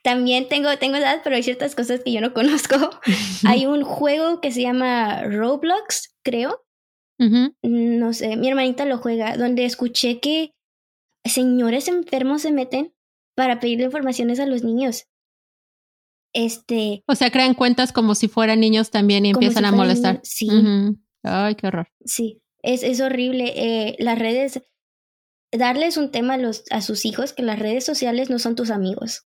también 0.03 0.49
tengo, 0.49 0.77
tengo 0.79 0.97
edad, 0.97 1.21
pero 1.23 1.37
hay 1.37 1.45
ciertas 1.45 1.77
cosas 1.77 2.01
que 2.01 2.11
yo 2.11 2.21
no 2.21 2.35
conozco. 2.35 2.75
hay 3.47 3.67
un 3.67 3.85
juego 3.85 4.41
que 4.41 4.51
se 4.51 4.63
llama 4.63 5.23
Roblox, 5.23 6.17
creo. 6.25 6.65
No 7.63 8.13
sé, 8.15 8.37
mi 8.37 8.49
hermanita 8.49 8.85
lo 8.85 8.99
juega, 8.99 9.37
donde 9.37 9.65
escuché 9.65 10.19
que 10.19 10.57
señores 11.25 11.87
enfermos 11.87 12.43
se 12.43 12.51
meten 12.51 12.93
para 13.35 13.61
pedirle 13.61 13.85
informaciones 13.85 14.41
a 14.41 14.47
los 14.47 14.63
niños. 14.65 15.05
Este. 16.35 17.03
O 17.07 17.15
sea, 17.15 17.31
crean 17.31 17.55
cuentas 17.55 17.93
como 17.93 18.15
si 18.15 18.29
fueran 18.29 18.61
niños 18.61 18.91
también 18.91 19.27
y 19.27 19.31
empiezan 19.31 19.65
a 19.65 19.73
molestar. 19.73 20.21
sí. 20.23 20.49
Ay, 21.25 21.55
qué 21.55 21.69
horror. 21.69 21.89
Sí, 22.05 22.43
es, 22.63 22.83
es 22.83 23.01
horrible. 23.01 23.53
Eh, 23.55 23.97
las 24.01 24.19
redes, 24.19 24.63
darles 25.53 25.97
un 25.97 26.11
tema 26.11 26.35
a, 26.35 26.39
los, 26.39 26.65
a 26.71 26.81
sus 26.81 27.05
hijos 27.05 27.33
que 27.33 27.43
las 27.43 27.59
redes 27.59 27.85
sociales 27.85 28.29
no 28.29 28.39
son 28.39 28.57
tus 28.57 28.71
amigos. 28.71 29.27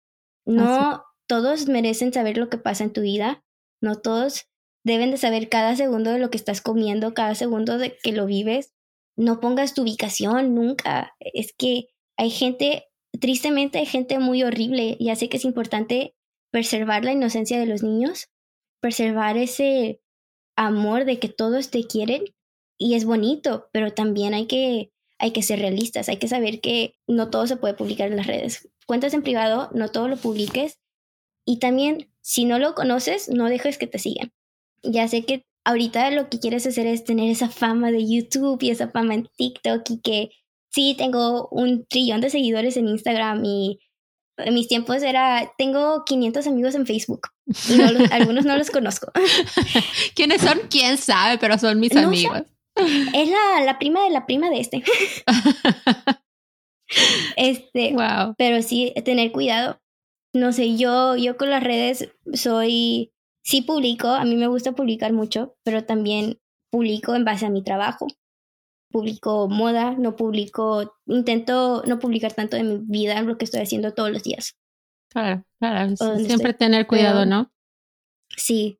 No 0.44 1.04
todos 1.26 1.68
merecen 1.68 2.12
saber 2.12 2.36
lo 2.36 2.48
que 2.48 2.58
pasa 2.58 2.84
en 2.84 2.92
tu 2.92 3.02
vida. 3.02 3.42
No 3.80 3.96
todos 3.96 4.46
deben 4.84 5.10
de 5.10 5.18
saber 5.18 5.48
cada 5.48 5.76
segundo 5.76 6.10
de 6.10 6.18
lo 6.18 6.30
que 6.30 6.38
estás 6.38 6.60
comiendo, 6.60 7.14
cada 7.14 7.34
segundo 7.34 7.78
de 7.78 7.96
que 8.02 8.12
lo 8.12 8.26
vives. 8.26 8.74
No 9.16 9.40
pongas 9.40 9.74
tu 9.74 9.82
ubicación 9.82 10.54
nunca. 10.54 11.14
Es 11.20 11.54
que 11.56 11.88
hay 12.16 12.30
gente 12.30 12.87
tristemente 13.20 13.78
hay 13.78 13.86
gente 13.86 14.18
muy 14.18 14.42
horrible. 14.42 14.96
Ya 15.00 15.16
sé 15.16 15.28
que 15.28 15.36
es 15.36 15.44
importante 15.44 16.14
preservar 16.50 17.04
la 17.04 17.12
inocencia 17.12 17.58
de 17.58 17.66
los 17.66 17.82
niños, 17.82 18.28
preservar 18.80 19.36
ese, 19.36 20.00
amor 20.58 21.04
de 21.04 21.20
que 21.20 21.28
todos 21.28 21.70
te 21.70 21.86
quieren 21.86 22.24
y 22.76 22.94
es 22.94 23.04
bonito, 23.04 23.68
pero 23.72 23.94
también 23.94 24.34
hay 24.34 24.46
que, 24.46 24.90
hay 25.18 25.30
que 25.30 25.42
ser 25.42 25.60
realistas, 25.60 26.08
hay 26.08 26.16
que 26.18 26.26
saber 26.26 26.60
que 26.60 26.96
no 27.06 27.30
todo 27.30 27.46
se 27.46 27.56
puede 27.56 27.74
publicar 27.74 28.10
en 28.10 28.16
las 28.16 28.26
redes. 28.26 28.68
Cuentas 28.84 29.14
en 29.14 29.22
privado, 29.22 29.70
no 29.72 29.88
todo 29.88 30.08
lo 30.08 30.16
publiques 30.16 30.78
y 31.46 31.60
también 31.60 32.10
si 32.22 32.44
no 32.44 32.58
lo 32.58 32.74
conoces, 32.74 33.28
no 33.28 33.48
dejes 33.48 33.78
que 33.78 33.86
te 33.86 34.00
sigan. 34.00 34.32
Ya 34.82 35.06
sé 35.06 35.24
que 35.24 35.44
ahorita 35.64 36.10
lo 36.10 36.28
que 36.28 36.40
quieres 36.40 36.66
hacer 36.66 36.88
es 36.88 37.04
tener 37.04 37.30
esa 37.30 37.48
fama 37.48 37.92
de 37.92 38.04
YouTube 38.04 38.60
y 38.60 38.70
esa 38.70 38.88
fama 38.88 39.14
en 39.14 39.28
TikTok 39.36 39.88
y 39.90 40.00
que 40.00 40.30
sí, 40.70 40.94
tengo 40.96 41.48
un 41.50 41.86
trillón 41.86 42.20
de 42.20 42.30
seguidores 42.30 42.76
en 42.76 42.88
Instagram 42.88 43.44
y 43.44 43.80
en 44.38 44.54
mis 44.54 44.68
tiempos 44.68 45.02
era, 45.02 45.52
tengo 45.58 46.04
500 46.04 46.46
amigos 46.46 46.74
en 46.74 46.86
Facebook 46.86 47.28
y 47.68 47.80
algunos 48.12 48.44
no 48.44 48.56
los 48.56 48.70
conozco. 48.70 49.10
¿Quiénes 50.14 50.42
son? 50.42 50.60
¿Quién 50.70 50.96
sabe? 50.98 51.38
Pero 51.38 51.58
son 51.58 51.80
mis 51.80 51.94
amigos. 51.96 52.42
Es 52.76 53.28
la, 53.28 53.64
la, 53.64 53.78
prima 53.78 54.04
de 54.04 54.10
la 54.10 54.26
prima 54.26 54.50
de 54.50 54.60
este. 54.60 54.84
este, 57.36 57.92
wow. 57.92 58.34
Pero 58.38 58.62
sí, 58.62 58.92
tener 59.04 59.32
cuidado. 59.32 59.80
No 60.32 60.52
sé, 60.52 60.76
yo, 60.76 61.16
yo 61.16 61.36
con 61.36 61.50
las 61.50 61.64
redes 61.64 62.08
soy, 62.34 63.12
sí 63.42 63.62
publico, 63.62 64.08
a 64.08 64.24
mí 64.24 64.36
me 64.36 64.46
gusta 64.46 64.72
publicar 64.72 65.12
mucho, 65.12 65.56
pero 65.64 65.84
también 65.84 66.38
publico 66.70 67.16
en 67.16 67.24
base 67.24 67.46
a 67.46 67.50
mi 67.50 67.64
trabajo 67.64 68.06
publico 68.90 69.48
moda, 69.48 69.92
no 69.92 70.16
publico, 70.16 70.96
intento 71.06 71.82
no 71.86 71.98
publicar 71.98 72.32
tanto 72.32 72.56
de 72.56 72.62
mi 72.62 72.78
vida, 72.86 73.20
lo 73.22 73.38
que 73.38 73.44
estoy 73.44 73.60
haciendo 73.60 73.92
todos 73.92 74.10
los 74.10 74.22
días. 74.22 74.56
Claro, 75.08 75.44
claro, 75.58 75.96
siempre 75.96 76.52
tener 76.54 76.86
cuidado, 76.86 77.24
¿no? 77.24 77.50
Sí. 78.36 78.78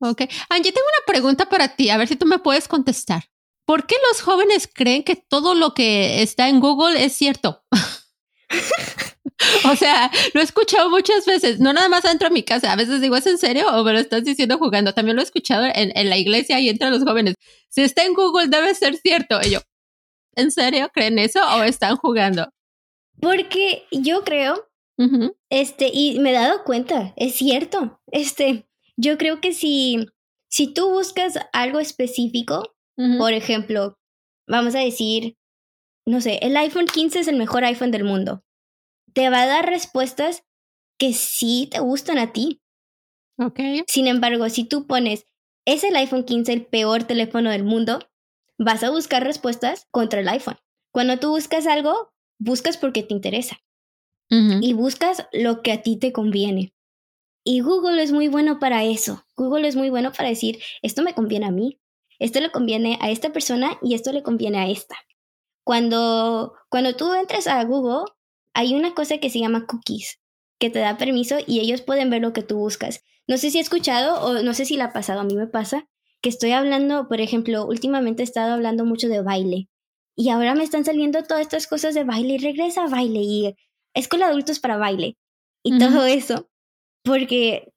Ok. 0.00 0.22
Angie, 0.48 0.72
tengo 0.72 0.86
una 0.86 1.06
pregunta 1.06 1.48
para 1.48 1.76
ti, 1.76 1.90
a 1.90 1.96
ver 1.96 2.08
si 2.08 2.16
tú 2.16 2.26
me 2.26 2.38
puedes 2.38 2.68
contestar. 2.68 3.24
¿Por 3.64 3.86
qué 3.86 3.94
los 4.10 4.22
jóvenes 4.22 4.68
creen 4.72 5.04
que 5.04 5.16
todo 5.16 5.54
lo 5.54 5.74
que 5.74 6.22
está 6.22 6.48
en 6.48 6.60
Google 6.60 7.04
es 7.04 7.12
cierto? 7.12 7.64
O 9.72 9.76
sea, 9.76 10.10
lo 10.34 10.40
he 10.40 10.44
escuchado 10.44 10.90
muchas 10.90 11.26
veces, 11.26 11.60
no 11.60 11.72
nada 11.72 11.88
más 11.88 12.02
dentro 12.02 12.28
de 12.28 12.34
mi 12.34 12.42
casa, 12.42 12.72
a 12.72 12.76
veces 12.76 13.00
digo, 13.00 13.16
¿es 13.16 13.26
en 13.26 13.38
serio 13.38 13.68
o 13.68 13.84
me 13.84 13.92
lo 13.92 13.98
estás 13.98 14.24
diciendo 14.24 14.58
jugando? 14.58 14.92
También 14.92 15.16
lo 15.16 15.22
he 15.22 15.24
escuchado 15.24 15.64
en, 15.64 15.92
en 15.96 16.10
la 16.10 16.16
iglesia 16.16 16.60
y 16.60 16.68
entre 16.68 16.90
los 16.90 17.04
jóvenes. 17.04 17.34
Si 17.68 17.82
está 17.82 18.04
en 18.04 18.14
Google 18.14 18.48
debe 18.48 18.74
ser 18.74 18.96
cierto. 18.96 19.40
Y 19.42 19.50
yo, 19.50 19.60
¿en 20.36 20.50
serio 20.50 20.90
creen 20.92 21.18
eso 21.18 21.40
o 21.56 21.62
están 21.62 21.96
jugando? 21.96 22.48
Porque 23.20 23.84
yo 23.92 24.24
creo, 24.24 24.68
este, 25.50 25.90
y 25.92 26.18
me 26.18 26.30
he 26.30 26.34
dado 26.34 26.64
cuenta, 26.64 27.12
es 27.16 27.34
cierto, 27.34 28.00
este, 28.10 28.66
yo 28.96 29.18
creo 29.18 29.40
que 29.40 29.52
si, 29.52 30.06
si 30.48 30.72
tú 30.72 30.90
buscas 30.90 31.38
algo 31.52 31.78
específico, 31.78 32.74
por 33.18 33.32
ejemplo, 33.32 33.98
vamos 34.48 34.74
a 34.74 34.80
decir, 34.80 35.36
no 36.06 36.20
sé, 36.20 36.38
el 36.42 36.56
iPhone 36.56 36.86
15 36.86 37.20
es 37.20 37.28
el 37.28 37.36
mejor 37.36 37.64
iPhone 37.64 37.90
del 37.90 38.04
mundo 38.04 38.42
te 39.12 39.30
va 39.30 39.42
a 39.42 39.46
dar 39.46 39.66
respuestas 39.66 40.44
que 40.98 41.12
sí 41.12 41.68
te 41.70 41.80
gustan 41.80 42.18
a 42.18 42.32
ti. 42.32 42.60
Ok. 43.38 43.60
Sin 43.86 44.06
embargo, 44.06 44.48
si 44.48 44.64
tú 44.64 44.86
pones, 44.86 45.26
¿es 45.64 45.84
el 45.84 45.96
iPhone 45.96 46.24
15 46.24 46.52
el 46.52 46.66
peor 46.66 47.04
teléfono 47.04 47.50
del 47.50 47.64
mundo? 47.64 47.98
Vas 48.58 48.82
a 48.82 48.90
buscar 48.90 49.24
respuestas 49.24 49.86
contra 49.90 50.20
el 50.20 50.28
iPhone. 50.28 50.58
Cuando 50.92 51.18
tú 51.18 51.30
buscas 51.30 51.66
algo, 51.66 52.12
buscas 52.38 52.76
porque 52.76 53.02
te 53.02 53.14
interesa. 53.14 53.58
Y 54.62 54.72
buscas 54.72 55.26
lo 55.32 55.60
que 55.60 55.72
a 55.72 55.82
ti 55.82 55.98
te 55.98 56.10
conviene. 56.10 56.72
Y 57.44 57.60
Google 57.60 58.02
es 58.02 58.12
muy 58.12 58.28
bueno 58.28 58.58
para 58.58 58.82
eso. 58.82 59.26
Google 59.36 59.68
es 59.68 59.76
muy 59.76 59.90
bueno 59.90 60.10
para 60.10 60.30
decir, 60.30 60.58
esto 60.80 61.02
me 61.02 61.12
conviene 61.12 61.44
a 61.44 61.50
mí, 61.50 61.78
esto 62.18 62.40
le 62.40 62.50
conviene 62.50 62.98
a 63.02 63.10
esta 63.10 63.30
persona 63.30 63.78
y 63.82 63.94
esto 63.94 64.10
le 64.10 64.22
conviene 64.22 64.58
a 64.58 64.68
esta. 64.68 64.96
Cuando, 65.64 66.54
cuando 66.70 66.96
tú 66.96 67.12
entres 67.12 67.46
a 67.46 67.62
Google, 67.64 68.10
hay 68.54 68.74
una 68.74 68.94
cosa 68.94 69.18
que 69.18 69.30
se 69.30 69.40
llama 69.40 69.66
cookies, 69.66 70.20
que 70.58 70.70
te 70.70 70.78
da 70.78 70.96
permiso 70.96 71.36
y 71.46 71.60
ellos 71.60 71.82
pueden 71.82 72.10
ver 72.10 72.22
lo 72.22 72.32
que 72.32 72.42
tú 72.42 72.56
buscas. 72.56 73.02
No 73.26 73.38
sé 73.38 73.50
si 73.50 73.58
he 73.58 73.60
escuchado 73.60 74.20
o 74.22 74.42
no 74.42 74.54
sé 74.54 74.64
si 74.64 74.76
la 74.76 74.86
ha 74.86 74.92
pasado, 74.92 75.20
a 75.20 75.24
mí 75.24 75.34
me 75.34 75.46
pasa 75.46 75.86
que 76.22 76.28
estoy 76.28 76.52
hablando, 76.52 77.08
por 77.08 77.20
ejemplo, 77.20 77.66
últimamente 77.66 78.22
he 78.22 78.24
estado 78.24 78.52
hablando 78.52 78.84
mucho 78.84 79.08
de 79.08 79.22
baile 79.22 79.68
y 80.16 80.30
ahora 80.30 80.54
me 80.54 80.62
están 80.62 80.84
saliendo 80.84 81.22
todas 81.24 81.42
estas 81.42 81.66
cosas 81.66 81.94
de 81.94 82.04
baile 82.04 82.34
y 82.34 82.38
regresa 82.38 82.84
a 82.84 82.88
baile 82.88 83.20
y 83.20 83.56
escuela 83.94 84.26
de 84.26 84.32
adultos 84.32 84.60
para 84.60 84.76
baile 84.76 85.16
y 85.64 85.78
todo 85.78 86.06
eso, 86.06 86.48
porque 87.02 87.72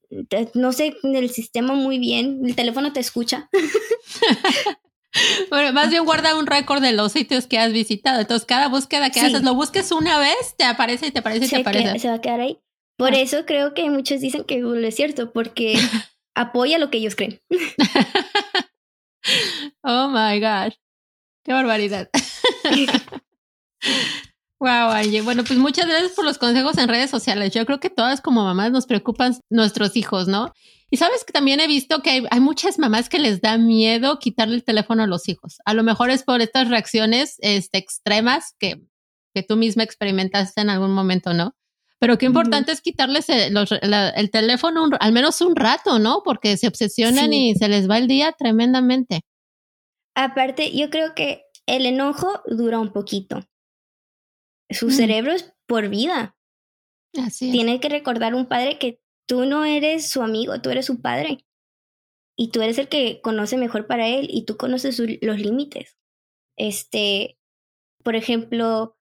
no 0.54 0.72
sé 0.72 0.96
el 1.04 1.30
sistema 1.30 1.74
muy 1.74 2.00
bien, 2.00 2.42
el 2.46 2.56
teléfono 2.56 2.94
te 2.94 3.00
escucha. 3.00 3.50
Bueno, 5.50 5.74
más 5.74 5.90
bien 5.90 6.06
guarda 6.06 6.36
un 6.36 6.46
récord 6.46 6.82
de 6.82 6.94
los 6.94 7.12
sitios 7.12 7.48
que 7.48 7.58
has 7.58 7.72
visitado. 7.72 8.20
Entonces, 8.20 8.46
cada 8.46 8.68
búsqueda 8.68 9.10
que 9.10 9.22
haces, 9.22 9.44
lo 9.44 9.54
busques 9.54 9.92
una 9.92 10.20
vez, 10.20 10.56
te 10.58 10.64
aparece 10.64 11.08
y 11.08 11.12
te 11.12 11.20
aparece 11.20 11.46
y 11.46 11.50
te 11.50 11.56
aparece. 11.58 12.00
se 12.00 12.08
va 12.08 12.16
a 12.16 12.22
quedar 12.22 12.42
ahí. 12.42 12.60
Por 12.98 13.14
ah. 13.14 13.20
eso 13.20 13.46
creo 13.46 13.74
que 13.74 13.90
muchos 13.90 14.22
dicen 14.22 14.44
que 14.44 14.62
Google 14.62 14.88
es 14.88 14.96
cierto, 14.96 15.32
porque 15.32 15.76
apoya 16.36 16.78
lo 16.78 16.90
que 16.90 16.98
ellos 16.98 17.16
creen. 17.16 17.42
oh 19.84 20.10
my 20.10 20.40
gosh. 20.40 20.76
Qué 21.44 21.54
barbaridad. 21.54 22.10
Wow, 24.60 24.90
Angie. 24.90 25.22
Bueno, 25.22 25.44
pues 25.44 25.60
muchas 25.60 25.86
gracias 25.86 26.14
por 26.14 26.26
los 26.26 26.38
consejos 26.38 26.78
en 26.78 26.88
redes 26.88 27.12
sociales. 27.12 27.54
Yo 27.54 27.66
creo 27.66 27.80
que 27.80 27.90
todas 27.90 28.22
como 28.22 28.44
mamás 28.44 28.72
nos 28.72 28.88
preocupan 28.88 29.38
nuestros 29.50 29.96
hijos, 29.96 30.28
¿no? 30.28 30.54
Y 30.96 30.98
sabes 30.98 31.26
que 31.26 31.34
también 31.34 31.60
he 31.60 31.68
visto 31.68 32.02
que 32.02 32.26
hay, 32.32 32.40
muchas 32.40 32.80
mamás 32.80 33.10
que 33.10 33.20
les 33.20 33.42
da 33.42 33.58
miedo 33.58 34.18
quitarle 34.18 34.56
el 34.56 34.64
teléfono 34.64 35.04
a 35.04 35.08
los 35.08 35.28
hijos. 35.28 35.58
A 35.66 35.74
lo 35.74 35.84
mejor 35.84 36.10
es 36.10 36.24
por 36.24 36.40
estas 36.40 36.70
reacciones 36.70 37.36
este, 37.40 37.80
extremas 37.80 38.56
que, 38.60 38.82
que 39.34 39.44
tú 39.44 39.58
misma 39.58 39.84
experimentaste 39.84 40.62
en 40.62 40.70
algún 40.70 40.94
momento, 40.94 41.34
¿no? 41.34 41.54
Pero 42.00 42.18
qué 42.18 42.28
importante 42.28 42.72
es 42.72 42.80
quitarles 42.80 43.28
el, 43.28 43.58
el 43.58 44.32
teléfono 44.32 44.88
al 44.98 45.12
menos 45.12 45.42
un 45.42 45.58
rato, 45.58 46.00
¿no? 46.00 46.22
Porque 46.24 46.56
se 46.56 46.70
obsesionan 46.70 47.34
y 47.34 47.56
se 47.56 47.68
les 47.68 47.90
va 47.90 47.98
el 47.98 48.08
día 48.08 48.32
tremendamente. 48.32 49.20
Aparte, 50.16 50.72
yo 50.72 50.90
creo 50.90 51.14
que 51.14 51.44
el 51.66 51.88
enojo 51.88 52.42
dura 52.46 52.80
un 52.80 52.94
poquito. 52.94 53.46
Su 54.70 54.88
mm. 54.88 54.92
cerebro 54.92 55.34
es 55.34 55.54
por 55.68 55.90
vida. 55.90 56.38
Así 57.22 57.52
Tiene 57.52 57.82
que 57.82 57.90
recordar 57.90 58.34
un 58.34 58.46
padre 58.46 58.80
que 58.80 59.02
tú 59.26 59.46
no 59.46 59.66
eres 59.66 60.10
su 60.10 60.22
amigo, 60.22 60.62
tú 60.62 60.70
eres 60.70 60.86
su 60.86 61.02
padre. 61.02 61.46
Y 62.38 62.52
tú 62.52 62.62
eres 62.62 62.78
el 62.78 62.90
que 62.90 63.22
conoce 63.22 63.58
mejor 63.58 63.88
para 63.88 64.08
él 64.08 64.28
y 64.30 64.44
tú 64.44 64.58
conoces 64.58 65.00
los 65.00 65.40
límites. 65.40 65.98
Este, 66.58 67.38
por 68.04 68.16
ejemplo, 68.16 68.98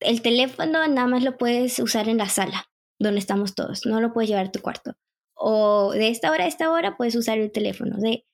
el 0.00 0.22
teléfono 0.22 0.86
nada 0.86 1.06
más 1.06 1.24
lo 1.24 1.36
puedes 1.38 1.78
usar 1.78 2.08
en 2.08 2.18
la 2.18 2.28
sala, 2.28 2.70
donde 2.98 3.20
estamos 3.20 3.54
todos, 3.54 3.86
no 3.86 4.00
lo 4.00 4.12
puedes 4.12 4.28
llevar 4.28 4.46
a 4.46 4.52
tu 4.52 4.60
cuarto. 4.60 4.96
O 5.34 5.92
de 5.92 6.08
esta 6.08 6.30
hora 6.30 6.44
a 6.44 6.48
esta 6.48 6.70
hora 6.70 6.96
puedes 6.96 7.14
usar 7.14 7.38
el 7.38 7.52
teléfono. 7.52 7.96
De, 7.98 8.26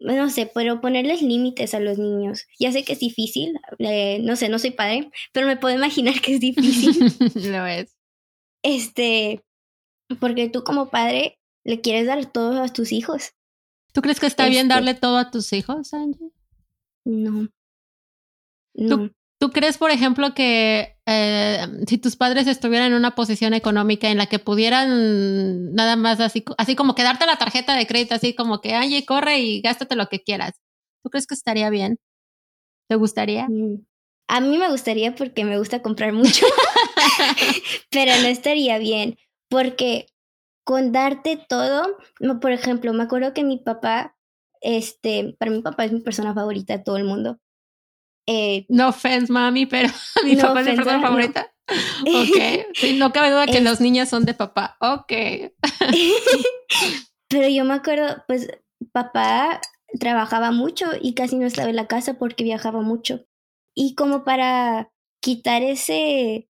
no 0.00 0.28
sé, 0.30 0.50
pero 0.52 0.80
ponerles 0.80 1.22
límites 1.22 1.74
a 1.74 1.80
los 1.80 1.98
niños. 1.98 2.46
Ya 2.58 2.72
sé 2.72 2.84
que 2.84 2.92
es 2.92 3.00
difícil, 3.00 3.58
eh, 3.78 4.18
no 4.22 4.36
sé, 4.36 4.48
no 4.48 4.58
soy 4.58 4.72
padre, 4.72 5.10
pero 5.32 5.46
me 5.46 5.56
puedo 5.56 5.74
imaginar 5.74 6.20
que 6.20 6.34
es 6.34 6.40
difícil. 6.40 7.12
lo 7.52 7.66
es. 7.66 7.96
Este, 8.62 9.44
porque 10.16 10.48
tú 10.48 10.64
como 10.64 10.88
padre 10.88 11.38
le 11.64 11.80
quieres 11.80 12.06
dar 12.06 12.24
todo 12.26 12.62
a 12.62 12.68
tus 12.68 12.92
hijos. 12.92 13.32
¿Tú 13.92 14.00
crees 14.00 14.20
que 14.20 14.26
está 14.26 14.46
bien 14.46 14.66
este 14.66 14.74
darle 14.74 14.94
todo 14.94 15.18
a 15.18 15.30
tus 15.30 15.52
hijos, 15.52 15.92
Angie? 15.92 16.30
No. 17.04 17.48
no. 18.74 19.10
¿Tú, 19.40 19.50
crees, 19.50 19.78
por 19.78 19.90
ejemplo, 19.90 20.34
que 20.34 20.96
eh, 21.06 21.66
si 21.86 21.98
tus 21.98 22.16
padres 22.16 22.46
estuvieran 22.46 22.88
en 22.88 22.94
una 22.94 23.14
posición 23.14 23.54
económica 23.54 24.10
en 24.10 24.18
la 24.18 24.26
que 24.26 24.38
pudieran 24.38 25.74
nada 25.74 25.96
más 25.96 26.20
así, 26.20 26.44
así 26.58 26.74
como 26.74 26.94
que 26.94 27.02
darte 27.02 27.26
la 27.26 27.36
tarjeta 27.36 27.76
de 27.76 27.86
crédito, 27.86 28.14
así 28.14 28.34
como 28.34 28.60
que, 28.60 28.74
Angie, 28.74 29.06
corre 29.06 29.38
y 29.38 29.60
gástate 29.60 29.94
lo 29.94 30.08
que 30.08 30.22
quieras, 30.22 30.60
¿tú 31.02 31.10
crees 31.10 31.26
que 31.26 31.34
estaría 31.34 31.70
bien? 31.70 31.98
¿Te 32.88 32.96
gustaría? 32.96 33.46
Mm. 33.48 33.86
A 34.28 34.40
mí 34.40 34.58
me 34.58 34.70
gustaría 34.70 35.14
porque 35.14 35.44
me 35.44 35.58
gusta 35.58 35.82
comprar 35.82 36.12
mucho, 36.12 36.46
pero 37.90 38.12
no 38.20 38.28
estaría 38.28 38.78
bien 38.78 39.16
porque 39.48 40.06
con 40.64 40.92
darte 40.92 41.38
todo, 41.48 41.96
por 42.40 42.52
ejemplo, 42.52 42.92
me 42.92 43.04
acuerdo 43.04 43.32
que 43.32 43.44
mi 43.44 43.58
papá, 43.58 44.16
este, 44.60 45.36
para 45.38 45.50
mi 45.50 45.62
papá 45.62 45.84
es 45.84 45.92
mi 45.92 46.00
persona 46.00 46.34
favorita 46.34 46.76
de 46.76 46.84
todo 46.84 46.96
el 46.96 47.04
mundo. 47.04 47.38
Eh, 48.26 48.66
no 48.68 48.88
offense, 48.88 49.32
mami, 49.32 49.64
pero 49.64 49.88
mi 50.24 50.36
papá 50.36 50.60
es 50.60 50.68
mi 50.68 50.76
persona 50.76 51.00
favorita. 51.00 51.50
Ok, 52.02 52.74
sí, 52.74 52.96
no 52.98 53.12
cabe 53.12 53.30
duda 53.30 53.46
que 53.46 53.60
los 53.60 53.80
niños 53.80 54.08
son 54.08 54.24
de 54.24 54.34
papá. 54.34 54.76
Ok. 54.80 55.10
pero 57.28 57.48
yo 57.48 57.64
me 57.64 57.74
acuerdo, 57.74 58.24
pues 58.26 58.48
papá 58.92 59.60
trabajaba 59.98 60.50
mucho 60.50 60.86
y 61.00 61.14
casi 61.14 61.36
no 61.36 61.46
estaba 61.46 61.70
en 61.70 61.76
la 61.76 61.86
casa 61.86 62.18
porque 62.18 62.44
viajaba 62.44 62.82
mucho. 62.82 63.24
Y 63.74 63.94
como 63.94 64.24
para 64.24 64.90
quitar 65.20 65.62
ese, 65.62 66.48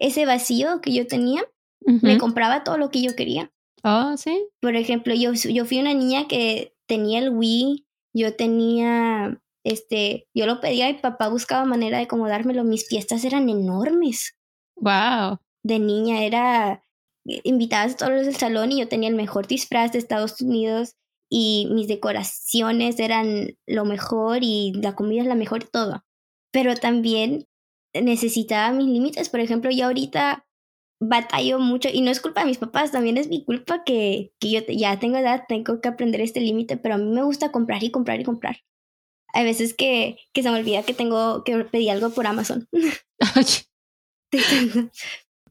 ese 0.00 0.26
vacío 0.26 0.80
que 0.80 0.92
yo 0.92 1.06
tenía, 1.06 1.44
me 1.80 2.18
compraba 2.18 2.64
todo 2.64 2.78
lo 2.78 2.90
que 2.90 3.02
yo 3.02 3.16
quería. 3.16 3.50
Oh, 3.82 4.16
sí. 4.16 4.48
Por 4.60 4.76
ejemplo, 4.76 5.14
yo, 5.14 5.32
yo 5.32 5.64
fui 5.64 5.78
una 5.78 5.94
niña 5.94 6.28
que 6.28 6.74
tenía 6.86 7.18
el 7.20 7.30
Wii, 7.30 7.86
yo 8.14 8.34
tenía, 8.36 9.40
este, 9.64 10.28
yo 10.34 10.46
lo 10.46 10.60
pedía 10.60 10.90
y 10.90 10.94
papá 10.94 11.28
buscaba 11.28 11.64
manera 11.64 11.98
de 11.98 12.04
acomodármelo. 12.04 12.64
Mis 12.64 12.86
fiestas 12.86 13.24
eran 13.24 13.48
enormes. 13.48 14.36
Wow. 14.76 15.38
De 15.62 15.78
niña 15.78 16.24
era 16.24 16.82
invitadas 17.24 17.94
a 17.94 17.96
todos 17.96 18.12
los 18.12 18.26
del 18.26 18.36
salón 18.36 18.72
y 18.72 18.80
yo 18.80 18.88
tenía 18.88 19.08
el 19.08 19.14
mejor 19.14 19.46
disfraz 19.46 19.92
de 19.92 19.98
Estados 19.98 20.40
Unidos 20.40 20.96
y 21.30 21.68
mis 21.70 21.86
decoraciones 21.86 22.98
eran 22.98 23.56
lo 23.66 23.84
mejor 23.84 24.38
y 24.42 24.72
la 24.74 24.94
comida 24.94 25.22
es 25.22 25.28
la 25.28 25.34
mejor 25.34 25.64
todo. 25.64 26.02
Pero 26.52 26.74
también 26.74 27.46
necesitaba 27.94 28.72
mis 28.72 28.88
límites. 28.88 29.28
Por 29.28 29.40
ejemplo, 29.40 29.70
yo 29.70 29.86
ahorita 29.86 30.44
batallo 31.00 31.58
mucho 31.58 31.88
y 31.92 32.02
no 32.02 32.10
es 32.10 32.20
culpa 32.20 32.40
de 32.40 32.46
mis 32.46 32.58
papás, 32.58 32.92
también 32.92 33.16
es 33.16 33.28
mi 33.28 33.44
culpa 33.44 33.82
que, 33.84 34.32
que 34.38 34.50
yo 34.50 34.60
ya 34.68 34.98
tengo 34.98 35.16
edad, 35.16 35.44
tengo 35.48 35.80
que 35.80 35.88
aprender 35.88 36.20
este 36.20 36.40
límite, 36.40 36.76
pero 36.76 36.96
a 36.96 36.98
mí 36.98 37.10
me 37.10 37.22
gusta 37.22 37.50
comprar 37.50 37.82
y 37.82 37.90
comprar 37.90 38.20
y 38.20 38.24
comprar. 38.24 38.58
Hay 39.32 39.44
veces 39.44 39.74
que, 39.74 40.18
que 40.32 40.42
se 40.42 40.50
me 40.50 40.58
olvida 40.58 40.82
que 40.82 40.92
tengo 40.92 41.44
que 41.44 41.64
pedir 41.64 41.90
algo 41.90 42.10
por 42.10 42.26
Amazon. 42.26 42.68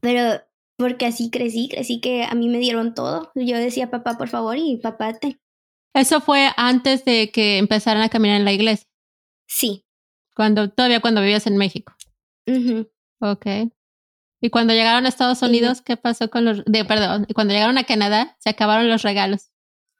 pero 0.00 0.42
porque 0.76 1.06
así 1.06 1.30
crecí, 1.30 1.68
crecí 1.68 2.00
que 2.00 2.24
a 2.24 2.34
mí 2.34 2.48
me 2.48 2.58
dieron 2.58 2.94
todo. 2.94 3.32
Yo 3.34 3.58
decía, 3.58 3.90
papá, 3.90 4.16
por 4.16 4.28
favor, 4.28 4.56
y 4.56 4.76
papá, 4.76 5.14
te. 5.14 5.40
Eso 5.94 6.20
fue 6.20 6.50
antes 6.56 7.04
de 7.04 7.30
que 7.30 7.58
empezaran 7.58 8.02
a 8.02 8.08
caminar 8.08 8.36
en 8.36 8.44
la 8.44 8.52
iglesia. 8.52 8.86
Sí. 9.48 9.84
Cuando, 10.36 10.70
todavía 10.70 11.00
cuando 11.00 11.20
vivías 11.20 11.46
en 11.46 11.56
México. 11.56 11.94
Ok. 13.20 13.46
Y 14.40 14.50
cuando 14.50 14.72
llegaron 14.72 15.04
a 15.04 15.08
Estados 15.08 15.42
Unidos, 15.42 15.82
¿qué 15.82 15.96
pasó 15.96 16.30
con 16.30 16.44
los, 16.44 16.64
de, 16.64 16.84
perdón, 16.84 17.26
y 17.28 17.34
cuando 17.34 17.52
llegaron 17.52 17.76
a 17.78 17.84
Canadá, 17.84 18.36
se 18.38 18.50
acabaron 18.50 18.88
los 18.88 19.02
regalos? 19.02 19.50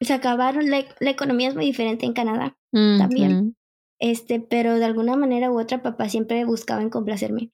Se 0.01 0.15
acabaron, 0.15 0.71
la, 0.71 0.85
la 0.99 1.11
economía 1.11 1.49
es 1.49 1.55
muy 1.55 1.67
diferente 1.67 2.07
en 2.07 2.15
Canadá 2.15 2.57
también. 2.73 3.57
Este, 3.99 4.41
pero 4.41 4.77
de 4.79 4.87
alguna 4.87 5.15
manera 5.15 5.51
u 5.51 5.61
otra 5.61 5.83
papá 5.83 6.09
siempre 6.09 6.45
buscaba 6.47 6.81
en 6.81 6.89
complacerme. 6.89 7.53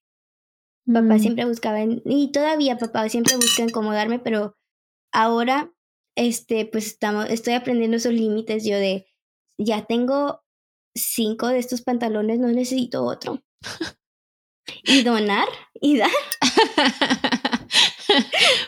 Papá 0.86 1.16
Mm. 1.16 1.18
siempre 1.18 1.44
buscaba 1.44 1.80
en, 1.80 2.02
y 2.04 2.30
todavía 2.30 2.78
papá 2.78 3.08
siempre 3.08 3.34
busca 3.34 3.64
incomodarme, 3.64 4.20
pero 4.20 4.56
ahora, 5.12 5.72
este, 6.16 6.66
pues 6.66 6.86
estamos, 6.86 7.28
estoy 7.30 7.54
aprendiendo 7.54 7.96
esos 7.96 8.12
límites 8.12 8.64
yo 8.64 8.76
de, 8.76 9.08
ya 9.58 9.84
tengo 9.86 10.44
cinco 10.94 11.48
de 11.48 11.58
estos 11.58 11.82
pantalones, 11.82 12.38
no 12.38 12.46
necesito 12.46 13.04
otro. 13.04 13.42
y 14.84 15.02
donar 15.02 15.46
y 15.80 15.96
dar. 15.98 16.10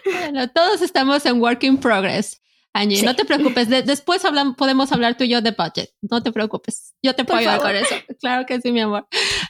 bueno, 0.04 0.48
todos 0.50 0.82
estamos 0.82 1.24
en 1.26 1.40
work 1.40 1.62
in 1.64 1.78
progress. 1.78 2.40
Angie, 2.74 2.98
Sí. 2.98 3.04
no 3.06 3.16
te 3.16 3.24
preocupes. 3.24 3.68
De- 3.68 3.82
después 3.82 4.24
hablan, 4.24 4.54
podemos 4.54 4.92
hablar 4.92 5.16
tú 5.16 5.24
y 5.24 5.28
yo 5.30 5.40
de 5.40 5.52
budget. 5.52 5.90
No 6.02 6.22
te 6.22 6.30
preocupes. 6.32 6.94
Yo 7.02 7.14
te 7.14 7.24
Por 7.24 7.36
puedo 7.36 7.38
ayudar 7.50 7.60
favor. 7.60 7.72
con 7.72 7.82
eso. 7.82 7.94
Claro 8.20 8.46
que 8.46 8.60
sí, 8.60 8.70
mi 8.72 8.80
amor. 8.80 9.08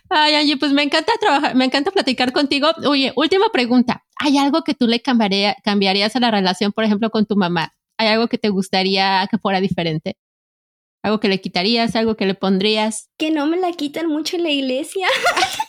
Ay, 0.09 0.34
Angie, 0.34 0.57
pues 0.57 0.72
me 0.72 0.82
encanta 0.82 1.12
trabajar, 1.20 1.55
me 1.55 1.64
encanta 1.64 1.90
platicar 1.90 2.32
contigo. 2.32 2.70
Oye, 2.86 3.12
última 3.16 3.51
pregunta. 3.51 4.05
¿Hay 4.16 4.38
algo 4.38 4.62
que 4.62 4.74
tú 4.74 4.86
le 4.86 5.01
cambiaría, 5.01 5.57
cambiarías 5.64 6.14
a 6.16 6.20
la 6.20 6.30
relación, 6.30 6.72
por 6.72 6.84
ejemplo, 6.84 7.11
con 7.11 7.26
tu 7.26 7.36
mamá? 7.36 7.74
¿Hay 7.99 8.07
algo 8.09 8.28
que 8.28 8.38
te 8.38 8.49
gustaría 8.51 9.26
que 9.30 9.38
fuera 9.38 9.61
diferente? 9.61 10.16
¿Algo 11.03 11.20
que 11.20 11.28
le 11.28 11.40
quitarías? 11.40 11.96
¿Algo 11.96 12.16
que 12.16 12.24
le 12.26 12.34
pondrías? 12.34 13.11
Que 13.18 13.30
no 13.30 13.46
me 13.46 13.57
la 13.57 13.72
quitan 13.72 14.07
mucho 14.09 14.36
en 14.36 14.44
la 14.44 14.51
iglesia. 14.51 15.07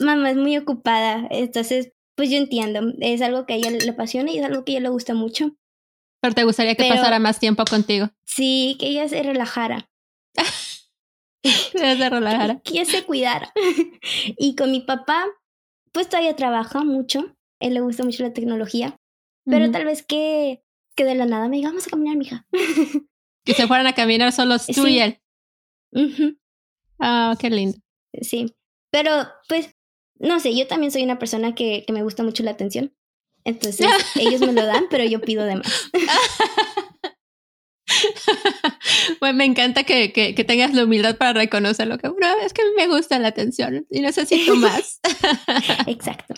Mamá 0.00 0.30
es 0.30 0.36
muy 0.36 0.56
ocupada, 0.56 1.26
entonces, 1.30 1.92
pues 2.16 2.30
yo 2.30 2.36
entiendo. 2.36 2.80
Es 3.00 3.22
algo 3.22 3.46
que 3.46 3.54
a 3.54 3.56
ella 3.56 3.70
le 3.70 3.90
apasiona 3.90 4.30
y 4.30 4.38
es 4.38 4.44
algo 4.44 4.64
que 4.64 4.72
a 4.72 4.74
ella 4.74 4.82
le 4.84 4.88
gusta 4.90 5.14
mucho. 5.14 5.56
Pero 6.20 6.34
te 6.34 6.44
gustaría 6.44 6.74
que 6.74 6.84
Pero- 6.84 6.96
pasara 6.96 7.18
más 7.18 7.38
tiempo 7.40 7.64
contigo. 7.64 8.10
Sí, 8.24 8.76
que 8.78 8.86
ella 8.88 9.08
se 9.08 9.22
relajara. 9.22 9.90
Debes 11.74 11.98
de 11.98 12.10
relajar. 12.10 12.62
que 12.62 12.72
ella 12.74 12.84
se 12.86 13.04
cuidara. 13.04 13.52
y 14.38 14.54
con 14.56 14.70
mi 14.70 14.80
papá, 14.80 15.26
pues 15.92 16.08
todavía 16.08 16.34
trabaja 16.36 16.82
mucho. 16.84 17.36
Él 17.60 17.74
le 17.74 17.80
gusta 17.80 18.02
mucho 18.04 18.22
la 18.22 18.32
tecnología. 18.32 18.96
Pero 19.46 19.70
tal 19.70 19.84
vez 19.84 20.02
que, 20.02 20.62
que 20.96 21.04
de 21.04 21.14
la 21.14 21.26
nada 21.26 21.48
me 21.48 21.56
diga, 21.56 21.68
vamos 21.68 21.86
a 21.86 21.90
caminar, 21.90 22.16
mija. 22.16 22.46
Que 23.46 23.52
se 23.52 23.66
fueran 23.66 23.86
a 23.86 23.92
caminar 23.94 24.32
solos 24.32 24.66
tú 24.66 24.86
Sí. 24.86 24.92
y 24.94 24.98
él. 25.00 25.20
Ah, 26.98 27.36
qué 27.38 27.50
lindo. 27.50 27.76
sí. 28.22 28.54
Pero, 28.94 29.26
pues, 29.48 29.70
no 30.20 30.38
sé, 30.38 30.56
yo 30.56 30.68
también 30.68 30.92
soy 30.92 31.02
una 31.02 31.18
persona 31.18 31.52
que, 31.56 31.82
que 31.84 31.92
me 31.92 32.04
gusta 32.04 32.22
mucho 32.22 32.44
la 32.44 32.52
atención. 32.52 32.94
Entonces, 33.42 33.88
ellos 34.14 34.40
me 34.40 34.52
lo 34.52 34.64
dan, 34.64 34.84
pero 34.88 35.02
yo 35.02 35.20
pido 35.20 35.44
de 35.44 35.56
más. 35.56 35.90
Bueno, 39.20 39.36
me 39.38 39.44
encanta 39.44 39.84
que, 39.84 40.12
que, 40.12 40.34
que 40.34 40.44
tengas 40.44 40.72
la 40.74 40.84
humildad 40.84 41.16
para 41.16 41.34
reconocerlo. 41.34 41.98
Que 41.98 42.08
bueno, 42.08 42.26
es 42.44 42.52
que 42.52 42.62
a 42.62 42.64
mí 42.64 42.70
me 42.76 42.88
gusta 42.88 43.18
la 43.18 43.28
atención 43.28 43.86
y 43.90 44.00
necesito 44.00 44.54
más. 44.56 45.00
Exacto. 45.86 46.34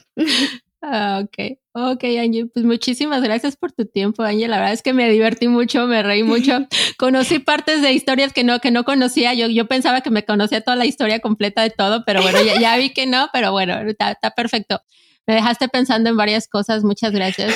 Ah, 0.83 1.23
ok, 1.25 1.59
ok, 1.73 2.05
Angie. 2.21 2.47
Pues 2.47 2.65
muchísimas 2.65 3.23
gracias 3.23 3.57
por 3.57 3.73
tu 3.73 3.87
tiempo, 3.87 4.23
Angie. 4.23 4.47
La 4.47 4.59
verdad 4.59 4.73
es 4.73 4.83
que 4.83 4.93
me 4.93 5.11
divertí 5.11 5.49
mucho, 5.49 5.87
me 5.87 6.03
reí 6.03 6.23
mucho. 6.23 6.67
Conocí 6.99 7.39
partes 7.39 7.83
de 7.83 7.93
historias 7.93 8.33
que 8.33 8.45
no, 8.45 8.61
que 8.61 8.71
no 8.71 8.85
conocía. 8.85 9.35
Yo, 9.35 9.49
yo 9.49 9.67
pensaba 9.67 10.03
que 10.03 10.11
me 10.11 10.25
conocía 10.25 10.61
toda 10.61 10.77
la 10.77 10.87
historia 10.87 11.21
completa 11.21 11.63
de 11.63 11.71
todo, 11.71 12.05
pero 12.05 12.23
bueno, 12.23 12.43
ya, 12.43 12.61
ya 12.61 12.77
vi 12.77 12.91
que 12.91 13.07
no, 13.07 13.29
pero 13.33 13.53
bueno, 13.53 13.79
está, 13.89 14.13
está 14.13 14.31
perfecto. 14.31 14.81
Me 15.27 15.35
dejaste 15.35 15.69
pensando 15.69 16.09
en 16.09 16.17
varias 16.17 16.47
cosas. 16.47 16.85
Muchas 16.85 17.13
gracias. 17.13 17.55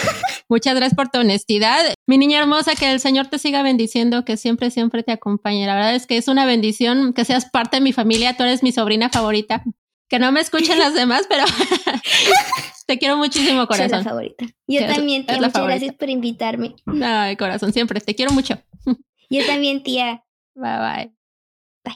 Muchas 0.49 0.75
gracias 0.75 0.97
por 0.97 1.09
tu 1.09 1.21
honestidad. 1.21 1.95
Mi 2.07 2.19
niña 2.19 2.41
hermosa, 2.41 2.75
que 2.75 2.91
el 2.91 2.99
Señor 2.99 3.29
te 3.29 3.39
siga 3.39 3.63
bendiciendo, 3.63 4.25
que 4.25 4.37
siempre, 4.37 4.71
siempre 4.73 5.05
te 5.05 5.13
acompañe. 5.13 5.67
La 5.67 5.77
verdad 5.77 5.95
es 5.95 6.09
que 6.09 6.17
es 6.17 6.27
una 6.27 6.47
bendición 6.47 7.13
que 7.13 7.25
seas 7.25 7.49
parte 7.49 7.77
de 7.77 7.83
mi 7.83 7.93
familia. 7.93 8.37
Tú 8.37 8.43
eres 8.43 8.65
mi 8.65 8.73
sobrina 8.73 9.09
favorita. 9.09 9.63
Que 10.09 10.19
no 10.19 10.33
me 10.33 10.41
escuchen 10.41 10.81
las 10.81 10.95
demás, 10.95 11.27
pero 11.29 11.45
te 12.91 12.99
quiero 12.99 13.17
muchísimo, 13.17 13.51
Soy 13.51 13.57
la 13.59 13.67
corazón. 13.67 14.03
favorita. 14.03 14.47
Yo 14.67 14.85
también, 14.85 15.25
tía. 15.25 15.37
Muchas 15.37 15.53
favorita. 15.53 15.77
gracias 15.77 15.95
por 15.95 16.11
invitarme. 16.11 16.75
Ay, 17.01 17.37
corazón, 17.37 17.73
siempre. 17.73 18.01
Te 18.01 18.17
quiero 18.17 18.33
mucho. 18.33 18.61
Yo 19.31 19.47
también, 19.47 19.85
tía. 19.85 20.25
Bye 20.57 20.79
bye. 20.79 21.15
Bye. 21.85 21.95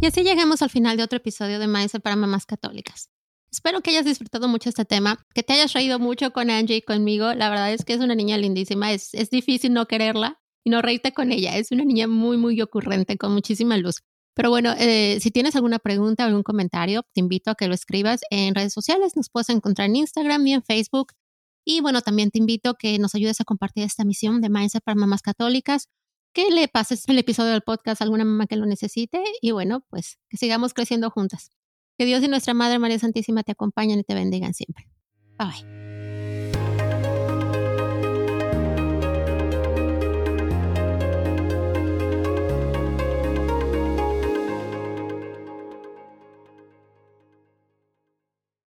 Y 0.00 0.06
así 0.06 0.24
llegamos 0.24 0.62
al 0.62 0.70
final 0.70 0.96
de 0.96 1.04
otro 1.04 1.18
episodio 1.18 1.60
de 1.60 1.68
Maestro 1.68 2.00
para 2.00 2.16
Mamás 2.16 2.44
Católicas. 2.44 3.08
Espero 3.52 3.82
que 3.82 3.90
hayas 3.90 4.04
disfrutado 4.04 4.48
mucho 4.48 4.68
este 4.68 4.84
tema, 4.84 5.24
que 5.32 5.44
te 5.44 5.52
hayas 5.52 5.72
reído 5.72 6.00
mucho 6.00 6.32
con 6.32 6.50
Angie 6.50 6.78
y 6.78 6.82
conmigo. 6.82 7.34
La 7.34 7.50
verdad 7.50 7.72
es 7.72 7.84
que 7.84 7.92
es 7.92 8.00
una 8.00 8.16
niña 8.16 8.36
lindísima. 8.36 8.92
Es, 8.92 9.14
es 9.14 9.30
difícil 9.30 9.72
no 9.72 9.86
quererla 9.86 10.40
y 10.64 10.70
no 10.70 10.82
reírte 10.82 11.12
con 11.12 11.30
ella. 11.30 11.56
Es 11.56 11.70
una 11.70 11.84
niña 11.84 12.08
muy, 12.08 12.36
muy 12.36 12.60
ocurrente, 12.60 13.16
con 13.16 13.32
muchísima 13.32 13.76
luz. 13.76 14.02
Pero 14.34 14.50
bueno, 14.50 14.74
eh, 14.78 15.18
si 15.20 15.30
tienes 15.30 15.54
alguna 15.54 15.78
pregunta 15.78 16.24
o 16.24 16.26
algún 16.26 16.42
comentario, 16.42 17.04
te 17.12 17.20
invito 17.20 17.50
a 17.50 17.54
que 17.54 17.68
lo 17.68 17.74
escribas 17.74 18.20
en 18.30 18.54
redes 18.54 18.72
sociales. 18.72 19.16
Nos 19.16 19.30
puedes 19.30 19.48
encontrar 19.48 19.88
en 19.88 19.96
Instagram 19.96 20.46
y 20.46 20.54
en 20.54 20.62
Facebook. 20.62 21.12
Y 21.64 21.80
bueno, 21.80 22.02
también 22.02 22.30
te 22.30 22.38
invito 22.38 22.70
a 22.70 22.74
que 22.76 22.98
nos 22.98 23.14
ayudes 23.14 23.40
a 23.40 23.44
compartir 23.44 23.84
esta 23.84 24.04
misión 24.04 24.40
de 24.40 24.50
Mindset 24.50 24.82
para 24.82 24.96
Mamás 24.96 25.22
Católicas, 25.22 25.88
que 26.34 26.50
le 26.50 26.68
pases 26.68 27.08
el 27.08 27.18
episodio 27.18 27.52
del 27.52 27.62
podcast 27.62 28.00
a 28.00 28.04
alguna 28.04 28.24
mamá 28.24 28.46
que 28.46 28.56
lo 28.56 28.66
necesite 28.66 29.22
y 29.40 29.52
bueno, 29.52 29.84
pues 29.88 30.18
que 30.28 30.36
sigamos 30.36 30.74
creciendo 30.74 31.10
juntas. 31.10 31.50
Que 31.96 32.04
Dios 32.04 32.22
y 32.24 32.28
nuestra 32.28 32.54
Madre 32.54 32.80
María 32.80 32.98
Santísima 32.98 33.44
te 33.44 33.52
acompañen 33.52 34.00
y 34.00 34.02
te 34.02 34.14
bendigan 34.14 34.52
siempre. 34.52 34.88
Bye. 35.38 35.48
bye. 35.48 35.83